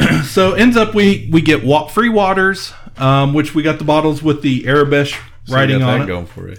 so 0.24 0.54
ends 0.54 0.76
up 0.76 0.92
we 0.92 1.28
we 1.30 1.42
get 1.42 1.62
wa- 1.64 1.86
free 1.86 2.08
waters, 2.08 2.72
um, 2.96 3.34
which 3.34 3.54
we 3.54 3.62
got 3.62 3.78
the 3.78 3.84
bottles 3.84 4.20
with 4.20 4.42
the 4.42 4.64
Aurebesh 4.64 5.16
So 5.44 5.54
writing 5.54 5.78
got 5.78 5.88
on 5.90 5.98
that 6.00 6.04
it. 6.06 6.08
going 6.08 6.26
for 6.26 6.48
you. 6.48 6.56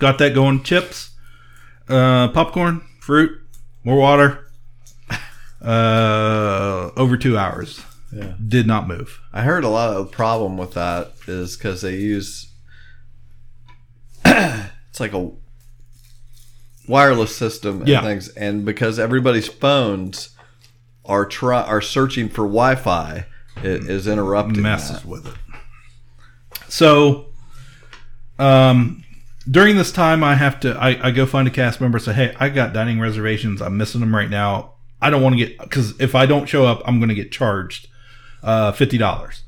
Got 0.00 0.18
that 0.18 0.34
going. 0.34 0.64
Chips, 0.64 1.10
uh, 1.88 2.26
popcorn, 2.30 2.80
fruit, 3.00 3.38
more 3.84 3.98
water. 3.98 4.41
Uh, 5.62 6.90
over 6.96 7.16
two 7.16 7.38
hours. 7.38 7.80
Yeah. 8.12 8.34
Did 8.46 8.66
not 8.66 8.88
move. 8.88 9.20
I 9.32 9.42
heard 9.42 9.64
a 9.64 9.68
lot 9.68 9.90
of 9.96 10.04
the 10.06 10.10
problem 10.12 10.58
with 10.58 10.72
that 10.74 11.12
is 11.26 11.56
because 11.56 11.80
they 11.80 11.96
use 11.96 12.48
it's 14.24 15.00
like 15.00 15.14
a 15.14 15.30
wireless 16.88 17.34
system 17.34 17.78
and 17.80 17.88
Yeah. 17.88 18.02
things, 18.02 18.28
and 18.30 18.64
because 18.64 18.98
everybody's 18.98 19.48
phones 19.48 20.30
are 21.04 21.24
try 21.24 21.62
are 21.62 21.80
searching 21.80 22.28
for 22.28 22.42
Wi-Fi, 22.42 23.24
it 23.62 23.88
is 23.88 24.06
interrupting 24.06 24.62
messes 24.62 25.00
that. 25.00 25.06
with 25.06 25.26
it. 25.26 25.34
So, 26.68 27.26
um, 28.38 29.04
during 29.50 29.76
this 29.76 29.90
time, 29.92 30.22
I 30.22 30.34
have 30.34 30.60
to 30.60 30.74
I, 30.78 31.08
I 31.08 31.10
go 31.12 31.24
find 31.26 31.48
a 31.48 31.50
cast 31.50 31.80
member. 31.80 31.98
Say, 31.98 32.12
hey, 32.12 32.34
I 32.38 32.48
got 32.50 32.72
dining 32.72 33.00
reservations. 33.00 33.62
I'm 33.62 33.76
missing 33.76 34.00
them 34.00 34.14
right 34.14 34.30
now. 34.30 34.71
I 35.02 35.10
don't 35.10 35.20
want 35.22 35.36
to 35.36 35.44
get 35.44 35.58
because 35.58 36.00
if 36.00 36.14
I 36.14 36.24
don't 36.26 36.48
show 36.48 36.64
up, 36.64 36.80
I'm 36.86 36.98
going 36.98 37.08
to 37.08 37.14
get 37.14 37.32
charged 37.32 37.88
uh, 38.42 38.72
fifty 38.72 38.96
dollars. 38.96 39.42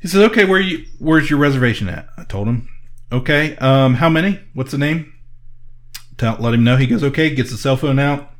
He 0.00 0.08
says, 0.08 0.22
okay, 0.30 0.44
where 0.44 0.60
you 0.60 0.86
where's 0.98 1.30
your 1.30 1.38
reservation 1.38 1.88
at? 1.88 2.08
I 2.16 2.24
told 2.24 2.48
him, 2.48 2.68
okay, 3.12 3.56
um, 3.56 3.94
how 3.94 4.08
many? 4.08 4.40
What's 4.54 4.72
the 4.72 4.78
name? 4.78 5.12
Let 6.20 6.52
him 6.54 6.64
know. 6.64 6.76
He 6.76 6.86
goes, 6.86 7.02
okay, 7.02 7.34
gets 7.34 7.50
his 7.50 7.62
cell 7.62 7.78
phone 7.78 7.98
out, 7.98 8.30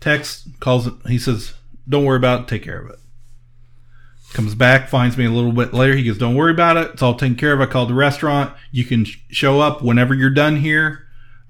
texts, 0.00 0.48
calls. 0.60 0.88
He 1.06 1.18
says, 1.18 1.54
don't 1.88 2.04
worry 2.04 2.18
about 2.18 2.42
it, 2.42 2.48
take 2.48 2.62
care 2.62 2.78
of 2.78 2.90
it. 2.90 2.98
Comes 4.34 4.54
back, 4.54 4.88
finds 4.88 5.16
me 5.16 5.24
a 5.26 5.30
little 5.30 5.52
bit 5.52 5.72
later. 5.72 5.94
He 5.94 6.02
goes, 6.02 6.18
"Don't 6.18 6.34
worry 6.34 6.50
about 6.50 6.76
it. 6.76 6.90
It's 6.90 7.02
all 7.02 7.14
taken 7.14 7.36
care 7.36 7.52
of. 7.52 7.60
I 7.60 7.66
called 7.66 7.88
the 7.88 7.94
restaurant. 7.94 8.52
You 8.72 8.84
can 8.84 9.04
sh- 9.04 9.18
show 9.30 9.60
up 9.60 9.80
whenever 9.80 10.12
you're 10.12 10.28
done 10.28 10.56
here. 10.56 11.03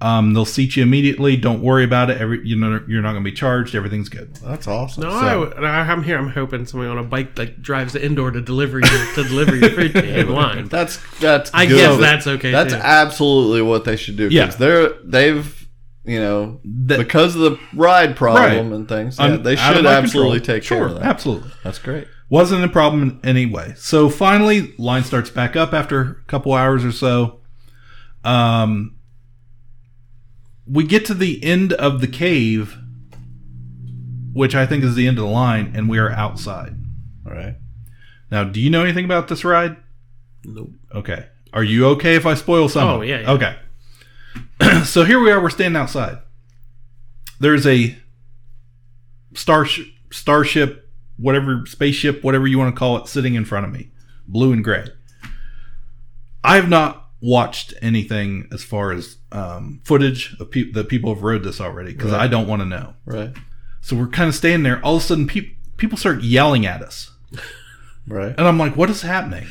Um, 0.04 0.34
they'll 0.34 0.44
seat 0.44 0.76
you 0.76 0.82
immediately. 0.82 1.36
Don't 1.36 1.62
worry 1.62 1.82
about 1.84 2.10
it. 2.10 2.20
Every 2.20 2.46
you 2.46 2.56
know 2.56 2.80
you're 2.86 3.00
not 3.00 3.12
going 3.12 3.24
to 3.24 3.30
be 3.30 3.34
charged. 3.34 3.74
Everything's 3.74 4.08
good." 4.10 4.34
That's 4.36 4.66
awesome. 4.68 5.04
No, 5.04 5.10
I 5.10 5.34
would- 5.36 5.54
I, 5.64 5.80
I'm 5.90 6.02
here. 6.02 6.18
I'm 6.18 6.28
hoping 6.28 6.66
somebody 6.66 6.90
on 6.90 6.98
a 6.98 7.02
bike 7.04 7.38
like 7.38 7.62
drives 7.62 7.94
the 7.94 8.04
indoor 8.04 8.30
to 8.30 8.40
deliver 8.42 8.80
you 8.80 8.86
to 9.14 9.24
deliver 9.24 9.56
your 9.56 9.70
food 9.70 9.92
to 9.94 10.04
you 10.06 10.12
in 10.14 10.28
line. 10.42 10.68
That's 10.68 10.98
that's. 11.20 11.50
I 11.54 11.64
good. 11.66 11.76
guess 11.76 11.98
that's 12.00 12.26
okay, 12.26 12.50
That's 12.50 12.74
too. 12.74 12.80
absolutely 12.82 13.62
what 13.62 13.84
they 13.86 13.96
should 13.96 14.16
do. 14.16 14.26
'cause 14.28 14.34
Yeah. 14.34 14.46
they're 14.46 14.90
they've 15.04 15.68
you 16.04 16.20
know 16.20 16.60
That- 16.64 16.98
because 16.98 17.34
of 17.34 17.40
the 17.40 17.58
ride 17.74 18.14
problem 18.14 18.68
Right. 18.70 18.76
and 18.76 18.86
things. 18.88 19.18
Yeah, 19.18 19.36
they 19.36 19.56
should 19.56 19.86
absolutely 19.86 20.40
control. 20.40 20.56
take 20.58 20.64
care 20.68 20.86
of 20.86 20.94
that. 20.96 21.02
Absolutely. 21.04 21.50
That's 21.62 21.78
great. 21.78 22.08
Wasn't 22.28 22.62
a 22.62 22.68
problem 22.68 23.20
anyway. 23.24 23.72
So 23.78 24.10
finally, 24.10 24.74
line 24.76 25.04
starts 25.04 25.30
back 25.30 25.56
up 25.56 25.72
after 25.72 26.00
a 26.00 26.14
couple 26.26 26.52
hours 26.52 26.84
or 26.84 26.92
so. 26.92 27.40
Um, 28.24 28.93
we 30.66 30.84
get 30.84 31.04
to 31.06 31.14
the 31.14 31.42
end 31.44 31.72
of 31.74 32.00
the 32.00 32.06
cave, 32.06 32.78
which 34.32 34.54
I 34.54 34.66
think 34.66 34.84
is 34.84 34.94
the 34.94 35.06
end 35.06 35.18
of 35.18 35.24
the 35.24 35.30
line, 35.30 35.72
and 35.74 35.88
we 35.88 35.98
are 35.98 36.10
outside. 36.10 36.76
All 37.26 37.32
right. 37.32 37.56
Now, 38.30 38.44
do 38.44 38.60
you 38.60 38.70
know 38.70 38.82
anything 38.82 39.04
about 39.04 39.28
this 39.28 39.44
ride? 39.44 39.76
Nope. 40.44 40.70
Okay. 40.94 41.26
Are 41.52 41.62
you 41.62 41.86
okay 41.88 42.16
if 42.16 42.26
I 42.26 42.34
spoil 42.34 42.68
some? 42.68 42.88
Oh, 42.88 43.00
yeah, 43.02 43.20
yeah. 43.20 43.32
Okay. 43.32 43.56
so 44.84 45.04
here 45.04 45.20
we 45.20 45.30
are. 45.30 45.40
We're 45.40 45.50
standing 45.50 45.80
outside. 45.80 46.18
There's 47.38 47.66
a 47.66 47.96
starship, 49.34 49.86
starship, 50.10 50.90
whatever 51.16 51.64
spaceship, 51.66 52.24
whatever 52.24 52.46
you 52.46 52.58
want 52.58 52.74
to 52.74 52.78
call 52.78 52.96
it, 52.96 53.08
sitting 53.08 53.34
in 53.34 53.44
front 53.44 53.66
of 53.66 53.72
me, 53.72 53.90
blue 54.26 54.52
and 54.52 54.64
gray. 54.64 54.86
I 56.42 56.56
have 56.56 56.68
not 56.68 57.03
watched 57.24 57.72
anything 57.80 58.46
as 58.52 58.62
far 58.62 58.92
as 58.92 59.16
um, 59.32 59.80
footage 59.84 60.36
of 60.38 60.50
pe- 60.50 60.70
the 60.70 60.84
people 60.84 61.14
have 61.14 61.22
rode 61.22 61.42
this 61.42 61.60
already 61.60 61.92
because 61.92 62.12
I 62.12 62.26
don't 62.26 62.46
want 62.46 62.60
to 62.60 62.66
know. 62.66 62.94
Right. 63.06 63.32
So 63.80 63.96
we're 63.96 64.08
kind 64.08 64.28
of 64.28 64.34
standing 64.34 64.62
there. 64.62 64.80
All 64.84 64.96
of 64.96 65.02
a 65.02 65.04
sudden, 65.06 65.26
pe- 65.26 65.52
people 65.78 65.96
start 65.96 66.22
yelling 66.22 66.66
at 66.66 66.82
us. 66.82 67.10
Right. 68.06 68.34
And 68.36 68.46
I'm 68.46 68.58
like, 68.58 68.76
what 68.76 68.90
is 68.90 69.00
happening? 69.00 69.46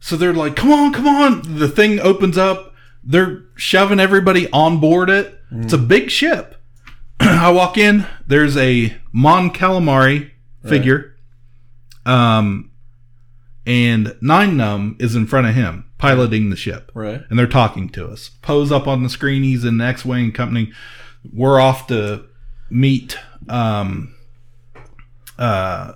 So 0.00 0.16
they're 0.16 0.32
like, 0.32 0.56
come 0.56 0.72
on, 0.72 0.94
come 0.94 1.06
on. 1.06 1.42
The 1.58 1.68
thing 1.68 2.00
opens 2.00 2.38
up. 2.38 2.72
They're 3.02 3.42
shoving 3.54 4.00
everybody 4.00 4.50
on 4.50 4.80
board 4.80 5.10
it. 5.10 5.38
It's 5.50 5.74
a 5.74 5.78
big 5.78 6.10
ship. 6.10 6.56
I 7.20 7.50
walk 7.50 7.76
in. 7.76 8.06
There's 8.26 8.56
a 8.56 8.96
Mon 9.12 9.50
Calamari 9.50 10.30
figure. 10.66 11.16
Um, 12.06 12.70
and 13.66 14.16
Nien 14.22 14.56
Nunb 14.56 14.96
is 15.00 15.14
in 15.14 15.26
front 15.26 15.46
of 15.46 15.54
him, 15.54 15.83
piloting 15.98 16.50
the 16.50 16.56
ship. 16.56 16.90
Right. 16.94 17.22
And 17.30 17.38
they're 17.38 17.46
talking 17.46 17.88
to 17.90 18.06
us. 18.08 18.30
Poe's 18.42 18.70
up 18.72 18.86
on 18.86 19.02
the 19.02 19.08
screen. 19.08 19.42
He's 19.42 19.64
in 19.64 19.78
the 19.78 19.84
X 19.84 20.04
Wing 20.04 20.32
company. 20.32 20.72
We're 21.32 21.60
off 21.60 21.86
to 21.88 22.24
meet 22.70 23.18
um, 23.48 24.14
uh, 25.38 25.94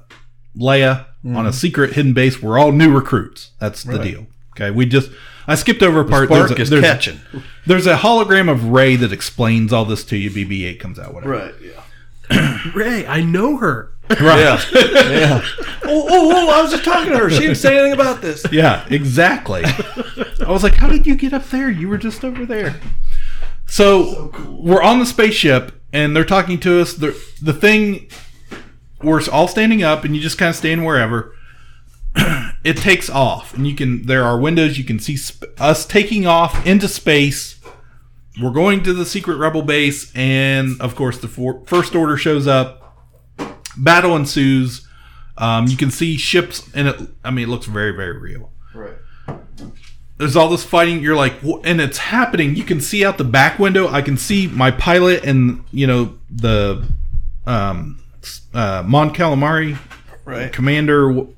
Leia 0.57 1.07
on 1.25 1.47
a 1.47 1.53
secret 1.53 1.93
hidden 1.95 2.13
base. 2.15 2.41
We're 2.43 2.59
all 2.59 2.73
new 2.73 2.93
recruits. 2.95 3.51
That's 3.61 3.83
the 3.83 3.95
Right. 3.99 4.03
deal. 4.05 4.27
Okay. 4.57 4.71
We 4.71 4.87
just, 4.87 5.11
I 5.47 5.55
skipped 5.55 5.83
over 5.83 6.01
a 6.01 6.05
part. 6.05 6.29
Spark 6.29 6.49
there's 6.49 6.59
a, 6.59 6.63
is 6.63 6.71
there's, 6.71 6.85
catching. 6.85 7.21
there's 7.67 7.87
a 7.87 7.97
hologram 7.97 8.51
of 8.51 8.67
Rey 8.71 8.97
that 8.97 9.13
explains 9.13 9.73
all 9.73 9.85
this 9.85 10.05
to 10.05 10.17
you. 10.17 10.31
BB 10.31 10.65
8 10.67 10.81
comes 10.81 10.99
out, 10.99 11.15
whatever. 11.15 11.33
Right. 11.33 11.55
Yeah. 11.63 11.83
Rey, 12.75 13.07
I 13.07 13.23
know 13.23 13.57
her. 13.59 13.93
Right. 14.11 14.39
Yeah. 14.41 14.61
yeah. 15.11 15.43
Oh, 15.91 16.07
oh, 16.07 16.33
oh! 16.35 16.51
I 16.51 16.61
was 16.61 16.71
just 16.71 16.85
talking 16.85 17.13
to 17.13 17.19
her. 17.19 17.31
She 17.31 17.41
didn't 17.41 17.55
say 17.57 17.75
anything 17.79 17.95
about 17.95 18.21
this. 18.21 18.45
Yeah, 18.53 18.87
exactly. 18.91 19.63
I 19.65 20.51
was 20.51 20.63
like, 20.63 20.75
how 20.75 20.87
did 20.87 21.07
you 21.07 21.15
get 21.15 21.33
up 21.33 21.47
there? 21.47 21.71
You 21.71 21.89
were 21.89 21.97
just 21.97 22.25
over 22.25 22.45
there. 22.45 22.79
So, 23.65 24.31
we're 24.49 24.83
on 24.83 24.99
the 24.99 25.07
spaceship 25.07 25.81
and 25.93 26.15
they're 26.15 26.27
talking 26.27 26.61
to 26.61 26.81
us. 26.81 26.93
The, 26.93 27.19
the 27.41 27.55
thing, 27.55 28.11
we're 29.03 29.23
all 29.33 29.49
standing 29.49 29.83
up 29.83 30.05
and 30.05 30.15
you 30.15 30.21
just 30.21 30.37
kind 30.37 30.51
of 30.51 30.57
stand 30.57 30.85
wherever. 30.85 31.35
it 32.65 32.77
takes 32.77 33.09
off 33.09 33.55
and 33.55 33.67
you 33.67 33.75
can, 33.75 34.05
there 34.07 34.25
are 34.25 34.39
windows. 34.39 34.77
You 34.77 34.85
can 34.85 34.99
see 34.99 35.17
sp- 35.17 35.49
us 35.59 35.87
taking 35.87 36.27
off 36.27 36.67
into 36.67 36.89
space. 36.89 37.58
We're 38.41 38.51
going 38.53 38.83
to 38.85 38.93
the 38.93 39.05
secret 39.07 39.37
rebel 39.37 39.63
base. 39.63 40.13
And 40.15 40.81
of 40.81 40.95
course, 40.95 41.19
the 41.19 41.29
for- 41.29 41.63
first 41.67 41.95
order 41.95 42.17
shows 42.17 42.47
up. 42.47 42.97
Battle 43.77 44.17
ensues. 44.17 44.87
Um, 45.37 45.67
you 45.69 45.77
can 45.77 45.91
see 45.91 46.17
ships 46.17 46.69
and 46.75 46.89
it, 46.89 47.01
I 47.25 47.31
mean, 47.31 47.45
it 47.49 47.51
looks 47.51 47.67
very, 47.67 47.93
very 47.93 48.19
real 48.19 48.51
Right. 48.75 48.97
there's 50.19 50.35
all 50.35 50.49
this 50.49 50.65
fighting 50.65 51.01
you're 51.01 51.15
like 51.15 51.35
and 51.65 51.81
it's 51.81 51.99
happening 51.99 52.57
you 52.57 52.65
can 52.65 52.81
see 52.81 53.05
out 53.05 53.19
the 53.19 53.25
back 53.25 53.59
window 53.61 53.87
i 53.89 54.03
can 54.03 54.17
see 54.17 54.47
my 54.49 54.71
pilot 54.73 55.25
and 55.25 55.65
you 55.71 55.87
know 55.87 56.19
the 56.29 56.85
um 57.47 58.03
uh 58.53 58.83
mon 58.85 59.15
calamari 59.15 59.79
Right. 60.25 60.53
commander 60.53 61.13
wh- 61.13 61.29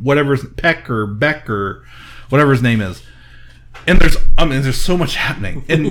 whatever 0.00 0.32
his- 0.36 0.44
peck 0.58 0.88
or 0.90 1.06
beck 1.06 1.48
or 1.50 1.84
whatever 2.28 2.52
his 2.52 2.60
name 2.62 2.80
is 2.82 3.02
and 3.86 3.98
there's 4.00 4.16
i 4.38 4.44
mean 4.44 4.62
there's 4.62 4.80
so 4.80 4.96
much 4.96 5.16
happening 5.16 5.64
and 5.68 5.86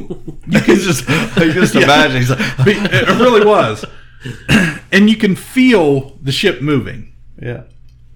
you 0.48 0.60
can 0.62 0.76
just 0.80 1.10
I 1.10 1.50
just 1.52 1.74
Yeah. 1.76 1.84
imagine 1.84 2.18
he's 2.18 2.30
like, 2.30 2.39
it 2.60 3.08
really 3.20 3.46
was 3.46 3.84
and 4.92 5.10
you 5.10 5.16
can 5.18 5.36
feel 5.36 6.18
the 6.22 6.32
ship 6.32 6.62
moving 6.62 7.14
yeah. 7.42 7.64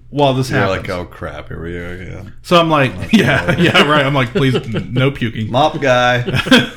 while 0.10 0.34
this 0.34 0.50
You're 0.50 0.60
happens 0.60 0.88
like, 0.88 0.90
oh 0.90 1.06
crap, 1.06 1.48
here 1.50 1.62
we 1.64 1.74
go 1.74 1.90
again. 1.90 2.34
so 2.44 2.60
i'm 2.60 2.70
like 2.70 2.92
yeah 3.14 3.58
yeah 3.58 3.90
right 3.90 4.06
i'm 4.06 4.14
like 4.14 4.30
please 4.32 4.54
no 4.90 5.12
puking 5.12 5.52
Mop 5.52 5.82
guy. 5.82 6.72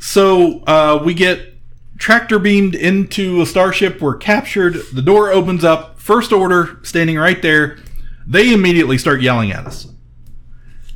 So 0.00 0.60
uh, 0.64 1.02
we 1.04 1.12
get 1.14 1.54
tractor 1.98 2.38
beamed 2.38 2.74
into 2.76 3.40
a 3.42 3.46
starship. 3.46 4.00
We're 4.00 4.16
captured. 4.16 4.76
The 4.92 5.02
door 5.02 5.32
opens 5.32 5.64
up. 5.64 5.98
First 5.98 6.32
order 6.32 6.78
standing 6.84 7.18
right 7.18 7.42
there. 7.42 7.78
They 8.26 8.52
immediately 8.52 8.96
start 8.98 9.20
yelling 9.22 9.50
at 9.50 9.66
us. 9.66 9.88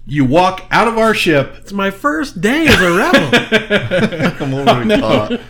You 0.05 0.25
walk 0.25 0.65
out 0.71 0.89
of 0.89 0.99
our 0.99 1.15
ship. 1.15 1.55
It's 1.59 1.73
my 1.73 1.91
first 1.91 2.41
day 2.41 2.67
as 2.67 2.81
a 2.81 2.93
rebel. 2.93 4.31
Come 4.37 4.55
over 4.55 4.85
we 4.85 4.97
thought. 4.97 5.41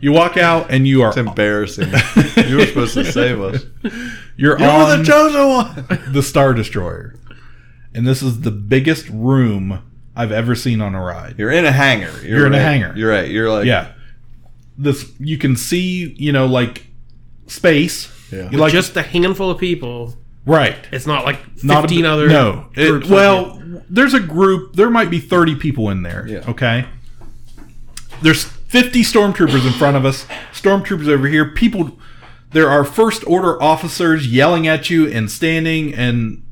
You 0.00 0.12
walk 0.12 0.36
out 0.36 0.70
and 0.70 0.86
you 0.86 1.00
are 1.02 1.08
It's 1.08 1.16
embarrassing. 1.16 1.88
You 2.46 2.56
were 2.58 2.66
supposed 2.66 2.94
to 2.94 3.10
save 3.10 3.40
us. 3.40 3.64
you're 4.36 4.58
You're 4.58 4.68
on 4.68 4.98
the 4.98 5.04
chosen 5.04 5.48
one. 5.48 6.12
the 6.12 6.22
Star 6.22 6.52
Destroyer, 6.52 7.14
and 7.94 8.06
this 8.06 8.22
is 8.22 8.42
the 8.42 8.50
biggest 8.50 9.08
room 9.08 9.82
I've 10.14 10.32
ever 10.32 10.54
seen 10.54 10.82
on 10.82 10.94
a 10.94 11.00
ride. 11.02 11.36
You're 11.38 11.50
in 11.52 11.64
a 11.64 11.72
hangar. 11.72 12.12
You're, 12.22 12.38
You're 12.40 12.46
in 12.48 12.54
a 12.54 12.60
hangar. 12.60 12.92
You're 12.94 13.10
right. 13.10 13.30
You're 13.30 13.50
like, 13.50 13.64
Yeah, 13.64 13.92
this 14.76 15.10
you 15.18 15.38
can 15.38 15.56
see. 15.56 16.14
You 16.18 16.32
know, 16.32 16.44
like 16.46 16.86
space. 17.46 18.10
Yeah. 18.30 18.50
You 18.50 18.58
like 18.58 18.72
Just 18.72 18.94
a 18.98 19.02
handful 19.02 19.50
of 19.50 19.58
people. 19.58 20.14
right. 20.44 20.76
It's 20.92 21.06
not 21.06 21.24
like 21.24 21.38
not 21.64 21.78
a- 21.78 21.88
fifteen 21.88 22.04
other. 22.04 22.28
no 22.28 22.66
It- 22.74 22.88
groups 22.90 23.08
well 23.08 23.54
like 23.54 23.63
there's 23.88 24.14
a 24.14 24.20
group 24.20 24.74
there 24.76 24.90
might 24.90 25.10
be 25.10 25.20
30 25.20 25.56
people 25.56 25.90
in 25.90 26.02
there 26.02 26.26
Yeah. 26.28 26.44
okay? 26.48 26.86
There's 28.22 28.44
50 28.44 29.02
stormtroopers 29.02 29.66
in 29.66 29.72
front 29.74 29.96
of 29.96 30.04
us 30.04 30.26
stormtroopers 30.52 31.08
over 31.08 31.26
here 31.28 31.50
people 31.52 31.98
there 32.52 32.70
are 32.70 32.84
first 32.84 33.26
order 33.26 33.60
officers 33.62 34.26
yelling 34.28 34.66
at 34.68 34.88
you 34.90 35.06
and 35.08 35.30
standing 35.30 35.92
and 35.94 36.42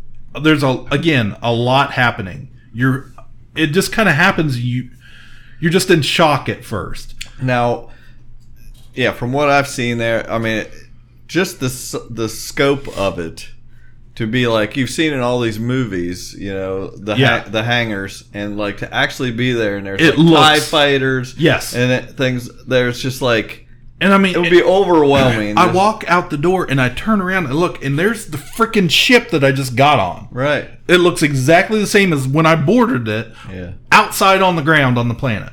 there's 0.42 0.62
a 0.62 0.84
again 0.90 1.36
a 1.42 1.52
lot 1.52 1.92
happening. 1.92 2.50
You're 2.72 3.12
it 3.54 3.68
just 3.68 3.92
kind 3.92 4.08
of 4.08 4.14
happens 4.14 4.62
you 4.64 4.90
you're 5.60 5.70
just 5.70 5.90
in 5.90 6.02
shock 6.02 6.48
at 6.48 6.64
first. 6.64 7.14
Now, 7.40 7.90
yeah, 8.94 9.12
from 9.12 9.32
what 9.32 9.48
I've 9.48 9.68
seen 9.68 9.98
there, 9.98 10.28
I 10.30 10.38
mean, 10.38 10.66
just 11.28 11.60
the 11.60 12.04
the 12.10 12.28
scope 12.28 12.88
of 12.98 13.18
it 13.18 13.48
to 14.22 14.26
be 14.26 14.46
like 14.46 14.76
you've 14.76 14.90
seen 14.90 15.12
in 15.12 15.20
all 15.20 15.38
these 15.40 15.58
movies, 15.58 16.34
you 16.34 16.52
know, 16.52 16.88
the 16.96 17.14
Yeah. 17.16 17.42
ha- 17.42 17.48
the 17.50 17.62
hangars, 17.62 18.24
and 18.32 18.56
like 18.56 18.78
to 18.78 18.92
actually 18.92 19.30
be 19.32 19.52
there 19.52 19.76
and 19.76 19.86
there's 19.86 20.00
It 20.00 20.18
like 20.18 20.60
Tie 20.60 20.66
fighters, 20.66 21.34
Yes. 21.38 21.74
and 21.74 21.92
it, 21.92 22.16
things. 22.16 22.48
There's 22.66 23.00
just 23.02 23.20
like 23.22 23.66
and 24.00 24.12
i 24.12 24.18
mean 24.18 24.34
it 24.34 24.38
would 24.40 24.50
be 24.50 24.62
overwhelming. 24.64 25.56
I 25.56 25.66
Just- 25.66 25.76
walk 25.76 26.04
out 26.08 26.30
the 26.30 26.36
door 26.36 26.66
and 26.68 26.80
I 26.80 26.88
turn 26.88 27.20
around 27.20 27.46
and 27.46 27.54
look, 27.54 27.84
and 27.84 27.96
there's 27.98 28.26
the 28.26 28.36
freaking 28.38 28.90
ship 28.90 29.30
that 29.30 29.44
I 29.44 29.52
just 29.52 29.76
got 29.76 29.98
on. 30.00 30.26
right, 30.32 30.68
It 30.88 30.98
looks 30.98 31.22
exactly 31.22 31.78
the 31.78 31.86
same 31.86 32.12
as 32.12 32.26
when 32.26 32.44
I 32.46 32.56
boarded 32.56 33.06
it 33.06 33.32
yeah. 33.52 33.72
outside 33.92 34.42
on 34.42 34.56
the 34.56 34.62
ground 34.62 34.98
on 34.98 35.06
the 35.08 35.14
planet. 35.14 35.52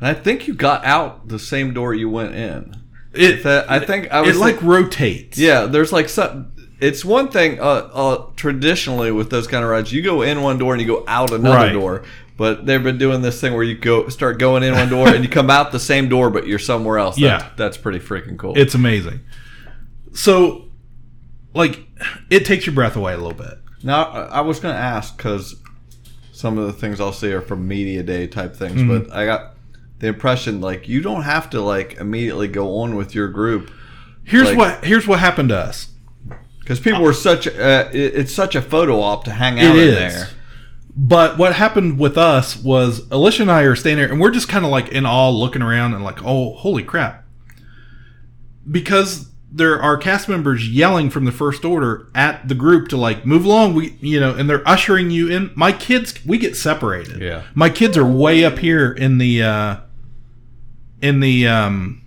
And 0.00 0.08
I 0.08 0.14
think 0.14 0.46
you 0.48 0.54
got 0.54 0.84
out 0.86 1.28
the 1.28 1.38
same 1.38 1.74
door 1.74 1.92
you 1.94 2.08
went 2.08 2.34
in. 2.34 2.76
It 3.12 3.42
That 3.44 3.70
I 3.70 3.78
think 3.80 4.12
I 4.12 4.20
it 4.22 4.26
was 4.26 4.38
like 4.38 4.56
think- 4.58 4.66
rotates. 4.70 5.38
Yeah, 5.38 5.64
there's 5.66 5.92
like 5.92 6.08
some. 6.08 6.52
It's 6.78 7.04
one 7.04 7.28
thing 7.30 7.58
uh, 7.58 7.62
uh, 7.64 8.26
traditionally 8.36 9.10
with 9.10 9.30
those 9.30 9.46
kind 9.46 9.64
of 9.64 9.70
rides, 9.70 9.92
you 9.92 10.02
go 10.02 10.22
in 10.22 10.42
one 10.42 10.58
door 10.58 10.72
and 10.74 10.80
you 10.80 10.86
go 10.86 11.04
out 11.08 11.30
another 11.32 11.56
Right. 11.56 11.72
door. 11.72 12.02
But 12.36 12.66
they've 12.66 12.82
been 12.82 12.98
doing 12.98 13.22
this 13.22 13.40
thing 13.40 13.54
where 13.54 13.62
you 13.62 13.78
go 13.78 14.08
start 14.10 14.38
going 14.38 14.62
in 14.62 14.74
one 14.74 14.90
door 14.90 15.08
and 15.08 15.24
you 15.24 15.30
come 15.30 15.48
out 15.48 15.72
the 15.72 15.80
same 15.80 16.10
door, 16.10 16.28
but 16.28 16.46
you're 16.46 16.58
somewhere 16.58 16.98
else. 16.98 17.16
That's, 17.16 17.42
Yeah. 17.44 17.48
that's 17.56 17.78
pretty 17.78 17.98
freaking 17.98 18.36
cool. 18.36 18.52
It's 18.58 18.74
amazing. 18.74 19.20
So, 20.12 20.66
like, 21.54 21.86
it 22.30 22.44
takes 22.44 22.66
your 22.66 22.74
breath 22.74 22.96
away 22.96 23.14
a 23.14 23.16
little 23.16 23.32
bit. 23.32 23.58
now 23.82 24.04
I 24.04 24.20
I 24.38 24.40
was 24.42 24.58
going 24.60 24.74
to 24.74 24.80
ask 24.80 25.16
because 25.16 25.54
some 26.32 26.58
of 26.58 26.66
the 26.66 26.72
things 26.74 27.00
I'll 27.00 27.12
see 27.12 27.32
are 27.32 27.40
from 27.40 27.66
media 27.66 28.02
day 28.02 28.26
type 28.26 28.54
things, 28.54 28.82
Mm-hmm. 28.82 29.04
but 29.08 29.12
I 29.16 29.24
got 29.24 29.54
the 30.00 30.08
impression 30.08 30.60
like 30.60 30.88
you 30.88 31.00
don't 31.00 31.22
have 31.22 31.48
to 31.50 31.60
like 31.62 31.96
immediately 31.98 32.48
go 32.48 32.78
on 32.80 32.96
with 32.96 33.14
your 33.14 33.28
group 33.28 33.70
Here's 34.24 34.48
Like- 34.48 34.58
what 34.58 34.84
here's 34.84 35.06
what 35.06 35.20
happened 35.20 35.48
to 35.50 35.56
us. 35.56 35.88
Because 36.66 36.80
people 36.80 37.00
were 37.00 37.12
such. 37.12 37.46
Uh, 37.46 37.88
it, 37.92 38.16
it's 38.16 38.34
such 38.34 38.56
a 38.56 38.60
photo 38.60 39.00
op 39.00 39.22
to 39.22 39.30
hang 39.30 39.60
out 39.60 39.76
in 39.76 39.82
is. 39.82 39.94
there. 39.94 40.28
But 40.96 41.38
what 41.38 41.54
happened 41.54 42.00
with 42.00 42.18
us 42.18 42.56
was 42.56 43.08
Alicia 43.12 43.42
and 43.42 43.50
I 43.52 43.62
are 43.62 43.76
standing 43.76 43.98
there 44.02 44.10
and 44.10 44.20
we're 44.20 44.30
just 44.32 44.48
kind 44.48 44.64
of 44.64 44.70
like 44.72 44.88
in 44.88 45.06
awe 45.06 45.30
looking 45.30 45.62
around 45.62 45.94
and 45.94 46.02
like, 46.02 46.24
oh, 46.24 46.54
holy 46.54 46.82
crap. 46.82 47.22
Because 48.68 49.28
there 49.52 49.80
are 49.80 49.96
cast 49.96 50.28
members 50.28 50.68
yelling 50.68 51.08
from 51.10 51.24
the 51.24 51.32
first 51.32 51.64
order 51.64 52.08
at 52.14 52.48
the 52.48 52.54
group 52.54 52.88
to 52.88 52.96
like 52.96 53.24
move 53.24 53.44
along 53.44 53.74
we 53.74 53.96
you 54.00 54.18
know 54.18 54.34
and 54.34 54.50
they're 54.50 54.66
ushering 54.68 55.08
you 55.10 55.28
in 55.30 55.50
my 55.54 55.70
kids 55.70 56.18
we 56.26 56.36
get 56.36 56.56
separated 56.56 57.22
Yeah. 57.22 57.44
my 57.54 57.70
kids 57.70 57.96
are 57.96 58.04
way 58.04 58.44
up 58.44 58.58
here 58.58 58.90
in 58.92 59.18
the 59.18 59.42
uh 59.44 59.76
in 61.00 61.20
the 61.20 61.46
um 61.46 62.02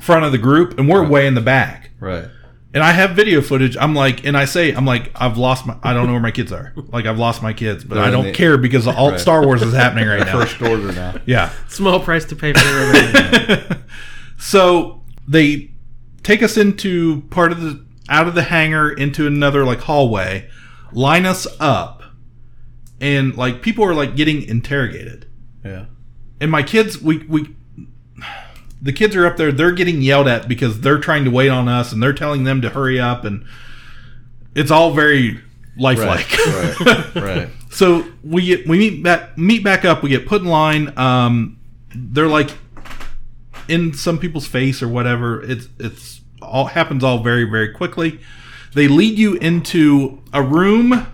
front 0.00 0.24
of 0.24 0.30
the 0.32 0.38
group 0.38 0.78
and 0.78 0.88
we're 0.88 1.06
way 1.06 1.26
in 1.26 1.34
the 1.34 1.40
back 1.40 1.90
Right. 1.98 2.28
And 2.76 2.84
I 2.84 2.92
have 2.92 3.12
video 3.12 3.40
footage. 3.40 3.74
I'm 3.78 3.94
like, 3.94 4.26
and 4.26 4.36
I 4.36 4.44
say, 4.44 4.70
I'm 4.74 4.84
like, 4.84 5.10
I've 5.14 5.38
lost 5.38 5.64
my, 5.64 5.78
I 5.82 5.94
don't 5.94 6.04
know 6.06 6.12
where 6.12 6.20
my 6.20 6.30
kids 6.30 6.52
are. 6.52 6.74
Like, 6.76 7.06
I've 7.06 7.18
lost 7.18 7.42
my 7.42 7.54
kids, 7.54 7.84
but 7.84 7.96
I 7.96 8.02
They're 8.02 8.08
in 8.08 8.12
don't 8.12 8.24
the- 8.26 8.32
care 8.32 8.58
because 8.58 8.86
all 8.86 9.12
Right. 9.12 9.18
Star 9.20 9.46
Wars 9.46 9.62
is 9.62 9.72
happening 9.72 10.06
right 10.06 10.20
now. 10.26 10.40
First 10.40 10.60
order 10.60 10.92
now. 10.92 11.14
Yeah. 11.24 11.52
Small 11.68 12.00
price 12.00 12.26
to 12.26 12.36
pay 12.36 12.52
for 12.52 12.58
the 12.58 13.78
So 14.36 15.02
they 15.26 15.70
take 16.22 16.42
us 16.42 16.58
into 16.58 17.22
part 17.30 17.50
of 17.50 17.62
the 17.62 17.82
out 18.10 18.28
of 18.28 18.34
the 18.34 18.42
hangar 18.42 18.90
into 18.92 19.26
another 19.26 19.64
like 19.64 19.80
hallway, 19.80 20.50
line 20.92 21.24
us 21.24 21.46
up, 21.58 22.02
and 23.00 23.34
like 23.36 23.62
people 23.62 23.84
are 23.86 23.94
like 23.94 24.16
getting 24.16 24.42
interrogated. 24.42 25.26
Yeah. 25.64 25.86
And 26.42 26.50
my 26.50 26.62
kids, 26.62 27.00
we 27.00 27.18
we 27.26 27.56
the 28.80 28.92
kids 28.92 29.16
are 29.16 29.26
up 29.26 29.36
there. 29.36 29.52
They're 29.52 29.72
getting 29.72 30.02
yelled 30.02 30.28
at 30.28 30.48
because 30.48 30.80
they're 30.80 30.98
trying 30.98 31.24
to 31.24 31.30
wait 31.30 31.48
on 31.48 31.68
us, 31.68 31.92
and 31.92 32.02
they're 32.02 32.12
telling 32.12 32.44
them 32.44 32.60
to 32.62 32.70
hurry 32.70 33.00
up, 33.00 33.24
and 33.24 33.44
it's 34.54 34.70
all 34.70 34.92
very 34.92 35.40
lifelike. 35.76 36.30
Right. 36.46 37.14
right. 37.14 37.48
So 37.70 38.06
we 38.22 38.46
get 38.46 38.66
we 38.66 38.78
meet 38.78 39.02
back 39.02 39.36
meet 39.36 39.62
back 39.64 39.84
up. 39.84 40.02
We 40.02 40.10
get 40.10 40.26
put 40.26 40.42
in 40.42 40.48
line. 40.48 40.96
Um, 40.98 41.58
they're 41.94 42.28
like 42.28 42.50
in 43.68 43.94
some 43.94 44.18
people's 44.18 44.46
face 44.46 44.82
or 44.82 44.88
whatever. 44.88 45.42
It's 45.42 45.68
it's 45.78 46.20
all 46.42 46.66
happens 46.66 47.02
all 47.04 47.22
very 47.22 47.44
very 47.44 47.72
quickly. 47.72 48.20
They 48.74 48.88
lead 48.88 49.18
you 49.18 49.34
into 49.34 50.22
a 50.32 50.42
room 50.42 51.06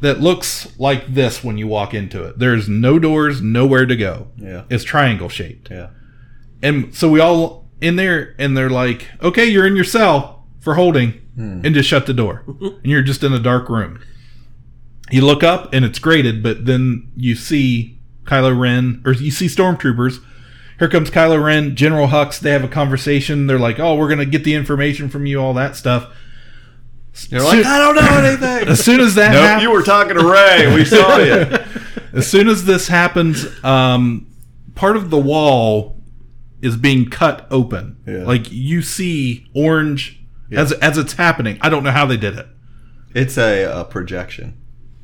that 0.00 0.20
looks 0.20 0.76
like 0.78 1.14
this 1.14 1.44
when 1.44 1.58
you 1.58 1.66
walk 1.66 1.94
into 1.94 2.24
it. 2.24 2.38
There's 2.38 2.68
no 2.68 2.98
doors, 2.98 3.40
nowhere 3.40 3.86
to 3.86 3.96
go. 3.96 4.28
Yeah. 4.36 4.64
It's 4.70 4.82
triangle 4.82 5.28
shaped. 5.28 5.70
Yeah. 5.70 5.90
And 6.62 6.94
so 6.94 7.08
we 7.08 7.20
all 7.20 7.68
in 7.80 7.96
there, 7.96 8.34
and 8.38 8.56
they're 8.56 8.70
like, 8.70 9.08
"Okay, 9.22 9.46
you're 9.46 9.66
in 9.66 9.74
your 9.74 9.84
cell 9.84 10.46
for 10.60 10.74
holding," 10.74 11.14
and 11.36 11.74
just 11.74 11.88
shut 11.88 12.06
the 12.06 12.12
door, 12.12 12.44
and 12.46 12.84
you're 12.84 13.02
just 13.02 13.24
in 13.24 13.32
a 13.32 13.38
dark 13.38 13.68
room. 13.68 13.98
You 15.10 15.24
look 15.24 15.42
up, 15.42 15.72
and 15.72 15.84
it's 15.84 15.98
graded, 15.98 16.42
but 16.42 16.66
then 16.66 17.10
you 17.16 17.34
see 17.34 17.98
Kylo 18.24 18.58
Ren, 18.58 19.02
or 19.04 19.12
you 19.12 19.30
see 19.30 19.46
stormtroopers. 19.46 20.22
Here 20.78 20.88
comes 20.88 21.10
Kylo 21.10 21.42
Ren, 21.42 21.76
General 21.76 22.08
Hux. 22.08 22.38
They 22.38 22.50
have 22.50 22.64
a 22.64 22.68
conversation. 22.68 23.46
They're 23.46 23.58
like, 23.58 23.78
"Oh, 23.80 23.94
we're 23.96 24.08
gonna 24.08 24.26
get 24.26 24.44
the 24.44 24.54
information 24.54 25.08
from 25.08 25.26
you, 25.26 25.40
all 25.40 25.54
that 25.54 25.76
stuff." 25.76 26.08
You're 27.28 27.42
like, 27.42 27.64
I 27.66 27.78
don't 27.78 27.96
know 27.96 28.28
anything. 28.28 28.68
As 28.72 28.82
soon 28.82 29.00
as 29.00 29.14
that 29.16 29.32
nope, 29.32 29.42
happens, 29.42 29.62
you 29.62 29.70
were 29.72 29.82
talking 29.82 30.16
to 30.16 30.24
Rey. 30.24 30.72
We 30.74 30.84
saw 30.84 31.18
you. 31.18 31.58
as 32.12 32.26
soon 32.26 32.48
as 32.48 32.64
this 32.64 32.88
happens, 32.88 33.46
um, 33.64 34.26
part 34.74 34.96
of 34.96 35.10
the 35.10 35.18
wall 35.18 35.99
is 36.62 36.76
being 36.76 37.08
cut 37.08 37.46
open. 37.50 37.96
Yeah. 38.06 38.24
Like 38.24 38.50
you 38.50 38.82
see 38.82 39.48
orange 39.54 40.20
as 40.52 40.72
as 40.72 40.98
it's 40.98 41.14
happening. 41.14 41.58
I 41.60 41.68
don't 41.68 41.82
know 41.84 41.90
how 41.92 42.06
they 42.06 42.16
did 42.16 42.38
it. 42.38 42.46
It's 43.14 43.36
a, 43.38 43.64
a 43.64 43.84
projection. 43.84 44.56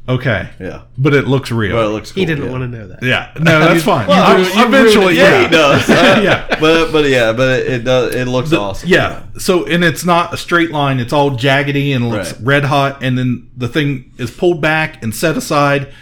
Okay, 0.08 0.50
Yeah. 0.60 0.82
but 0.96 1.14
it 1.14 1.26
looks 1.26 1.50
real. 1.50 1.74
But 1.74 1.86
it 1.86 1.88
looks 1.88 2.12
cool. 2.12 2.20
He 2.20 2.26
didn't 2.26 2.44
yeah. 2.44 2.50
want 2.52 2.62
to 2.62 2.68
know 2.78 2.86
that. 2.86 3.02
yeah, 3.02 3.32
no, 3.40 3.58
that's 3.58 3.82
fine. 3.82 4.06
Well, 4.06 4.38
You- 4.38 4.44
you 4.54 4.64
eventually, 4.66 5.16
yeah, 5.16 5.40
yeah, 5.40 5.42
he 5.42 5.48
does. 5.48 5.88
yeah. 5.88 6.46
But 6.60 6.92
but 6.92 7.06
yeah, 7.06 7.32
but 7.32 7.58
it, 7.58 7.66
it 7.72 7.78
does. 7.84 8.14
It 8.14 8.28
looks 8.28 8.50
The- 8.50 8.60
awesome. 8.60 8.88
Yeah. 8.88 9.24
So 9.38 9.66
and 9.66 9.82
it's 9.82 10.04
not 10.04 10.32
a 10.32 10.36
straight 10.36 10.70
line. 10.70 11.00
It's 11.00 11.12
all 11.12 11.32
jaggedy 11.32 11.94
and 11.94 12.08
looks 12.08 12.32
Right. 12.34 12.46
red 12.46 12.64
hot. 12.66 13.02
And 13.02 13.18
then 13.18 13.50
the 13.56 13.66
thing 13.66 14.12
is 14.16 14.30
pulled 14.30 14.60
back 14.60 15.02
and 15.02 15.12
set 15.12 15.36
aside. 15.36 15.92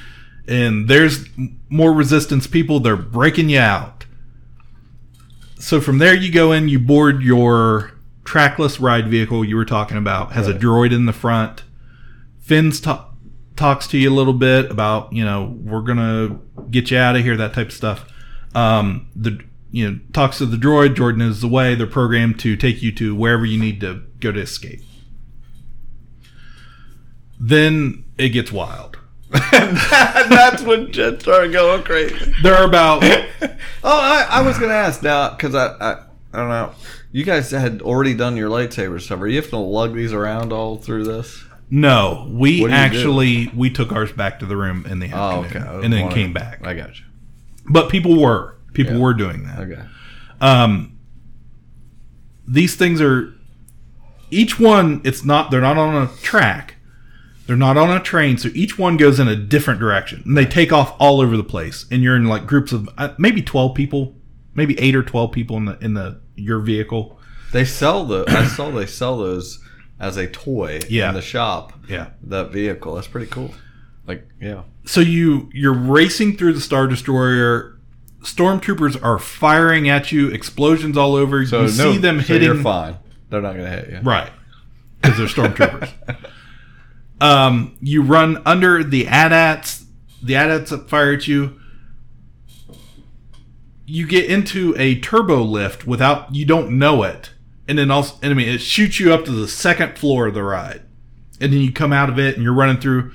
And 0.47 0.87
there's 0.89 1.25
more 1.71 1.91
resistance 1.95 2.47
people. 2.47 2.81
They're 2.81 2.97
breaking 2.97 3.49
you 3.49 3.59
out. 3.61 4.04
So 5.65 5.81
from 5.81 5.97
there 5.97 6.15
you 6.15 6.31
go 6.31 6.53
in. 6.53 6.69
You 6.69 6.79
board 6.79 7.23
your 7.23 7.93
trackless 8.25 8.81
ride 8.81 9.09
vehicle 9.09 9.47
you 9.47 9.57
were 9.57 9.65
talking 9.65 9.97
about. 9.97 10.33
Has 10.33 10.47
a 10.47 10.53
droid 10.53 10.93
in 10.93 11.07
the 11.07 11.13
front. 11.15 11.65
Finn's 12.39 12.83
ta- 12.83 13.09
talks 13.57 13.87
to 13.87 13.97
you 13.97 14.11
a 14.11 14.13
little 14.13 14.35
bit 14.35 14.71
about 14.71 15.11
you 15.15 15.25
know 15.25 15.57
we're 15.63 15.81
gonna 15.81 16.39
get 16.71 16.91
you 16.91 16.99
out 16.99 17.17
of 17.17 17.23
here 17.23 17.35
that 17.39 17.55
type 17.55 17.69
of 17.69 17.73
stuff. 17.73 18.05
Um, 18.55 19.09
the 19.17 19.43
you 19.71 19.91
know 19.91 20.01
talks 20.13 20.37
to 20.39 20.47
the 20.47 20.59
droid. 20.59 20.97
Jordan 20.97 21.23
is 21.23 21.43
away. 21.43 21.75
They're 21.75 21.87
programmed 21.87 22.39
to 22.41 22.59
take 22.59 22.83
you 22.83 22.93
to 22.97 23.15
wherever 23.15 23.47
you 23.47 23.59
need 23.59 23.81
to 23.81 24.03
go 24.21 24.33
to 24.33 24.41
escape. 24.41 24.83
Then 27.41 28.05
it 28.19 28.29
gets 28.29 28.53
wild. 28.53 28.99
that's 29.51 30.63
when 30.63 30.93
Jen 30.93 31.19
started 31.21 31.53
going 31.53 31.83
crazy. 31.83 32.33
There 32.43 32.55
are 32.55 32.65
about 32.67 33.03
Oh, 33.43 33.51
I, 33.85 34.27
I 34.31 34.43
was 34.43 34.59
gonna 34.59 34.75
ask 34.75 35.03
now 35.03 35.31
because 35.31 35.55
I, 35.55 35.67
I 35.81 35.93
I 36.33 36.39
don't 36.39 36.49
know. 36.49 36.73
You 37.13 37.25
guys 37.25 37.51
had 37.51 37.83
already 37.83 38.15
done 38.15 38.37
your 38.37 38.49
lightsaber 38.51 39.01
stuff. 39.01 39.21
Are 39.21 39.27
you 39.29 39.37
having 39.37 39.51
to 39.51 39.57
lug 39.59 39.95
these 39.95 40.13
around 40.13 40.53
all 40.53 40.77
through 40.79 41.05
this? 41.05 41.45
no. 41.71 42.29
We 42.31 42.61
What 42.61 42.69
do 42.69 42.75
actually 42.75 43.51
we 43.55 43.71
took 43.71 43.91
ours 43.93 44.13
back 44.13 44.39
to 44.41 44.47
the 44.47 44.57
room 44.57 44.85
in 44.87 44.99
the 45.01 45.11
Oh, 45.13 45.43
afternoon 45.45 45.67
okay. 45.69 45.85
And 45.85 45.93
then 45.93 46.03
wanted- 46.03 46.15
came 46.15 46.33
back. 46.33 46.65
I 46.67 46.75
got 46.75 46.99
you. 46.99 47.05
But 47.69 47.89
people 47.89 48.21
were 48.21 48.57
people 48.73 48.95
Yeah. 48.95 49.01
were 49.01 49.15
doing 49.15 49.45
that. 49.45 49.59
Okay. 49.61 49.83
um, 50.41 50.97
these 52.47 52.77
things 52.77 53.01
are 53.01 53.33
each 54.31 54.59
one 54.61 55.01
it's 55.05 55.25
not 55.25 55.51
they're 55.51 55.61
not 55.61 55.77
on 55.79 55.95
a 55.95 56.09
track 56.23 56.74
they're 57.47 57.57
not 57.57 57.77
on 57.77 57.91
a 57.95 58.01
train 58.01 58.37
so 58.39 58.49
each 58.55 58.79
one 58.79 58.97
goes 58.97 59.21
in 59.21 59.29
a 59.29 59.37
different 59.37 59.79
direction 59.81 60.23
and 60.25 60.37
they 60.37 60.45
take 60.47 60.73
off 60.73 60.95
all 60.99 61.21
over 61.21 61.37
the 61.37 61.45
place 61.45 61.85
and 61.91 62.03
you're 62.03 62.17
in 62.17 62.25
like 62.25 62.47
groups 62.47 62.73
of 62.73 62.89
uh, 62.99 63.13
maybe 63.19 63.43
12 63.43 63.75
people 63.75 64.15
maybe 64.55 64.79
8 64.81 64.95
or 64.97 65.03
12 65.03 65.33
people 65.33 65.57
in 65.57 65.65
the 65.67 65.79
in 65.81 65.95
the 65.95 66.21
your 66.37 66.59
vehicle 66.61 67.19
They 67.53 67.65
sell 67.65 68.05
the. 68.05 68.25
I 68.29 68.47
saw 68.47 68.71
they 68.71 68.87
sell 68.87 69.19
those 69.19 69.61
as 70.01 70.17
a 70.17 70.27
toy 70.27 70.81
Yeah. 70.89 71.11
in 71.11 71.15
the 71.15 71.23
shop. 71.23 71.73
yeah 71.89 72.09
That 72.25 72.51
vehicle. 72.51 72.95
That's 72.97 73.07
pretty 73.07 73.29
cool. 73.31 73.55
Like 74.07 74.27
yeah. 74.41 74.63
so 74.85 75.01
you 75.01 75.49
you're 75.53 75.73
racing 75.73 76.37
through 76.37 76.55
the 76.55 76.61
star 76.61 76.87
destroyer 76.89 77.79
stormtroopers 78.23 79.01
are 79.05 79.19
firing 79.19 79.89
at 79.89 80.11
you 80.11 80.29
explosions 80.29 80.97
all 80.97 81.15
over 81.15 81.45
So 81.47 81.63
you 81.67 81.77
no, 81.77 81.93
see 81.93 81.99
them 81.99 82.21
so 82.21 82.33
hitting 82.33 82.49
You're 82.55 82.63
fine. 82.63 82.97
They're 83.31 83.43
not 83.43 83.55
gonna 83.57 83.71
hit 83.71 83.91
you. 83.91 83.99
Right. 84.03 84.31
Because 85.03 85.19
they're 85.19 85.27
stormtroopers. 85.27 85.93
um, 87.21 87.77
you 87.81 88.03
run 88.03 88.43
under 88.45 88.83
the 88.83 89.07
AT-ATs. 89.07 89.85
The 90.23 90.35
that 90.35 90.89
fire 90.89 91.13
at 91.13 91.29
you. 91.29 91.61
You 93.87 94.07
get 94.07 94.31
into 94.31 94.75
a 94.79 94.99
turbo 95.01 95.43
lift 95.43 95.87
without 95.87 96.35
you 96.35 96.47
don't 96.47 96.79
know 96.79 97.03
it, 97.03 97.31
and 97.69 97.79
then 97.79 97.91
also, 97.91 98.17
and 98.23 98.31
I 98.31 98.35
mean, 98.35 98.49
it 98.49 98.63
shoots 98.63 98.99
you 98.99 99.13
up 99.13 99.27
to 99.27 99.31
the 99.31 99.47
second 99.47 99.99
floor 99.99 100.29
of 100.29 100.35
the 100.35 100.43
ride, 100.43 100.83
and 101.41 101.53
then 101.53 101.61
you 101.61 101.71
come 101.71 101.93
out 101.93 102.09
of 102.09 102.19
it 102.19 102.35
and 102.35 102.43
you're 102.43 102.55
running 102.55 102.81
through. 102.81 103.13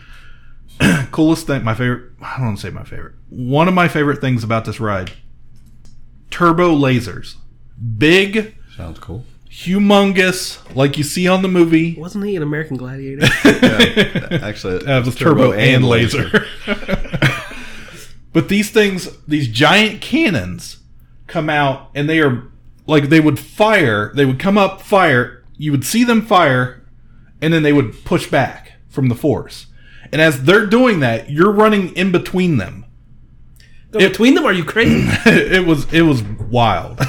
coolest 1.11 1.47
thing, 1.47 1.63
my 1.63 1.73
favorite. 1.73 2.13
I 2.21 2.37
don't 2.37 2.45
want 2.45 2.57
to 2.59 2.67
say 2.67 2.69
my 2.69 2.83
favorite. 2.83 3.15
One 3.29 3.67
of 3.67 3.73
my 3.73 3.87
favorite 3.87 4.21
things 4.21 4.43
about 4.43 4.65
this 4.65 4.79
ride: 4.79 5.11
turbo 6.29 6.73
lasers, 6.75 7.35
big 7.97 8.55
Sounds 8.79 8.97
cool. 8.99 9.25
Humongous, 9.49 10.59
like 10.75 10.97
you 10.97 11.03
see 11.03 11.27
on 11.27 11.41
the 11.41 11.47
movie. 11.47 11.95
Wasn't 11.95 12.23
he 12.23 12.35
an 12.35 12.43
American 12.43 12.77
Gladiator? 12.77 13.25
Actually, 14.43 14.85
Uh, 14.85 15.03
with 15.03 15.17
turbo, 15.17 15.53
and 15.53 15.85
laser. 15.85 16.45
but 18.33 18.49
these 18.49 18.69
things, 18.69 19.09
these 19.27 19.47
giant 19.47 20.01
cannons, 20.01 20.77
come 21.27 21.49
out 21.49 21.89
and 21.93 22.09
they 22.09 22.19
are 22.19 22.43
like 22.87 23.09
they 23.09 23.19
would 23.19 23.39
fire. 23.39 24.11
They 24.13 24.25
would 24.25 24.39
come 24.39 24.57
up, 24.57 24.81
fire. 24.81 25.43
You 25.57 25.71
would 25.71 25.85
see 25.85 26.03
them 26.03 26.21
fire, 26.21 26.83
and 27.41 27.53
then 27.53 27.63
they 27.63 27.73
would 27.73 28.03
push 28.05 28.29
back 28.29 28.73
from 28.89 29.09
the 29.09 29.15
force. 29.15 29.67
And 30.11 30.21
as 30.21 30.43
they're 30.43 30.65
doing 30.65 30.99
that, 31.01 31.29
you're 31.29 31.51
running 31.51 31.95
in 31.95 32.11
between 32.11 32.57
them. 32.57 32.85
Go 33.91 33.99
between 33.99 34.33
them? 34.35 34.45
Are 34.45 34.53
you 34.53 34.63
crazy? 34.63 35.07
it 35.25 35.65
was 35.65 35.91
it 35.93 36.01
was 36.03 36.23
wild. 36.23 36.99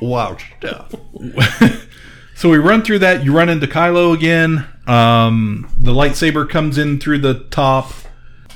Wow 0.00 0.36
stuff. 0.58 0.94
So 2.36 2.50
we 2.50 2.58
run 2.58 2.82
through 2.82 2.98
that. 2.98 3.24
You 3.24 3.32
run 3.34 3.48
into 3.48 3.68
Kylo 3.68 4.12
again. 4.12 4.66
Um, 4.88 5.72
the 5.78 5.92
lightsaber 5.92 6.48
comes 6.50 6.78
in 6.78 6.98
through 6.98 7.18
the 7.18 7.34
top. 7.44 7.92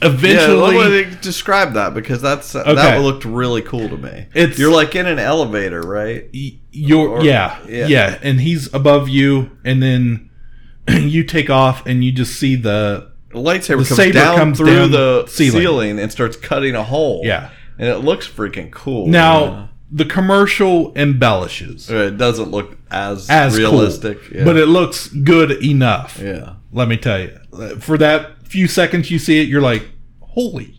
Yeah, 0.03 0.09
Eventually, 0.09 0.76
let 0.76 0.91
me 1.11 1.16
describe 1.22 1.74
that 1.74 1.95
because 1.95 2.20
that's 2.20 2.57
Okay. 2.57 2.74
that 2.74 3.01
looked 3.01 3.24
really 3.24 3.62
cool 3.62 3.89
to 3.89 3.97
me. 3.97 4.26
It's- 4.34 4.59
you're 4.59 4.72
like 4.72 4.97
in 4.97 5.07
an 5.07 5.20
elevator, 5.20 5.80
right? 5.80 6.24
you're 6.32 7.09
Or- 7.09 7.24
yeah, 7.24 7.57
yeah. 7.68 7.86
yeah 7.86 8.18
and 8.20 8.41
he's 8.41 8.72
above 8.74 9.09
you 9.09 9.53
and 9.64 9.80
then 9.82 10.28
you 10.89 11.22
take 11.24 11.49
off 11.49 11.86
and 11.86 12.05
you 12.05 12.11
just 12.12 12.34
see 12.39 12.57
the 12.57 13.11
lightsaber 13.32 13.68
The 13.82 13.89
comes 13.89 13.97
saber 13.97 14.12
down 14.12 14.36
comes 14.39 14.59
through 14.59 14.74
down 14.74 14.91
the 14.91 15.26
ceiling. 15.28 15.61
ceiling. 15.62 15.99
and 16.01 16.11
starts 16.12 16.36
cutting 16.36 16.74
a 16.74 16.82
hole. 16.84 17.22
Yeah. 17.24 17.51
and 17.78 17.89
it 17.89 17.99
looks 17.99 18.26
freaking 18.28 18.70
cool. 18.72 19.07
now 19.07 19.70
the 19.91 20.05
commercial 20.05 20.93
embellishes 20.97 21.91
it 21.91 22.18
doesn't 22.18 22.51
look 22.51 22.76
as, 22.91 23.28
as 23.30 23.57
realistic, 23.57 24.20
cool, 24.22 24.36
yeah. 24.39 24.45
but 24.45 24.57
it 24.57 24.66
looks 24.66 25.09
good 25.09 25.51
enough 25.62 26.18
yeah, 26.22 26.55
let 26.72 26.89
me 26.89 26.97
tell 26.97 27.20
you 27.20 27.39
for 27.78 27.97
that 27.97 28.43
few 28.47 28.68
seconds 28.68 29.11
you 29.11 29.18
see 29.18 29.41
it 29.41 29.49
you're 29.49 29.62
like 29.62 29.89
holy 30.20 30.78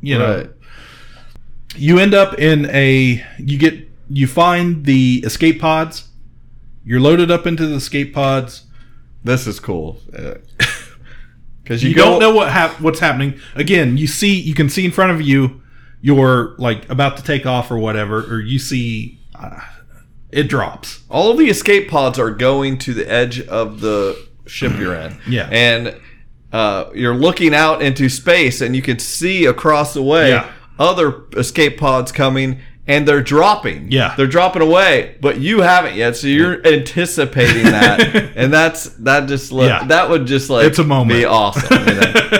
you 0.00 0.18
know 0.18 0.38
right. 0.38 0.50
you 1.74 1.98
end 1.98 2.14
up 2.14 2.38
in 2.38 2.66
a 2.70 3.24
you 3.38 3.58
get 3.58 3.86
you 4.08 4.26
find 4.26 4.84
the 4.84 5.22
escape 5.24 5.60
pods 5.60 6.08
You're 6.84 7.00
loaded 7.00 7.30
up 7.30 7.46
into 7.46 7.66
the 7.66 7.74
escape 7.74 8.14
pods. 8.14 8.64
This 9.24 9.46
is 9.46 9.60
cool. 9.60 10.00
Uh, 10.16 10.34
because 11.62 11.82
You, 11.82 11.94
don't 11.94 12.20
know 12.20 12.32
what 12.32 12.52
hap- 12.52 12.80
what's 12.80 13.00
happening. 13.00 13.40
Again, 13.56 13.96
you 13.96 14.06
see, 14.06 14.38
you 14.38 14.54
can 14.54 14.68
see 14.68 14.84
in 14.84 14.92
front 14.92 15.10
of 15.10 15.20
you, 15.20 15.62
you're 16.00 16.54
like 16.58 16.88
about 16.88 17.16
to 17.16 17.22
take 17.22 17.46
off 17.46 17.70
or 17.70 17.78
whatever, 17.78 18.22
or 18.32 18.40
you 18.40 18.58
see 18.58 19.18
uh, 19.34 19.60
it 20.30 20.44
drops. 20.48 21.02
all 21.08 21.30
of 21.30 21.38
the 21.38 21.48
escape 21.48 21.88
pods 21.88 22.18
are 22.18 22.30
going 22.30 22.78
to 22.78 22.92
the 22.94 23.10
edge 23.10 23.40
of 23.48 23.80
the 23.80 24.16
ship 24.46 24.72
you're 24.78 24.94
in. 24.94 25.18
Yeah. 25.28 25.48
And 25.50 26.00
uh, 26.52 26.90
you're 26.94 27.14
looking 27.14 27.54
out 27.54 27.82
into 27.82 28.08
space 28.08 28.60
and 28.60 28.74
you 28.76 28.82
can 28.82 28.98
see 28.98 29.46
across 29.46 29.94
the 29.94 30.02
way 30.02 30.30
Yeah. 30.30 30.50
other 30.78 31.24
escape 31.36 31.78
pods 31.78 32.12
coming 32.12 32.60
and 32.86 33.06
they're 33.06 33.20
dropping. 33.22 33.90
Yeah. 33.90 34.14
They're 34.16 34.28
dropping 34.28 34.62
away, 34.62 35.16
but 35.20 35.38
you 35.40 35.60
haven't 35.62 35.96
yet. 35.96 36.16
So 36.16 36.28
you're 36.28 36.64
anticipating 36.66 37.64
that. 37.64 38.14
and 38.36 38.52
that's 38.52 38.84
that 39.00 39.26
just 39.26 39.50
Yeah. 39.52 39.84
that 39.86 40.08
would 40.08 40.26
just 40.26 40.48
like 40.50 40.66
It's 40.66 40.78
a 40.78 40.84
moment. 40.84 41.18
be 41.18 41.24
awesome. 41.24 41.84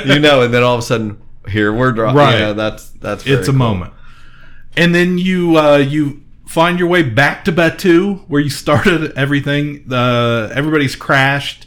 You 0.09 0.21
know, 0.21 0.43
and 0.45 0.55
then 0.55 0.63
all 0.63 0.75
of 0.75 0.81
a 0.81 0.83
sudden 0.83 1.19
here 1.49 1.73
we're 1.73 1.93
dropping. 1.93 2.17
Right. 2.19 2.35
You 2.35 2.41
know, 2.41 2.55
that's 2.55 2.91
that's 2.91 3.25
very 3.25 3.39
it's 3.39 3.49
a 3.49 3.53
cool. 3.53 3.59
moment. 3.59 3.93
And 4.77 4.95
then 4.95 5.19
you 5.19 5.57
uh, 5.59 5.77
you 5.79 6.23
find 6.47 6.79
your 6.79 6.89
way 6.89 7.03
back 7.03 7.45
to 7.47 7.53
Batuu 7.53 8.25
where 8.29 8.41
you 8.41 8.51
started 8.51 9.13
everything. 9.17 9.87
Uh, 9.91 10.51
everybody's 10.55 10.97
crashed. 10.97 11.67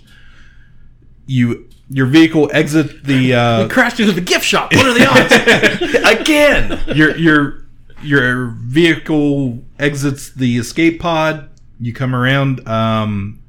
You 1.26 1.68
your 1.90 2.06
vehicle 2.06 2.50
exit 2.54 3.04
the 3.04 3.34
uh, 3.34 3.68
Crashed 3.68 4.00
into 4.00 4.12
the 4.12 4.22
gift 4.22 4.46
shop. 4.46 4.74
What 4.74 4.86
are 4.86 4.94
the 4.94 5.08
odds? 5.08 6.20
Again. 6.22 6.82
your 6.96 7.16
your 7.18 7.66
your 8.04 8.48
vehicle 8.60 9.64
exits 9.80 10.32
the 10.32 10.58
escape 10.58 11.00
pod. 11.00 11.50
You 11.80 11.94
come 11.94 12.14
around 12.16 12.68
um, 12.68 13.42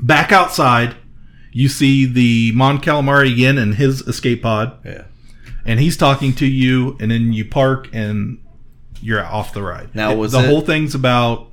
back 0.00 0.32
outside. 0.32 0.96
You 1.52 1.68
see 1.68 2.06
the 2.06 2.52
Mon 2.54 2.80
Calamari 2.80 3.32
again 3.32 3.58
in 3.58 3.72
his 3.72 4.02
escape 4.02 4.42
pod, 4.42 4.78
Yeah. 4.84 5.04
And 5.64 5.80
he's 5.80 5.96
talking 5.96 6.32
to 6.34 6.46
you. 6.46 6.96
And 7.00 7.10
then 7.10 7.32
you 7.32 7.44
park 7.44 7.88
and 7.92 8.38
you're 9.02 9.24
off 9.24 9.52
the 9.54 9.62
ride. 9.62 9.94
Now, 9.94 10.14
was 10.14 10.32
the 10.32 10.40
it- 10.40 10.46
whole 10.46 10.60
thing's 10.60 10.94
about 10.94 11.48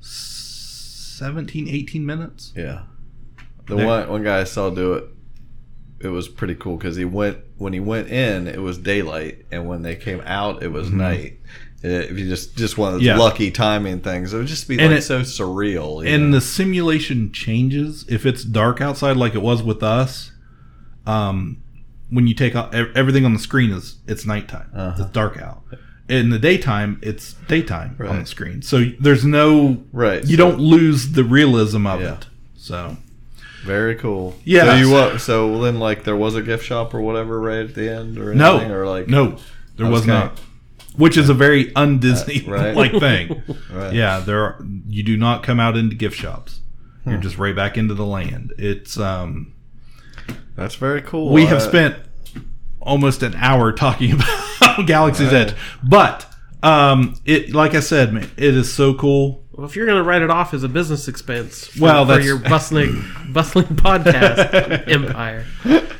17, 0.00 1.68
18 1.68 2.04
minutes? 2.06 2.52
Yeah. 2.56 2.82
The 3.66 3.76
There- 3.76 3.86
one 3.86 4.08
one 4.08 4.24
guy 4.24 4.40
I 4.40 4.44
saw 4.44 4.70
do 4.70 4.94
it, 4.94 5.04
it 6.00 6.08
was 6.08 6.28
pretty 6.28 6.54
cool 6.54 6.76
because 6.76 6.96
he 6.96 7.04
went 7.04 7.38
when 7.58 7.72
he 7.72 7.80
went 7.80 8.08
in, 8.08 8.48
it 8.48 8.60
was 8.62 8.78
daylight, 8.78 9.44
and 9.52 9.66
when 9.68 9.82
they 9.82 9.94
came 9.94 10.22
out, 10.24 10.62
it 10.62 10.72
was 10.72 10.90
night. 10.90 11.38
Uh, 11.84 11.88
If 11.88 12.18
you 12.18 12.26
just 12.28 12.56
just 12.56 12.76
one 12.78 12.88
of 12.88 12.94
those 12.94 13.02
Mm-hmm. 13.08 13.18
Yeah. 13.18 13.24
lucky 13.24 13.50
timing 13.50 14.00
things, 14.00 14.32
it 14.34 14.38
would 14.38 14.46
just 14.46 14.66
be 14.68 14.78
And 14.78 14.90
like 14.90 14.98
it- 14.98 15.02
so 15.02 15.20
surreal. 15.20 16.02
you 16.04 16.08
and 16.14 16.30
know? 16.30 16.36
the 16.38 16.40
simulation 16.40 17.30
changes 17.32 18.04
if 18.08 18.24
it's 18.26 18.44
dark 18.44 18.80
outside 18.80 19.16
like 19.16 19.34
it 19.34 19.42
was 19.42 19.62
with 19.62 19.82
us 19.82 20.32
um 21.06 21.58
when 22.10 22.26
you 22.26 22.34
take 22.34 22.54
out 22.56 22.74
everything 22.74 23.24
on 23.24 23.32
the 23.32 23.38
screen 23.38 23.70
is 23.70 23.96
it's 24.06 24.26
nighttime 24.26 24.68
Uh-huh. 24.74 25.02
it's 25.02 25.10
dark 25.12 25.38
out 25.40 25.62
in 26.08 26.30
the 26.30 26.38
daytime 26.38 26.98
it's 27.02 27.34
daytime 27.48 27.96
on 28.00 28.18
the 28.20 28.26
screen 28.26 28.62
so 28.62 28.84
there's 28.98 29.24
no 29.24 29.82
Right, 29.92 30.22
you 30.24 30.36
so- 30.36 30.48
don't 30.50 30.58
lose 30.60 31.12
the 31.12 31.24
realism 31.24 31.86
of 31.86 32.00
Yeah. 32.00 32.14
it 32.14 32.26
so 32.56 32.96
very 33.64 33.94
cool. 33.94 34.34
Yeah. 34.42 34.64
So 34.64 34.74
you 34.76 34.90
what? 34.90 35.20
So 35.20 35.60
then, 35.60 35.78
like, 35.78 36.04
there 36.04 36.16
was 36.16 36.34
a 36.34 36.40
gift 36.40 36.64
shop 36.64 36.94
or 36.94 37.02
whatever 37.02 37.38
right 37.38 37.58
at 37.58 37.74
the 37.74 37.90
end, 37.94 38.16
or 38.16 38.34
no 38.34 38.58
or 38.72 38.86
like 38.86 39.06
no 39.06 39.36
there 39.76 39.86
was 39.86 40.00
kinda- 40.00 40.14
not 40.14 40.40
which 40.96 41.16
is 41.18 41.28
a 41.28 41.34
very 41.34 41.70
un-disney 41.76 42.40
right. 42.48 42.74
like 42.74 42.90
thing 43.06 43.42
Right. 43.70 43.92
yeah 44.02 44.18
there 44.20 44.42
are 44.42 44.66
you 44.88 45.02
do 45.02 45.16
not 45.16 45.42
come 45.42 45.60
out 45.60 45.76
into 45.76 45.94
gift 45.94 46.16
shops 46.16 46.60
you're 47.06 47.16
Hmm. 47.16 47.20
just 47.22 47.36
right 47.38 47.54
back 47.54 47.76
into 47.78 47.92
the 47.94 48.04
land 48.06 48.52
it's 48.58 48.98
um 48.98 49.52
That's 50.56 50.74
very 50.74 51.02
cool. 51.02 51.32
we 51.32 51.46
have 51.46 51.58
Uh, 51.58 51.68
spent 51.68 51.96
almost 52.80 53.22
an 53.22 53.34
hour 53.36 53.72
talking 53.72 54.12
about 54.14 54.86
Galaxy's 54.86 55.32
Right. 55.32 55.48
Edge, 55.48 55.54
but 55.82 56.26
um, 56.62 57.14
it 57.24 57.54
like 57.54 57.74
I 57.74 57.80
said, 57.80 58.12
man, 58.12 58.30
it 58.36 58.54
is 58.54 58.72
so 58.72 58.94
cool. 58.94 59.44
well, 59.52 59.66
if 59.66 59.76
you're 59.76 59.86
going 59.86 59.98
to 59.98 60.04
write 60.04 60.22
it 60.22 60.30
off 60.30 60.52
as 60.54 60.62
a 60.62 60.68
business 60.68 61.08
expense 61.08 61.66
for, 61.68 61.82
Well, 61.84 62.04
for 62.04 62.08
that's- 62.12 62.26
your 62.26 62.38
bustling, 62.50 63.02
bustling 63.32 63.66
podcast 63.66 64.88
empire. 64.92 65.46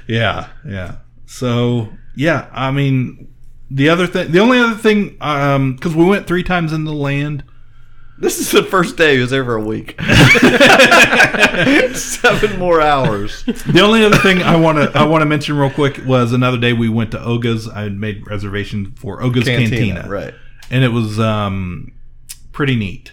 Yeah, 0.06 0.48
yeah. 0.66 0.96
So 1.26 1.88
yeah, 2.14 2.48
I 2.52 2.70
mean, 2.72 3.32
the 3.70 3.88
other 3.88 4.06
thing, 4.06 4.32
the 4.32 4.40
only 4.40 4.58
other 4.58 4.74
thing, 4.74 5.16
um, 5.20 5.74
because 5.76 5.94
we 5.94 6.04
went 6.04 6.26
three 6.26 6.42
times 6.42 6.72
in 6.72 6.84
the 6.84 6.92
land. 6.92 7.44
This 8.20 8.38
is 8.38 8.50
the 8.50 8.62
first 8.62 8.96
day. 8.98 9.16
It 9.16 9.20
was 9.20 9.30
there 9.30 9.44
for 9.44 9.56
a 9.56 9.62
week. 9.62 9.98
Seven 11.96 12.58
more 12.58 12.80
hours. 12.80 13.42
The 13.44 13.80
only 13.82 14.04
other 14.04 14.18
thing 14.18 14.42
I 14.42 14.56
want 14.56 14.78
to 14.78 14.98
I 14.98 15.04
want 15.04 15.22
to 15.22 15.26
mention 15.26 15.56
real 15.56 15.70
quick 15.70 16.00
was 16.06 16.32
another 16.32 16.58
day 16.58 16.72
we 16.72 16.88
went 16.88 17.10
to 17.12 17.20
Oga's. 17.22 17.68
I 17.68 17.82
had 17.82 17.96
made 17.96 18.26
reservation 18.26 18.92
for 18.92 19.22
Oga's 19.22 19.44
Cantina, 19.44 20.06
Right. 20.08 20.34
and 20.70 20.84
it 20.84 20.88
was 20.88 21.18
um 21.18 21.92
pretty 22.52 22.76
neat. 22.76 23.12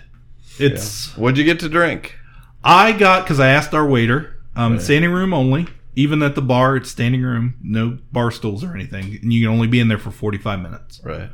It's 0.60 1.16
What'd 1.18 1.38
you 1.38 1.43
get 1.45 1.60
to 1.62 1.70
drink? 1.70 2.16
I 2.64 2.91
got 2.91 3.24
because 3.24 3.39
I 3.39 3.47
asked 3.47 3.74
our 3.74 3.88
waiter, 3.88 4.36
um, 4.55 4.80
standing 4.80 5.12
room 5.12 5.34
only. 5.34 5.68
Even 5.95 6.22
at 6.22 6.36
the 6.36 6.41
bar, 6.43 6.76
it's 6.76 6.91
standing 6.91 7.24
room, 7.24 7.55
no 7.64 7.97
bar 8.12 8.30
stools 8.30 8.64
or 8.64 8.76
anything, 8.76 9.18
and 9.22 9.34
you 9.34 9.45
can 9.47 9.53
only 9.53 9.68
be 9.68 9.80
in 9.80 9.88
there 9.88 9.97
for 9.97 10.12
forty 10.12 10.38
five 10.38 10.60
minutes. 10.60 10.99
Right. 11.03 11.30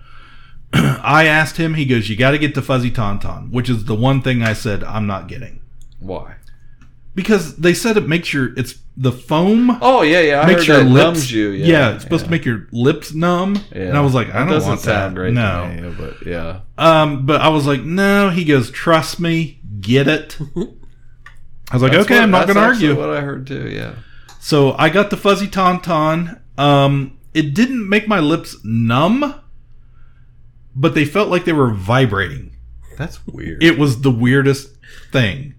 I 0.73 1.25
asked 1.25 1.57
him, 1.57 1.75
he 1.75 1.85
goes, 1.85 2.09
"You 2.09 2.15
got 2.15 2.31
to 2.31 2.37
get 2.37 2.55
the 2.55 2.61
fuzzy 2.61 2.89
tauntaun," 2.91 3.51
which 3.51 3.69
is 3.69 3.85
the 3.85 3.95
one 3.95 4.21
thing 4.21 4.41
I 4.41 4.53
said 4.53 4.83
I'm 4.83 5.05
not 5.07 5.27
getting 5.27 5.61
Why? 5.99 6.35
because 7.15 7.57
they 7.57 7.73
said 7.75 7.95
it 7.95 8.07
makes 8.07 8.33
your 8.33 8.57
it's 8.57 8.79
the 8.97 9.11
foam 9.11 9.77
Oh 9.81 10.01
yeah, 10.01 10.19
yeah. 10.21 10.41
I 10.41 10.47
makes 10.47 10.65
heard 10.65 10.67
your 10.67 10.83
lips 10.83 11.03
numbs 11.05 11.31
you. 11.31 11.49
Yeah, 11.49 11.65
Yeah, 11.67 11.93
it's 11.95 12.03
supposed 12.03 12.23
yeah. 12.23 12.27
to 12.27 12.31
make 12.31 12.45
your 12.45 12.67
lips 12.71 13.13
numb, 13.13 13.59
Yeah. 13.75 13.81
and 13.83 13.97
I 13.97 14.01
was 14.01 14.13
like, 14.15 14.33
I 14.33 14.45
don't 14.47 14.63
want 14.63 14.81
that. 14.83 15.13
great. 15.13 15.33
no, 15.33 15.67
me, 15.67 15.95
but 15.97 16.25
yeah. 16.25 16.61
um, 16.77 17.25
but 17.25 17.41
I 17.41 17.49
was 17.49 17.65
like, 17.67 17.81
no. 17.83 18.29
He 18.29 18.43
goes, 18.43 18.71
trust 18.71 19.19
me, 19.19 19.59
get 19.79 20.07
it. 20.07 20.37
I 21.71 21.75
was 21.75 21.81
like, 21.81 21.91
That's 21.91 22.05
okay, 22.05 22.15
what- 22.15 22.23
I'm 22.23 22.31
not 22.31 22.45
going 22.47 22.55
to 22.57 22.61
argue. 22.63 22.95
What 22.97 23.09
I 23.09 23.21
heard 23.21 23.45
too. 23.47 23.67
Yeah. 23.69 23.93
So 24.39 24.73
I 24.73 24.89
got 24.89 25.09
the 25.09 25.17
fuzzy 25.17 25.47
tauntaun. 25.47 26.39
Um, 26.57 27.17
it 27.33 27.53
didn't 27.55 27.87
make 27.89 28.07
my 28.07 28.19
lips 28.19 28.57
numb, 28.63 29.35
but 30.75 30.95
they 30.95 31.05
felt 31.05 31.29
like 31.29 31.45
they 31.45 31.53
were 31.53 31.71
vibrating. 31.71 32.55
That's 32.97 33.25
weird. 33.27 33.63
It 33.63 33.77
was 33.77 34.01
the 34.01 34.11
weirdest 34.11 34.77
thing. 35.11 35.55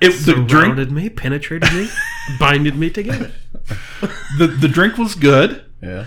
It 0.00 0.12
the 0.24 0.32
drink 0.32 0.48
Surrounded 0.50 0.90
me, 0.90 1.10
penetrated 1.10 1.72
me, 1.74 1.88
binded 2.38 2.76
me 2.76 2.88
together. 2.88 3.32
the, 4.38 4.46
the 4.46 4.68
drink 4.68 4.96
was 4.96 5.14
good, 5.14 5.62
yeah. 5.82 6.06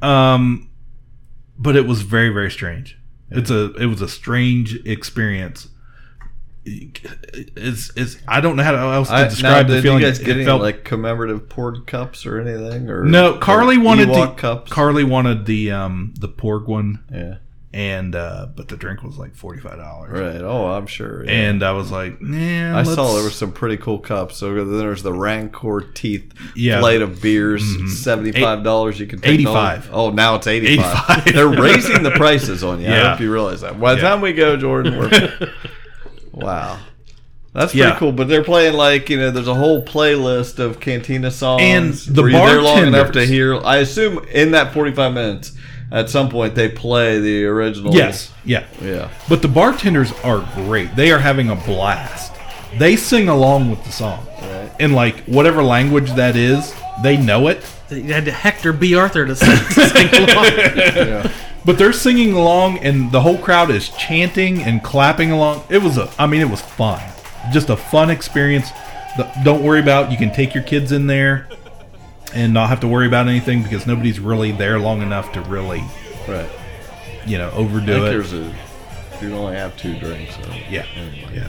um, 0.00 0.70
but 1.58 1.76
it 1.76 1.86
was 1.86 2.00
very 2.00 2.30
very 2.30 2.50
strange. 2.50 2.98
It's 3.30 3.50
a 3.50 3.72
it 3.74 3.86
was 3.86 4.00
a 4.00 4.08
strange 4.08 4.74
experience. 4.86 5.68
It's, 6.64 7.90
it's 7.96 8.16
I 8.28 8.40
don't 8.40 8.56
know 8.56 8.62
how 8.62 8.90
else 8.90 9.08
to 9.08 9.14
I, 9.14 9.22
now, 9.22 9.28
describe 9.28 9.68
the 9.68 9.80
feeling. 9.82 10.00
you 10.00 10.06
guys 10.06 10.20
It 10.20 10.24
get 10.24 10.36
any 10.36 10.44
felt- 10.44 10.60
like 10.62 10.84
commemorative 10.84 11.48
poured 11.48 11.86
cups 11.86 12.26
or 12.26 12.40
anything? 12.40 12.90
Or 12.90 13.04
no, 13.04 13.38
Carly 13.38 13.76
or 13.76 13.80
wanted 13.80 14.08
Ewok 14.08 14.36
the 14.36 14.40
cups. 14.40 14.70
Carly 14.70 15.04
wanted 15.04 15.46
the 15.46 15.70
um 15.70 16.14
the 16.18 16.28
porg 16.28 16.66
one. 16.66 17.02
yeah. 17.10 17.36
and 17.72 18.14
uh 18.16 18.46
but 18.54 18.66
the 18.68 18.76
drink 18.76 19.02
was 19.02 19.16
like 19.16 19.34
forty 19.34 19.60
five 19.60 19.78
dollars. 19.78 20.10
Right. 20.12 20.40
Oh, 20.42 20.66
I'm 20.66 20.86
sure. 20.86 21.24
yeah. 21.24 21.30
And 21.30 21.62
I 21.62 21.72
was 21.72 21.90
like, 21.90 22.20
nah. 22.20 22.78
I 22.78 22.82
saw 22.82 23.14
there 23.14 23.22
were 23.24 23.30
some 23.30 23.52
pretty 23.52 23.76
cool 23.78 23.98
cups. 23.98 24.36
So 24.36 24.52
then 24.54 24.76
there's 24.78 25.02
the 25.02 25.12
Rancor 25.14 25.80
Teeth 25.94 26.32
Yeah. 26.54 26.74
Mm-hmm. 26.74 26.82
plate 26.82 27.02
of 27.02 27.22
beers, 27.22 27.64
seventy 28.02 28.32
five 28.32 28.62
dollars. 28.64 29.00
You 29.00 29.06
can 29.06 29.20
take 29.20 29.34
85. 29.34 29.84
those. 29.84 29.90
Oh, 29.94 30.10
now 30.10 30.34
it's 30.34 30.46
eighty 30.46 30.76
five. 30.76 31.26
85. 31.26 31.34
They're 31.34 31.48
raising 31.48 32.02
the 32.02 32.10
prices 32.10 32.62
on 32.62 32.80
you. 32.80 32.88
I 32.88 32.90
Yeah. 32.96 33.10
hope 33.12 33.20
you 33.20 33.32
realize 33.32 33.62
that. 33.62 33.80
By 33.80 33.94
the 33.94 34.02
Yeah. 34.02 34.08
time 34.10 34.20
we 34.20 34.34
go, 34.34 34.56
Jordan, 34.58 34.98
we're 34.98 35.08
wow. 36.32 36.78
That's 37.52 37.72
pretty 37.72 37.88
Yeah. 37.88 37.98
cool, 37.98 38.12
but 38.12 38.28
they're 38.28 38.44
playing 38.44 38.74
like 38.74 39.10
you 39.10 39.18
know. 39.18 39.30
There's 39.32 39.48
a 39.48 39.54
whole 39.54 39.82
playlist 39.82 40.58
of 40.60 40.78
Cantina 40.78 41.30
songs, 41.32 41.62
And 41.62 41.92
the 41.94 42.22
Were 42.22 42.28
you 42.28 42.36
there 42.36 42.62
long 42.62 42.86
enough 42.86 43.10
to 43.12 43.26
hear? 43.26 43.56
I 43.64 43.78
assume 43.78 44.24
in 44.32 44.52
that 44.52 44.72
45 44.72 45.12
minutes, 45.12 45.52
at 45.90 46.08
some 46.08 46.28
point 46.28 46.54
they 46.54 46.68
play 46.68 47.18
the 47.18 47.44
original. 47.46 47.92
Yes, 47.92 48.32
yeah. 48.44 48.66
yeah, 48.80 49.10
But 49.28 49.42
the 49.42 49.48
bartenders 49.48 50.12
are 50.22 50.48
great. 50.54 50.94
They 50.94 51.10
are 51.10 51.18
having 51.18 51.50
a 51.50 51.56
blast. 51.56 52.32
They 52.78 52.94
sing 52.94 53.28
along 53.28 53.70
with 53.70 53.82
the 53.84 53.90
song. 53.90 54.24
Right. 54.40 54.70
In 54.78 54.92
like 54.92 55.24
whatever 55.24 55.64
language 55.64 56.12
that 56.12 56.36
is, 56.36 56.72
they 57.02 57.16
know 57.16 57.48
it. 57.48 57.64
You 57.90 58.04
had 58.12 58.26
to 58.26 58.30
Hector 58.30 58.72
B. 58.72 58.94
Arthur 58.94 59.26
to 59.26 59.34
sing, 59.34 59.48
to 59.74 59.88
sing 59.88 60.08
along. 60.14 60.44
yeah. 60.54 61.32
But 61.64 61.76
they're 61.78 61.92
singing 61.92 62.32
along 62.32 62.78
and 62.78 63.12
the 63.12 63.20
whole 63.20 63.38
crowd 63.38 63.70
is 63.70 63.90
chanting 63.90 64.62
and 64.62 64.82
clapping 64.82 65.30
along. 65.30 65.64
It 65.68 65.82
was 65.82 65.98
a 65.98 66.10
I 66.18 66.26
mean 66.26 66.40
it 66.40 66.48
was 66.50 66.60
fun. 66.60 67.00
Just 67.52 67.68
a 67.70 67.76
fun 67.76 68.10
experience. 68.10 68.70
The- 69.16 69.30
Don't 69.44 69.62
worry 69.62 69.80
about 69.80 70.10
you 70.10 70.16
can 70.18 70.32
take 70.32 70.54
your 70.54 70.62
kids 70.64 70.92
in 70.92 71.06
there 71.06 71.48
and 72.34 72.54
not 72.54 72.68
have 72.68 72.80
to 72.80 72.88
worry 72.88 73.06
about 73.06 73.28
anything 73.28 73.62
because 73.62 73.86
nobody's 73.86 74.20
really 74.20 74.52
there 74.52 74.78
long 74.78 75.02
enough 75.02 75.32
to 75.32 75.40
really, 75.42 75.82
right. 76.28 76.48
you 77.26 77.36
know, 77.38 77.48
I 77.48 77.52
overdo 77.52 77.86
think 77.94 78.06
it. 78.06 78.10
there's 78.10 78.32
a. 78.32 78.54
You 79.20 79.34
only 79.34 79.56
have 79.56 79.76
two 79.76 79.98
drinks. 79.98 80.36
So. 80.36 80.42
Yeah, 80.70 80.86
Anyway. 80.96 81.28
yeah. 81.34 81.48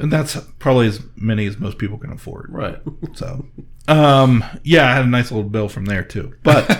And 0.00 0.12
that's 0.12 0.36
probably 0.58 0.86
as 0.86 1.02
many 1.16 1.46
as 1.46 1.58
most 1.58 1.78
people 1.78 1.98
can 1.98 2.12
afford. 2.12 2.50
Right. 2.50 2.78
So, 3.14 3.46
um, 3.88 4.44
yeah, 4.62 4.86
I 4.86 4.94
had 4.94 5.04
a 5.04 5.08
nice 5.08 5.30
little 5.30 5.48
bill 5.48 5.68
from 5.68 5.84
there 5.84 6.04
too. 6.04 6.34
But 6.42 6.66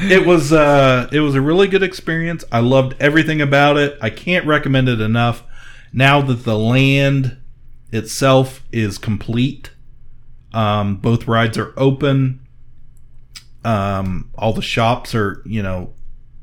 it 0.00 0.26
was 0.26 0.52
uh, 0.52 1.08
it 1.12 1.20
was 1.20 1.34
a 1.34 1.40
really 1.40 1.68
good 1.68 1.82
experience. 1.82 2.44
I 2.52 2.60
loved 2.60 2.94
everything 3.00 3.40
about 3.40 3.76
it. 3.76 3.98
I 4.00 4.10
can't 4.10 4.46
recommend 4.46 4.88
it 4.88 5.00
enough. 5.00 5.44
Now 5.92 6.20
that 6.22 6.44
the 6.44 6.58
land 6.58 7.38
itself 7.90 8.62
is 8.72 8.98
complete, 8.98 9.70
um, 10.52 10.96
both 10.96 11.26
rides 11.26 11.56
are 11.56 11.72
open. 11.76 12.46
Um, 13.64 14.30
all 14.36 14.52
the 14.52 14.62
shops 14.62 15.14
are 15.14 15.42
you 15.46 15.62
know 15.62 15.94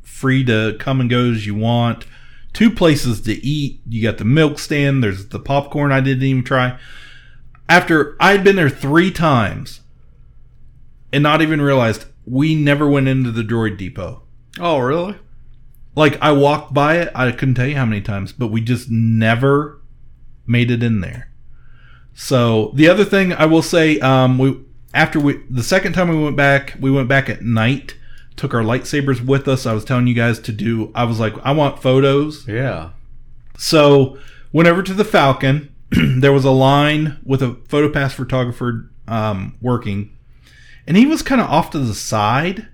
free 0.01 0.43
to 0.45 0.75
come 0.79 1.01
and 1.01 1.09
go 1.09 1.31
as 1.31 1.45
you 1.45 1.55
want. 1.55 2.05
Two 2.55 2.71
places 2.71 3.21
to 3.21 3.33
eat. 3.45 3.81
You 3.87 4.01
got 4.01 4.17
the 4.17 4.25
milk 4.25 4.57
stand. 4.57 5.03
There's 5.03 5.27
the 5.27 5.39
popcorn 5.39 5.91
I 5.91 6.01
didn't 6.01 6.23
even 6.23 6.43
try 6.43 6.79
after 7.67 8.15
I'd 8.19 8.43
been 8.43 8.55
there 8.55 8.69
three 8.69 9.11
times 9.11 9.81
and 11.11 11.23
not 11.23 11.41
even 11.41 11.61
realized 11.61 12.05
we 12.25 12.55
never 12.55 12.87
went 12.89 13.07
into 13.07 13.31
the 13.31 13.43
droid 13.43 13.77
depot. 13.77 14.23
Oh, 14.59 14.79
really? 14.79 15.15
Like 15.95 16.21
I 16.21 16.31
walked 16.31 16.73
by 16.73 16.97
it, 16.97 17.11
I 17.15 17.31
couldn't 17.31 17.55
tell 17.55 17.67
you 17.67 17.75
how 17.75 17.85
many 17.85 18.01
times, 18.01 18.33
but 18.33 18.47
we 18.47 18.61
just 18.61 18.89
never 18.89 19.81
made 20.45 20.69
it 20.69 20.83
in 20.83 21.01
there. 21.01 21.29
So 22.13 22.71
the 22.73 22.87
other 22.87 23.05
thing 23.05 23.33
I 23.33 23.45
will 23.45 23.61
say, 23.61 23.99
um, 23.99 24.37
we 24.37 24.59
after 24.93 25.19
we 25.19 25.41
the 25.49 25.63
second 25.63 25.93
time 25.93 26.09
we 26.09 26.21
went 26.21 26.35
back, 26.35 26.75
we 26.79 26.91
went 26.91 27.07
back 27.07 27.29
at 27.29 27.41
night, 27.41 27.95
took 28.35 28.53
our 28.53 28.61
lightsabers 28.61 29.25
with 29.25 29.47
us. 29.47 29.65
I 29.65 29.73
was 29.73 29.85
telling 29.85 30.07
you 30.07 30.13
guys 30.13 30.39
to 30.39 30.51
do. 30.51 30.91
I 30.93 31.05
was 31.05 31.19
like, 31.19 31.33
I 31.43 31.51
want 31.51 31.81
photos. 31.81 32.47
Yeah. 32.47 32.91
So 33.57 34.17
went 34.51 34.67
over 34.67 34.83
to 34.83 34.93
the 34.93 35.05
Falcon. 35.05 35.73
there 35.91 36.33
was 36.33 36.45
a 36.45 36.51
line 36.51 37.19
with 37.23 37.41
a 37.41 37.51
photopass 37.51 38.13
photographer 38.13 38.89
um, 39.07 39.57
working, 39.61 40.15
and 40.87 40.97
he 40.97 41.05
was 41.05 41.21
kind 41.21 41.41
of 41.41 41.49
off 41.49 41.69
to 41.71 41.79
the 41.79 41.93
side 41.93 42.67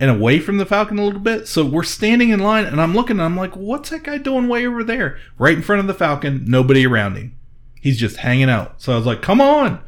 and 0.00 0.10
away 0.10 0.40
from 0.40 0.56
the 0.56 0.66
Falcon 0.66 0.98
a 0.98 1.04
little 1.04 1.20
bit. 1.20 1.46
So 1.46 1.64
we're 1.64 1.82
standing 1.82 2.30
in 2.30 2.40
line, 2.40 2.64
and 2.64 2.80
I'm 2.80 2.94
looking, 2.94 3.18
and 3.18 3.22
I'm 3.22 3.36
like, 3.36 3.54
"What's 3.54 3.90
that 3.90 4.02
guy 4.02 4.18
doing 4.18 4.48
way 4.48 4.66
over 4.66 4.82
there, 4.82 5.18
right 5.38 5.54
in 5.54 5.62
front 5.62 5.80
of 5.80 5.86
the 5.86 5.94
Falcon? 5.94 6.44
Nobody 6.46 6.86
around 6.86 7.16
him. 7.16 7.36
He's 7.80 7.98
just 7.98 8.16
hanging 8.16 8.50
out." 8.50 8.80
So 8.80 8.92
I 8.92 8.96
was 8.96 9.06
like, 9.06 9.22
"Come 9.22 9.40
on!" 9.40 9.80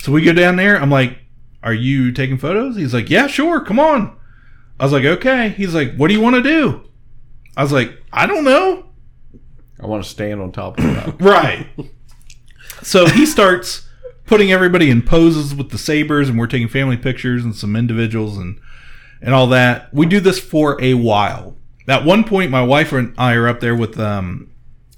So 0.00 0.12
we 0.12 0.22
go 0.22 0.32
down 0.32 0.56
there. 0.56 0.80
I'm 0.80 0.90
like, 0.90 1.18
"Are 1.62 1.74
you 1.74 2.12
taking 2.12 2.38
photos?" 2.38 2.76
He's 2.76 2.94
like, 2.94 3.10
"Yeah, 3.10 3.26
sure. 3.26 3.60
Come 3.60 3.80
on." 3.80 4.16
I 4.80 4.84
was 4.84 4.92
like, 4.92 5.04
"Okay." 5.04 5.50
He's 5.50 5.74
like, 5.74 5.96
"What 5.96 6.08
do 6.08 6.14
you 6.14 6.20
want 6.20 6.36
to 6.36 6.42
do?" 6.42 6.88
I 7.56 7.62
was 7.62 7.72
like, 7.72 7.92
"I 8.12 8.26
don't 8.26 8.44
know." 8.44 8.86
I 9.80 9.86
want 9.86 10.02
to 10.02 10.08
stand 10.08 10.40
on 10.40 10.52
top 10.52 10.78
of 10.78 10.84
that. 10.84 11.20
Right. 11.20 11.66
so 12.82 13.06
he 13.06 13.26
starts 13.26 13.88
putting 14.26 14.52
everybody 14.52 14.90
in 14.90 15.02
poses 15.02 15.54
with 15.54 15.70
the 15.70 15.78
sabers, 15.78 16.28
and 16.28 16.38
we're 16.38 16.46
taking 16.46 16.68
family 16.68 16.96
pictures 16.96 17.44
and 17.44 17.54
some 17.54 17.76
individuals 17.76 18.38
and 18.38 18.60
and 19.20 19.34
all 19.34 19.48
that. 19.48 19.92
We 19.92 20.06
do 20.06 20.20
this 20.20 20.38
for 20.38 20.80
a 20.82 20.94
while. 20.94 21.56
At 21.88 22.04
one 22.04 22.22
point, 22.24 22.50
my 22.50 22.62
wife 22.62 22.92
and 22.92 23.14
I 23.18 23.34
are 23.34 23.48
up 23.48 23.60
there 23.60 23.74
with 23.74 23.98
um 23.98 24.50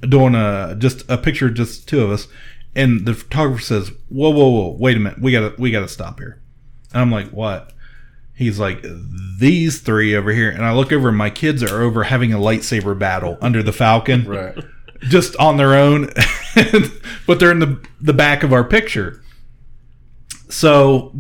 doing 0.03 0.35
a 0.35 0.75
just 0.79 1.09
a 1.11 1.17
picture, 1.17 1.47
of 1.47 1.55
just 1.55 1.89
two 1.89 2.03
of 2.03 2.11
us, 2.11 2.27
and 2.75 3.07
the 3.07 3.15
photographer 3.15 3.63
says, 3.63 3.93
"Whoa, 4.09 4.31
whoa, 4.31 4.49
whoa! 4.49 4.77
Wait 4.79 4.97
a 4.97 5.01
minute, 5.01 5.21
we 5.21 5.33
gotta 5.33 5.55
we 5.59 5.71
gotta 5.71 5.89
stop 5.89 6.19
here." 6.19 6.43
And 6.93 7.01
I'm 7.03 7.11
like, 7.11 7.31
"What?" 7.31 7.73
He's 8.41 8.59
like, 8.59 8.85
"These 9.39 9.81
three 9.81 10.17
over 10.17 10.33
here," 10.33 10.51
and 10.51 10.65
I 10.65 10.73
look 10.73 10.93
over, 10.93 11.09
and 11.09 11.19
my 11.19 11.31
kids 11.31 11.63
are 11.63 11.83
over 11.83 12.05
having 12.05 12.33
a 12.33 12.39
lightsaber 12.39 12.99
battle 12.99 13.37
under 13.41 13.63
the 13.63 13.73
Falcon 13.73 14.25
right. 14.25 14.57
just 15.03 15.37
on 15.37 15.59
their 15.59 15.75
own, 15.75 16.09
but 17.27 17.39
they're 17.39 17.51
in 17.51 17.59
the 17.59 17.87
the 18.01 18.15
back 18.15 18.43
of 18.43 18.53
our 18.53 18.65
picture. 18.65 19.23
So, 20.49 21.15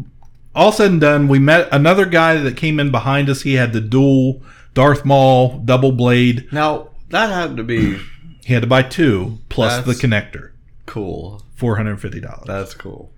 all 0.54 0.72
said 0.72 0.92
and 0.92 1.00
done, 1.00 1.28
we 1.28 1.38
met 1.38 1.68
another 1.70 2.06
guy 2.06 2.36
that 2.38 2.56
came 2.56 2.80
in 2.80 2.90
behind 2.90 3.28
us. 3.28 3.42
He 3.42 3.54
had 3.54 3.72
the 3.72 3.80
dual 3.82 4.42
Darth 4.72 5.04
Maul 5.04 5.58
double 5.58 5.92
blade. 5.92 6.48
Now 6.50 6.88
that 7.10 7.28
had 7.28 7.58
to 7.58 7.62
be 7.62 8.00
He 8.44 8.54
had 8.54 8.62
to 8.62 8.68
buy 8.68 8.82
two 8.82 9.38
plus 9.48 9.84
the 9.84 9.92
connector, 9.92 10.52
cool. 10.86 11.42
four 11.54 11.76
hundred 11.76 12.00
fifty 12.00 12.20
dollars. 12.20 12.46
That's 12.46 12.74
cool. 12.74 13.12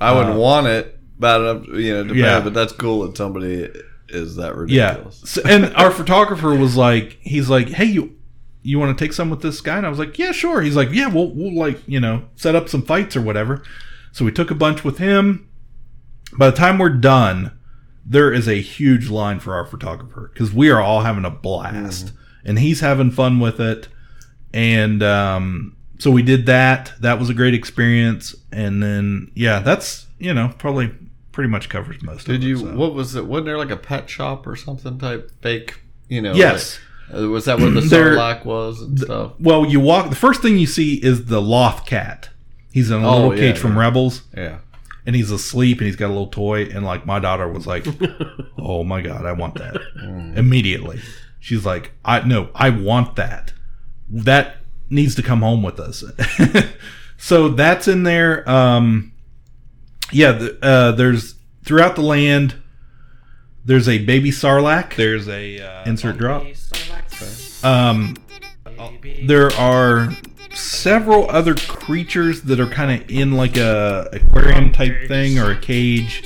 I 0.00 0.12
would 0.12 0.34
uh, 0.34 0.38
want 0.38 0.66
it, 0.66 0.97
but 1.18 1.40
uh, 1.40 1.60
you 1.74 2.04
know, 2.04 2.12
Yeah. 2.14 2.40
but 2.40 2.54
that's 2.54 2.72
cool 2.72 3.06
that 3.06 3.16
somebody 3.16 3.68
is 4.08 4.36
that 4.36 4.54
Yeah, 4.68 4.88
ridiculous. 4.90 5.22
So- 5.26 5.42
and 5.44 5.74
our 5.74 5.90
photographer 5.90 6.54
was 6.54 6.76
like, 6.76 7.18
he's 7.20 7.48
like, 7.50 7.68
hey, 7.70 7.84
you. 7.86 8.14
You 8.62 8.78
want 8.78 8.98
to 8.98 9.02
take 9.02 9.12
some 9.14 9.30
with 9.30 9.40
this 9.40 9.60
guy? 9.62 9.78
And 9.78 9.86
I 9.86 9.88
was 9.88 10.00
like, 10.00 10.18
yeah, 10.18 10.32
sure. 10.32 10.60
He's 10.60 10.76
like, 10.76 10.90
yeah, 10.92 11.06
we'll, 11.06 11.30
we'll 11.30 11.54
like, 11.56 11.80
you 11.86 12.00
know, 12.00 12.24
set 12.34 12.54
up 12.56 12.68
some 12.68 12.82
fights 12.82 13.16
or 13.16 13.22
whatever. 13.22 13.62
So 14.12 14.24
we 14.26 14.32
took 14.32 14.50
a 14.50 14.54
bunch 14.54 14.82
with 14.84 14.98
him. 14.98 15.48
By 16.36 16.50
the 16.50 16.56
time 16.56 16.76
we're 16.76 16.90
done, 16.90 17.56
there 18.04 18.30
is 18.32 18.46
a 18.48 18.60
huge 18.60 19.08
line 19.08 19.38
for 19.40 19.54
our 19.54 19.64
photographer 19.64 20.30
because 20.34 20.52
we 20.52 20.70
are 20.70 20.80
all 20.82 21.00
having 21.02 21.24
a 21.24 21.30
blast 21.30 22.12
and 22.44 22.58
he's 22.58 22.80
having 22.80 23.10
fun 23.12 23.38
with 23.38 23.58
it. 23.60 23.88
And 24.52 25.02
um, 25.02 25.76
so 25.98 26.10
we 26.10 26.22
did 26.22 26.44
that. 26.46 26.92
That 27.00 27.18
was 27.18 27.30
a 27.30 27.34
great 27.34 27.54
experience. 27.54 28.34
And 28.52 28.82
then, 28.82 29.30
yeah, 29.34 29.60
that's, 29.60 30.06
you 30.18 30.34
know, 30.34 30.52
probably 30.58 30.92
pretty 31.38 31.48
much 31.48 31.68
covers 31.68 32.02
most 32.02 32.22
of 32.28 32.32
Did 32.34 32.42
you? 32.42 32.56
so. 32.56 32.74
What 32.74 32.94
was 32.94 33.14
it? 33.14 33.24
Wasn't 33.24 33.46
there 33.46 33.58
like 33.58 33.70
a 33.70 33.76
pet 33.76 34.10
shop 34.10 34.44
or 34.44 34.56
something 34.56 34.98
type 34.98 35.30
fake? 35.40 35.80
You 36.08 36.20
know? 36.20 36.32
Yes. 36.34 36.80
like- 37.12 37.22
uh, 37.22 37.28
was 37.28 37.44
that 37.44 37.60
where 37.60 37.70
the 37.70 37.80
Sarlacc 37.92 38.44
was 38.44 38.82
and 38.82 38.98
stuff? 38.98 39.34
Well, 39.38 39.64
you 39.64 39.78
walk. 39.78 40.10
The 40.10 40.16
first 40.16 40.42
thing 40.42 40.58
you 40.58 40.66
see 40.66 40.94
is 40.96 41.26
the 41.26 41.40
Loth 41.40 41.86
cat. 41.86 42.30
He's 42.72 42.90
in 42.90 43.04
a 43.04 43.08
Oh, 43.08 43.14
little 43.28 43.34
yeah, 43.36 43.52
cage 43.52 43.58
from 43.60 43.74
yeah. 43.74 43.78
Rebels, 43.82 44.22
Yeah. 44.36 44.58
and 45.06 45.14
he's 45.14 45.30
asleep, 45.30 45.78
and 45.78 45.86
he's 45.86 45.94
got 45.94 46.06
a 46.08 46.08
little 46.08 46.26
toy. 46.26 46.64
And 46.64 46.84
like 46.84 47.06
my 47.06 47.20
daughter 47.20 47.46
was 47.48 47.68
like, 47.68 47.86
"Oh 48.58 48.82
my 48.82 49.00
god, 49.00 49.24
I 49.24 49.30
want 49.32 49.54
that!" 49.54 49.76
Immediately, 50.36 51.00
she's 51.38 51.64
like, 51.64 51.92
"I 52.04 52.26
no, 52.26 52.48
I 52.56 52.70
want 52.70 53.14
that. 53.14 53.52
That 54.10 54.56
needs 54.90 55.14
to 55.14 55.22
come 55.22 55.40
home 55.42 55.62
with 55.62 55.78
us." 55.78 56.02
so 57.16 57.48
that's 57.48 57.86
in 57.88 58.02
there. 58.02 58.46
Um, 58.50 59.12
yeah, 60.12 60.32
the, 60.32 60.58
uh, 60.62 60.92
there's 60.92 61.34
throughout 61.64 61.96
the 61.96 62.02
land. 62.02 62.54
There's 63.64 63.88
a 63.88 63.98
baby 63.98 64.30
sarlacc. 64.30 64.96
There's 64.96 65.28
a 65.28 65.60
uh, 65.60 65.84
insert 65.84 66.16
drop. 66.16 66.46
Um, 67.62 68.16
there 69.24 69.52
are 69.54 70.10
several 70.54 71.28
other 71.30 71.54
creatures 71.54 72.42
that 72.42 72.60
are 72.60 72.66
kind 72.66 73.02
of 73.02 73.10
in 73.10 73.32
like 73.32 73.56
a 73.56 74.08
aquarium 74.12 74.72
type 74.72 75.08
thing 75.08 75.38
or 75.38 75.50
a 75.50 75.56
cage 75.56 76.24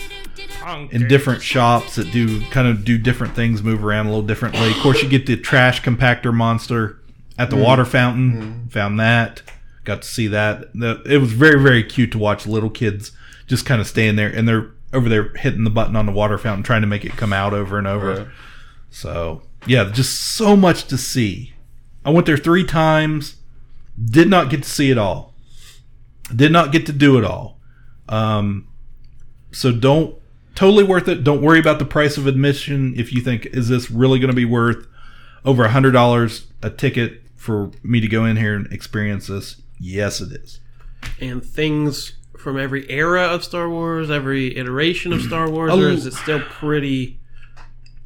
in 0.91 1.09
different 1.09 1.43
shops 1.43 1.97
that 1.97 2.12
do 2.12 2.41
kind 2.51 2.68
of 2.68 2.85
do 2.85 2.97
different 2.97 3.35
things, 3.35 3.62
move 3.62 3.85
around 3.85 4.07
a 4.07 4.11
little 4.11 4.26
differently. 4.26 4.70
Of 4.70 4.76
course, 4.76 5.03
you 5.03 5.09
get 5.09 5.26
the 5.26 5.37
trash 5.37 5.83
compactor 5.83 6.33
monster 6.33 7.01
at 7.39 7.51
the 7.51 7.57
water 7.57 7.85
fountain. 7.85 8.68
Found 8.70 9.01
that. 9.01 9.43
Got 9.85 10.03
to 10.03 10.09
see 10.09 10.28
that. 10.28 10.68
It 10.74 11.20
was 11.20 11.33
very 11.33 11.61
very 11.61 11.83
cute 11.83 12.12
to 12.12 12.18
watch 12.18 12.47
little 12.47 12.70
kids 12.70 13.11
just 13.53 13.66
kind 13.66 13.82
of 13.82 13.86
staying 13.86 14.16
there 14.16 14.30
and 14.30 14.48
they're 14.48 14.70
over 14.94 15.11
there 15.11 15.28
hitting 15.34 15.62
the 15.64 15.68
button 15.70 15.94
on 15.94 16.07
the 16.07 16.12
water 16.12 16.38
fountain 16.38 16.62
trying 16.62 16.80
to 16.80 16.86
make 16.86 17.05
it 17.05 17.12
come 17.12 17.34
out 17.34 17.53
over 17.53 17.76
and 17.76 17.86
over. 17.86 18.14
Right. 18.14 18.26
So 18.88 19.42
yeah, 19.66 19.90
just 19.92 20.18
so 20.34 20.57
much 20.57 20.84
to 20.86 20.96
see. 20.96 21.53
I 22.03 22.09
went 22.09 22.24
there 22.26 22.38
three 22.38 22.64
times. 22.64 23.36
Did 24.03 24.30
not 24.30 24.48
get 24.48 24.62
to 24.62 24.70
see 24.70 24.90
it 24.90 24.96
all. 24.96 25.34
Did 26.34 26.50
not 26.50 26.72
get 26.72 26.86
to 26.86 26.92
do 26.94 27.18
it 27.18 27.24
all. 27.24 27.61
Um, 28.09 28.68
so 29.50 29.70
don't 29.70 30.16
totally 30.55 30.82
worth 30.82 31.09
it. 31.09 31.22
Don't 31.22 31.42
worry 31.42 31.61
about 31.61 31.78
the 31.78 31.84
price 31.84 32.16
of 32.16 32.26
admission. 32.26 32.94
If 32.96 33.12
you 33.12 33.20
think 33.20 33.44
is 33.46 33.68
this 33.68 33.90
really 33.90 34.18
going 34.18 34.30
to 34.30 34.36
be 34.36 34.46
worth 34.46 34.86
over 35.44 35.64
a 35.64 35.68
hundred 35.68 35.90
dollars 35.92 36.46
a 36.62 36.70
ticket 36.70 37.20
for 37.36 37.70
me 37.82 38.00
to 38.00 38.09
go 38.09 38.24
in 38.24 38.38
here 38.38 38.55
and 38.55 38.72
experience 38.72 39.26
this? 39.26 39.61
Yes, 39.78 40.22
it 40.22 40.32
is. 40.32 40.59
and 41.20 41.44
things 41.44 42.14
from 42.43 42.59
every 42.59 42.88
era 42.90 43.22
of 43.22 43.45
Star 43.45 43.68
Wars, 43.70 44.11
every 44.11 44.57
iteration 44.59 45.12
of 45.12 45.22
Star 45.22 45.49
Wars, 45.49 45.72
or 45.72 45.88
is 45.88 46.05
it 46.07 46.12
still 46.14 46.40
pretty 46.40 47.20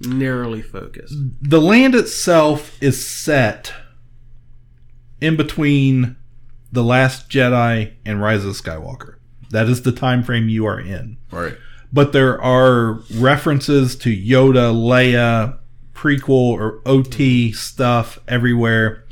narrowly 0.01 0.61
focused? 0.63 1.15
the 1.41 1.61
land 1.61 1.95
itself 1.95 2.77
is 2.83 3.07
set 3.07 3.73
in 5.21 5.37
between 5.37 6.17
the 6.71 6.85
last 6.85 7.31
jedi 7.31 7.93
and 8.05 8.21
rise 8.21 8.45
of 8.45 8.53
skywalker 8.55 9.15
that 9.51 9.69
is 9.69 9.83
the 9.83 9.93
time 9.93 10.23
frame 10.23 10.49
you 10.51 10.67
are 10.67 10.79
in 10.79 11.17
Right. 11.31 11.57
but 11.91 12.13
there 12.13 12.39
are 12.43 13.01
references 13.15 13.97
to 13.97 14.11
yoda 14.15 14.75
leia 14.75 15.57
prequel 15.95 16.29
or 16.53 16.81
ot 16.85 17.55
stuff 17.55 18.19
everywhere 18.29 19.03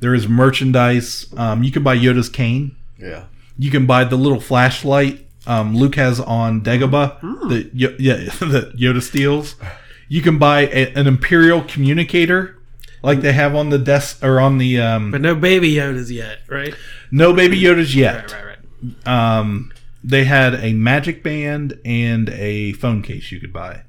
there 0.00 0.14
is 0.14 0.26
merchandise 0.26 1.32
um, 1.36 1.62
you 1.62 1.70
can 1.70 1.84
buy 1.84 1.96
yoda's 1.96 2.28
cane 2.28 2.74
Yeah. 2.98 3.26
You 3.62 3.70
can 3.70 3.86
buy 3.86 4.02
the 4.04 4.16
little 4.16 4.40
flashlight 4.40 5.24
um, 5.46 5.76
Luke 5.76 5.94
has 5.96 6.20
on 6.20 6.62
Dagobah 6.62 7.20
that 7.48 7.70
Yo- 7.74 7.96
yeah 7.98 8.14
that 8.40 8.74
Yoda 8.76 9.02
steals. 9.02 9.56
You 10.08 10.22
can 10.22 10.38
buy 10.38 10.62
a, 10.66 10.92
an 10.94 11.06
Imperial 11.06 11.62
communicator 11.62 12.58
like 13.02 13.20
they 13.22 13.32
have 13.32 13.54
on 13.54 13.70
the 13.70 13.78
desk 13.78 14.22
or 14.22 14.40
on 14.40 14.58
the 14.58 14.80
um, 14.80 15.10
But 15.10 15.20
no 15.20 15.34
baby 15.34 15.74
Yodas 15.74 16.10
yet, 16.10 16.40
right? 16.48 16.74
no 17.10 17.32
baby 17.32 17.60
Yodas 17.60 17.94
yet. 17.94 18.30
Right, 18.32 18.44
right, 18.44 18.56
right. 19.06 19.38
Um, 19.38 19.72
they 20.04 20.24
had 20.24 20.54
a 20.54 20.72
magic 20.72 21.22
band 21.22 21.78
and 21.84 22.28
a 22.30 22.72
phone 22.74 23.02
case 23.02 23.32
you 23.32 23.40
could 23.40 23.52
buy. 23.52 23.82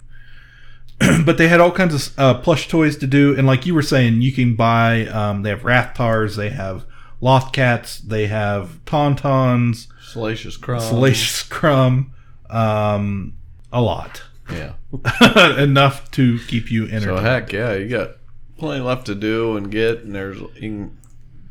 but 1.26 1.38
they 1.38 1.48
had 1.48 1.60
all 1.60 1.72
kinds 1.72 1.94
of 1.94 2.20
uh, 2.20 2.34
plush 2.40 2.68
toys 2.68 2.98
to 2.98 3.08
do, 3.08 3.36
and 3.38 3.46
like 3.46 3.66
you 3.66 3.74
were 3.76 3.82
saying, 3.82 4.22
you 4.22 4.32
can 4.32 4.56
buy. 4.56 5.06
Um, 5.08 5.44
they 5.44 5.50
have 5.50 5.62
Rathtars, 5.64 6.36
they 6.36 6.50
have 6.50 6.86
Loth 7.24 7.54
Cats, 7.54 8.00
they 8.00 8.28
have 8.28 8.84
Tauntauns, 8.86 9.88
Salacious 10.04 10.58
Crumb. 10.58 10.82
Salacious 10.82 11.42
Crumb, 11.44 12.12
um, 12.50 13.34
a 13.72 13.82
lot, 13.82 14.22
Yeah. 14.52 14.74
enough 15.58 16.12
to 16.12 16.38
keep 16.48 16.70
you 16.70 16.84
entertained. 16.84 17.18
So 17.18 17.24
heck 17.24 17.54
yeah, 17.54 17.76
you 17.76 17.88
got 17.88 18.18
plenty 18.58 18.82
left 18.84 19.06
to 19.06 19.16
do 19.16 19.56
and 19.56 19.72
get, 19.72 20.00
and 20.00 20.14
there's 20.14 20.40
you 20.40 20.50
can 20.60 20.98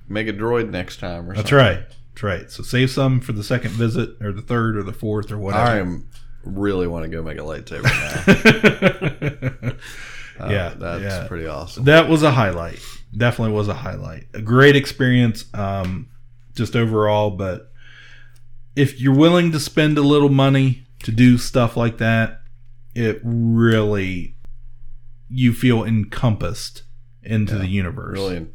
make 0.09 0.29
a 0.29 0.33
droid 0.35 0.69
next 0.69 0.99
time 1.01 1.31
or 1.31 1.35
That's 1.35 1.49
something. 1.49 1.57
right. 1.67 1.83
That's 2.15 2.23
right. 2.23 2.51
So 2.51 2.63
save 2.63 2.91
some 2.91 3.21
for 3.23 3.33
the 3.33 3.43
second 3.43 3.71
visit, 3.71 4.21
or 4.21 4.31
the 4.33 4.43
third, 4.43 4.77
or 4.77 4.83
the 4.83 4.93
fourth, 4.93 5.33
or 5.33 5.39
whatever. 5.39 5.65
I 5.71 5.79
am 5.79 6.07
really 6.45 6.87
want 6.87 7.05
to 7.05 7.09
go 7.09 7.23
make 7.23 7.39
a 7.39 7.41
lightsaber 7.41 7.85
now. 9.63 9.73
Uh, 10.41 10.49
yeah, 10.51 10.71
that's 10.77 11.03
yeah. 11.03 11.29
pretty 11.29 11.47
awesome. 11.47 11.85
That 11.85 12.09
was 12.09 12.23
a 12.23 12.31
highlight. 12.31 12.81
Definitely 13.17 13.55
was 13.55 13.69
a 13.69 13.75
highlight. 13.75 14.27
A 14.35 14.41
great 14.41 14.75
experience, 14.75 15.45
um, 15.55 16.09
just 16.55 16.75
overall. 16.75 17.31
But 17.31 17.71
if 18.75 19.01
you're 19.01 19.15
willing 19.15 19.53
to 19.53 19.61
spend 19.61 19.99
a 19.99 20.03
little 20.03 20.31
money 20.31 20.85
to 21.03 21.13
do 21.13 21.37
stuff 21.37 21.77
like 21.77 21.99
that, 21.99 22.41
it 22.95 23.21
really 23.23 24.37
you 25.29 25.53
feel 25.53 25.85
encompassed 25.85 26.83
into 27.23 27.57
the 27.57 27.67
universe. 27.67 28.19
Really, 28.19 28.47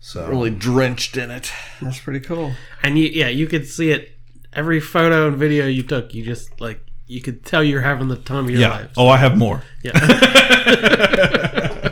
so 0.00 0.28
really 0.28 0.50
drenched 0.50 1.16
in 1.16 1.30
it. 1.30 1.52
That's 1.80 2.00
pretty 2.00 2.20
cool. 2.20 2.52
And 2.82 2.98
you, 2.98 3.06
yeah, 3.06 3.28
you 3.28 3.46
could 3.46 3.66
see 3.66 3.90
it. 3.90 4.10
Every 4.52 4.80
photo 4.80 5.28
and 5.28 5.36
video 5.36 5.66
you 5.66 5.82
took, 5.82 6.12
you 6.12 6.24
just 6.24 6.60
like 6.60 6.80
you 7.06 7.20
could 7.20 7.44
tell 7.44 7.64
you're 7.64 7.82
having 7.82 8.08
the 8.08 8.16
time 8.16 8.44
of 8.44 8.50
your 8.50 8.60
yeah. 8.60 8.70
life. 8.70 8.90
Oh, 8.96 9.08
I 9.08 9.16
have 9.16 9.38
more. 9.38 9.62
Yeah. 9.82 9.92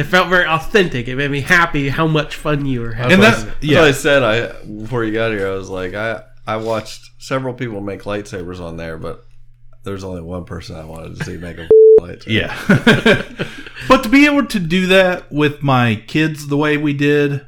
it 0.00 0.04
felt 0.04 0.28
very 0.28 0.46
authentic. 0.46 1.08
It 1.08 1.16
made 1.16 1.30
me 1.30 1.40
happy 1.40 1.88
how 1.88 2.06
much 2.06 2.36
fun 2.36 2.66
you 2.66 2.80
were 2.80 2.92
having. 2.92 3.12
And 3.14 3.22
That's 3.22 3.44
that's 3.44 3.56
what 3.56 3.64
I- 3.64 3.66
yeah. 3.66 3.74
that's 3.82 4.04
what 4.04 4.12
I 4.12 4.20
said 4.20 4.22
I 4.22 4.64
before 4.82 5.04
you 5.04 5.12
got 5.12 5.30
here. 5.32 5.48
I 5.48 5.54
was 5.54 5.68
like, 5.68 5.94
I 5.94 6.22
I 6.46 6.56
watched 6.56 7.10
several 7.18 7.54
people 7.54 7.80
make 7.80 8.02
lightsabers 8.02 8.60
on 8.60 8.76
there, 8.76 8.98
but 8.98 9.24
there's 9.84 10.04
only 10.04 10.22
one 10.22 10.44
person 10.44 10.76
I 10.76 10.84
wanted 10.84 11.18
to 11.18 11.24
see 11.24 11.36
make 11.36 11.58
a 11.58 11.68
lightsaber. 12.00 12.26
Yeah. 12.26 13.46
but 13.88 14.02
to 14.02 14.08
be 14.08 14.26
able 14.26 14.46
to 14.46 14.58
do 14.58 14.86
that 14.88 15.30
with 15.30 15.62
my 15.62 16.02
kids 16.06 16.48
the 16.48 16.56
way 16.56 16.76
we 16.76 16.92
did 16.92 17.46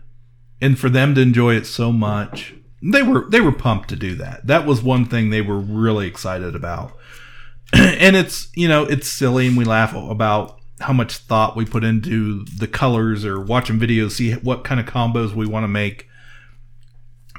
and 0.61 0.78
for 0.78 0.88
them 0.88 1.14
to 1.16 1.20
enjoy 1.20 1.55
it 1.57 1.66
so 1.66 1.90
much, 1.92 2.55
they 2.82 3.03
were 3.03 3.26
they 3.28 3.40
were 3.40 3.53
pumped 3.53 3.88
to 3.90 3.96
do 3.96 4.14
that. 4.16 4.46
That 4.46 4.66
was 4.66 4.82
one 4.82 5.05
thing 5.07 5.30
they 5.30 5.42
were 5.42 5.59
really 5.59 6.07
excited 6.07 6.55
about. 6.55 6.96
and 7.72 8.14
it's, 8.16 8.48
you 8.55 8.68
know, 8.68 8.84
it's 8.84 9.09
silly 9.09 9.46
and 9.46 9.57
we 9.57 9.64
laugh 9.64 9.94
about 9.94 10.59
how 10.83 10.93
much 10.93 11.16
thought 11.18 11.57
we 11.57 11.64
put 11.64 11.83
into 11.85 12.45
the 12.59 12.66
colors 12.66 13.24
or 13.24 13.41
watching 13.41 13.78
videos 13.80 14.12
see 14.12 14.33
what 14.35 14.64
kind 14.64 14.78
of 14.80 14.87
combos 14.87 15.33
we 15.35 15.47
want 15.47 15.64
to 15.64 15.68
make. 15.68 16.09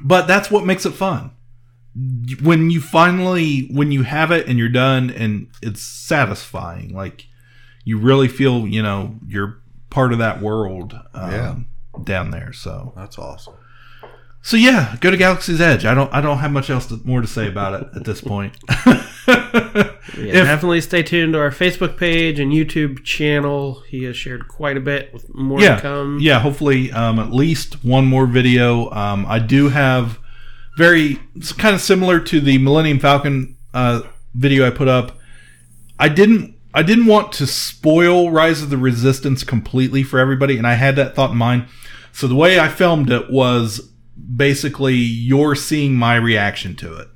But 0.02 0.28
that's 0.28 0.50
what 0.52 0.66
makes 0.66 0.86
it 0.86 0.92
fun 0.94 1.32
when 2.42 2.72
you 2.72 2.82
finally 2.82 3.68
when 3.72 3.92
you 3.92 4.02
have 4.02 4.32
it 4.32 4.48
and 4.48 4.58
you're 4.58 4.68
done 4.68 5.12
and 5.12 5.48
it's 5.62 5.80
satisfying 5.84 6.92
like 6.92 7.28
you 7.86 8.00
really 8.00 8.28
feel 8.28 8.66
you 8.68 8.82
know 8.82 9.16
you're 9.28 9.62
part 9.92 10.12
of 10.12 10.18
that 10.18 10.42
world 10.42 11.00
um, 11.14 11.32
Yeah. 11.32 11.56
down 12.04 12.32
there 12.32 12.52
so 12.52 12.94
That's 12.96 13.20
awesome. 13.20 13.54
So 14.44 14.56
yeah 14.58 14.96
go 15.00 15.10
to 15.10 15.18
galaxy's 15.18 15.60
edge. 15.62 15.86
I 15.86 15.94
don't 15.96 16.14
i 16.14 16.22
don't 16.22 16.38
have 16.40 16.52
much 16.52 16.70
else 16.70 16.86
to, 16.88 17.00
more 17.04 17.22
to 17.22 17.28
say 17.28 17.48
about 17.48 17.82
it 17.82 17.88
at 17.96 18.04
this 18.06 18.22
point. 18.22 18.54
Yeah, 20.16 20.42
If- 20.42 20.46
definitely 20.46 20.82
stay 20.82 21.02
tuned 21.02 21.34
to 21.34 21.40
our 21.40 21.50
Facebook 21.50 21.98
page 21.98 22.38
and 22.40 22.52
YouTube 22.52 23.04
channel. 23.06 23.82
He 23.88 24.04
has 24.04 24.16
shared 24.18 24.48
quite 24.48 24.76
a 24.78 24.82
bit 24.82 25.12
with 25.14 25.34
more 25.34 25.60
yeah 25.62 25.76
to 25.78 25.82
come. 25.82 26.18
yeah 26.22 26.40
hopefully 26.40 26.92
um, 26.92 27.20
at 27.20 27.32
least 27.32 27.84
one 27.86 28.06
more 28.06 28.26
video. 28.28 28.92
Um, 28.92 29.26
i 29.28 29.40
do 29.40 29.70
have 29.70 30.20
very 30.78 31.20
it's 31.36 31.54
kind 31.54 31.74
of 31.74 31.82
similar 31.82 32.20
to 32.20 32.42
the 32.42 32.58
millennium 32.58 33.00
falcon 33.00 33.56
uh, 33.74 34.02
video 34.36 34.68
i 34.68 34.70
put 34.70 34.88
up. 34.90 35.18
I 35.98 36.10
didn't 36.10 36.56
i 36.74 36.84
didn't 36.84 37.06
want 37.06 37.32
to 37.34 37.48
spoil 37.48 38.30
rise 38.30 38.62
of 38.62 38.70
the 38.70 38.78
resistance 38.78 39.44
completely 39.44 40.04
for 40.04 40.20
everybody 40.20 40.58
and 40.58 40.68
i 40.68 40.74
had 40.74 40.96
that 40.98 41.16
thought 41.16 41.32
in 41.32 41.38
mind. 41.38 41.66
So 42.12 42.28
the 42.28 42.36
way 42.36 42.60
i 42.60 42.68
filmed 42.68 43.10
it 43.10 43.32
was 43.32 43.90
basically 44.36 44.96
you're 44.96 45.56
seeing 45.56 45.96
my 45.96 46.16
reaction 46.16 46.76
to 46.76 46.96
it 46.96 47.08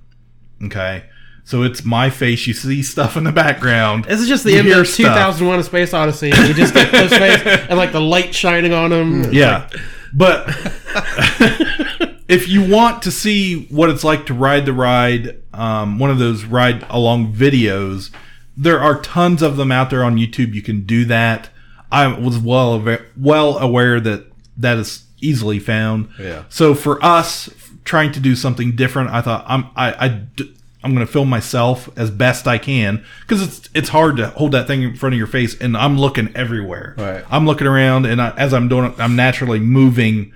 okay 0.64 1.04
so 1.44 1.64
it's 1.64 1.86
my 1.86 2.10
face 2.10 2.46
you 2.46 2.54
see 2.54 2.84
stuff 2.84 3.16
in 3.16 3.24
the 3.24 3.32
background 3.32 4.04
This 4.04 4.20
is 4.20 4.28
just 4.28 4.44
the 4.44 4.58
end 4.58 4.68
of 4.68 4.86
2001: 4.86 5.60
A 5.60 5.64
Space 5.64 5.94
Odyssey. 5.94 6.28
You 6.28 6.54
just 6.54 6.74
get 6.74 6.90
close 6.90 7.10
face 7.18 7.42
and 7.70 7.78
like 7.78 7.94
the 7.94 8.02
light 8.02 8.36
shining 8.36 8.74
on 8.74 8.92
him. 8.92 9.32
Yeah. 9.32 9.70
But 10.14 10.50
if 12.28 12.50
you 12.50 12.70
want 12.70 13.02
to 13.04 13.12
see 13.12 13.66
what 13.68 13.90
it's 13.90 14.04
like 14.04 14.26
to 14.26 14.34
ride 14.34 14.66
the 14.66 14.74
ride, 14.74 15.42
um, 15.54 16.00
one 16.00 16.10
of 16.10 16.20
those 16.20 16.44
ride 16.44 16.86
along 16.90 17.34
videos, 17.34 18.12
there 18.58 18.82
are 18.82 19.00
tons 19.02 19.42
of 19.42 19.56
them 19.56 19.72
out 19.72 19.90
there 19.90 20.04
on 20.04 20.18
YouTube. 20.18 20.54
You 20.54 20.62
can 20.62 20.86
do 20.86 21.06
that. 21.06 21.50
I 21.90 22.08
was 22.08 22.38
well 22.38 22.74
aware, 22.74 23.06
well 23.16 23.58
aware 23.58 24.02
that 24.02 24.26
that 24.58 24.78
is 24.78 25.07
easily 25.20 25.60
found. 25.60 26.10
Yeah. 26.20 26.44
So 26.50 26.74
for 26.74 27.04
us 27.04 27.50
trying 27.84 28.12
to 28.14 28.20
do 28.20 28.36
something 28.36 28.76
different, 28.76 29.12
I 29.12 29.22
thought 29.22 29.46
I'm 29.48 29.66
I, 29.76 30.06
I 30.06 30.08
d- 30.10 30.54
I'm 30.84 30.94
going 30.94 31.06
to 31.06 31.12
film 31.12 31.28
myself 31.30 31.90
as 31.98 32.12
best 32.12 32.48
I 32.48 32.58
can 32.58 33.04
because 33.22 33.42
it's 33.42 33.70
it's 33.74 33.90
hard 33.90 34.18
to 34.18 34.28
hold 34.30 34.52
that 34.54 34.68
thing 34.68 34.84
in 34.84 34.96
front 34.96 35.14
of 35.14 35.18
your 35.18 35.28
face 35.28 35.60
and 35.60 35.76
I'm 35.76 35.98
looking 36.00 36.36
everywhere. 36.36 36.96
Right. 36.98 37.26
I'm 37.30 37.46
looking 37.46 37.68
around 37.68 38.06
and 38.06 38.22
I, 38.22 38.30
as 38.38 38.54
I'm 38.54 38.68
doing 38.68 38.92
it, 38.92 39.00
I'm 39.00 39.16
naturally 39.16 39.60
moving 39.60 40.34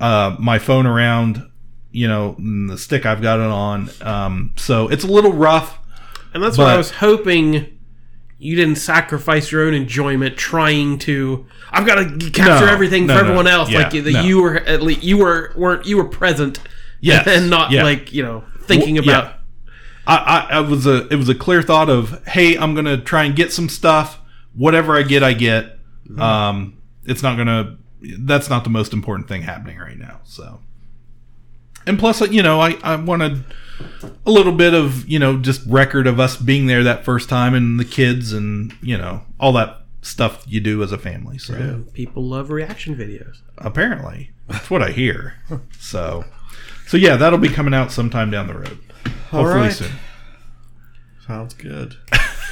uh, 0.00 0.36
my 0.38 0.58
phone 0.58 0.86
around. 0.86 1.44
You 1.90 2.06
know, 2.06 2.36
the 2.38 2.76
stick 2.76 3.06
I've 3.06 3.22
got 3.22 3.40
it 3.40 3.46
on. 3.46 3.90
Um, 4.02 4.52
so 4.56 4.88
it's 4.88 5.04
a 5.04 5.08
little 5.08 5.32
rough. 5.32 5.78
And 6.34 6.42
that's 6.42 6.58
what 6.58 6.68
I 6.68 6.76
was 6.76 6.90
hoping 6.90 7.77
you 8.38 8.54
didn't 8.56 8.76
sacrifice 8.76 9.50
your 9.50 9.66
own 9.66 9.74
enjoyment 9.74 10.36
trying 10.36 10.98
to. 11.00 11.46
I've 11.72 11.86
got 11.86 11.96
to 11.96 12.30
capture 12.30 12.66
No, 12.66 12.72
everything 12.72 13.06
no, 13.06 13.14
for 13.14 13.20
no. 13.22 13.24
everyone 13.26 13.46
else. 13.46 13.68
Yeah, 13.70 13.78
like 13.88 13.90
that, 14.04 14.24
you 14.24 14.40
were 14.42 14.56
at 14.56 14.82
least 14.82 15.02
you 15.02 15.18
were 15.18 15.52
weren't 15.56 15.86
you 15.86 15.96
were 15.96 16.04
present. 16.08 16.60
Yes, 17.00 17.26
and 17.26 17.50
not 17.50 17.70
yeah. 17.70 17.82
like 17.82 18.12
you 18.12 18.22
know 18.22 18.44
thinking 18.62 18.94
Well, 18.96 19.04
about. 19.04 19.24
yeah. 19.24 19.34
I, 20.06 20.16
I, 20.16 20.56
I 20.56 20.60
was 20.60 20.86
a 20.86 21.06
it 21.08 21.16
was 21.16 21.28
a 21.28 21.34
clear 21.34 21.62
thought 21.62 21.90
of 21.90 22.26
hey 22.26 22.56
I'm 22.56 22.74
gonna 22.74 22.96
try 22.96 23.24
and 23.24 23.36
get 23.36 23.52
some 23.52 23.68
stuff 23.68 24.18
whatever 24.54 24.96
I 24.96 25.02
get 25.02 25.22
I 25.22 25.32
get 25.34 25.78
um 26.16 26.78
it's 27.04 27.22
not 27.22 27.36
gonna 27.36 27.76
that's 28.20 28.48
not 28.48 28.64
the 28.64 28.70
most 28.70 28.92
important 28.94 29.28
thing 29.28 29.42
happening 29.42 29.76
right 29.78 29.98
now 29.98 30.20
so 30.24 30.60
and 31.86 31.98
plus 31.98 32.20
you 32.30 32.42
know 32.42 32.58
I 32.60 32.78
I 32.82 32.96
wanted 32.96 33.44
a 34.26 34.30
little 34.30 34.52
bit 34.52 34.74
of 34.74 35.08
you 35.08 35.18
know 35.18 35.38
just 35.38 35.64
record 35.66 36.06
of 36.06 36.18
us 36.20 36.36
being 36.36 36.66
there 36.66 36.82
that 36.84 37.04
first 37.04 37.28
time 37.28 37.54
and 37.54 37.78
the 37.78 37.84
kids 37.84 38.32
and 38.32 38.72
you 38.82 38.96
know 38.96 39.22
all 39.38 39.52
that 39.52 39.82
stuff 40.02 40.44
you 40.46 40.60
do 40.60 40.82
as 40.82 40.92
a 40.92 40.98
family 40.98 41.38
so 41.38 41.84
People 41.92 42.24
love 42.24 42.50
reaction 42.50 42.94
videos. 42.96 43.38
apparently 43.58 44.30
that's 44.48 44.70
what 44.70 44.82
I 44.82 44.90
hear 44.90 45.34
so 45.78 46.24
so 46.86 46.96
yeah 46.96 47.16
that'll 47.16 47.38
be 47.38 47.48
coming 47.48 47.74
out 47.74 47.92
sometime 47.92 48.30
down 48.30 48.46
the 48.46 48.54
road 48.54 48.78
hopefully 49.30 49.60
right. 49.60 49.72
soon. 49.72 49.92
Sounds 51.26 51.52
good. 51.52 51.94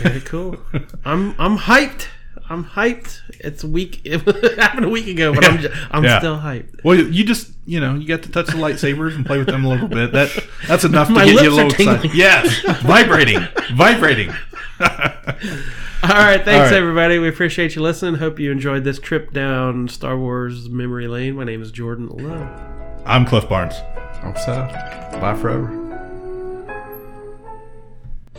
Very 0.00 0.20
cool. 0.20 0.58
I'm 1.04 1.34
I'm 1.38 1.56
hyped. 1.56 2.08
I'm 2.49 2.64
hyped. 2.64 3.20
It's 3.40 3.64
a 3.64 3.66
week. 3.66 4.03
It 4.05 4.59
happened 4.59 4.86
a 4.86 4.88
week 4.88 5.07
ago, 5.09 5.34
but 5.34 5.44
I'm 5.44 5.59
ju- 5.59 5.72
I'm 5.90 6.05
Yeah. 6.05 6.18
still 6.18 6.38
hyped. 6.38 6.82
Well, 6.84 6.97
you 6.97 7.24
just 7.24 7.53
you 7.66 7.80
know 7.80 7.94
you 7.94 8.07
got 8.07 8.22
to 8.22 8.30
touch 8.30 8.47
the 8.47 8.53
lightsabers 8.53 9.14
and 9.16 9.26
play 9.26 9.38
with 9.38 9.49
them 9.49 9.64
a 9.64 9.68
little 9.68 9.88
bit. 9.88 10.12
That 10.12 10.44
that's 10.68 10.84
enough 10.90 11.09
to 11.09 11.14
My 11.14 11.24
get 11.24 11.34
you 11.34 11.38
a 11.40 11.42
lips 11.42 11.49
are 11.59 11.64
little 11.66 11.94
excited. 11.97 12.14
Yes, 12.14 12.61
vibrating, 12.82 13.40
vibrating. 13.74 14.30
All 16.03 16.11
right, 16.12 16.44
thanks 16.44 16.49
All 16.49 16.61
right. 16.64 16.72
everybody. 16.74 17.18
We 17.18 17.28
appreciate 17.28 17.74
you 17.74 17.82
listening. 17.82 18.16
Hope 18.16 18.38
you 18.38 18.53
enjoyed 18.53 18.84
this 18.84 18.99
trip 19.01 19.32
down 19.32 19.88
Star 19.88 20.16
Wars 20.16 20.68
memory 20.68 21.09
lane. 21.09 21.34
My 21.34 21.44
name 21.44 21.62
is 21.62 21.72
Jordan 21.72 22.09
Lowe. 22.09 22.49
I'm 23.05 23.24
Cliff 23.26 23.49
Barnes. 23.49 23.74
I'm 24.22 24.36
so. 24.36 24.53
Bye 25.20 25.34
forever. 25.40 25.86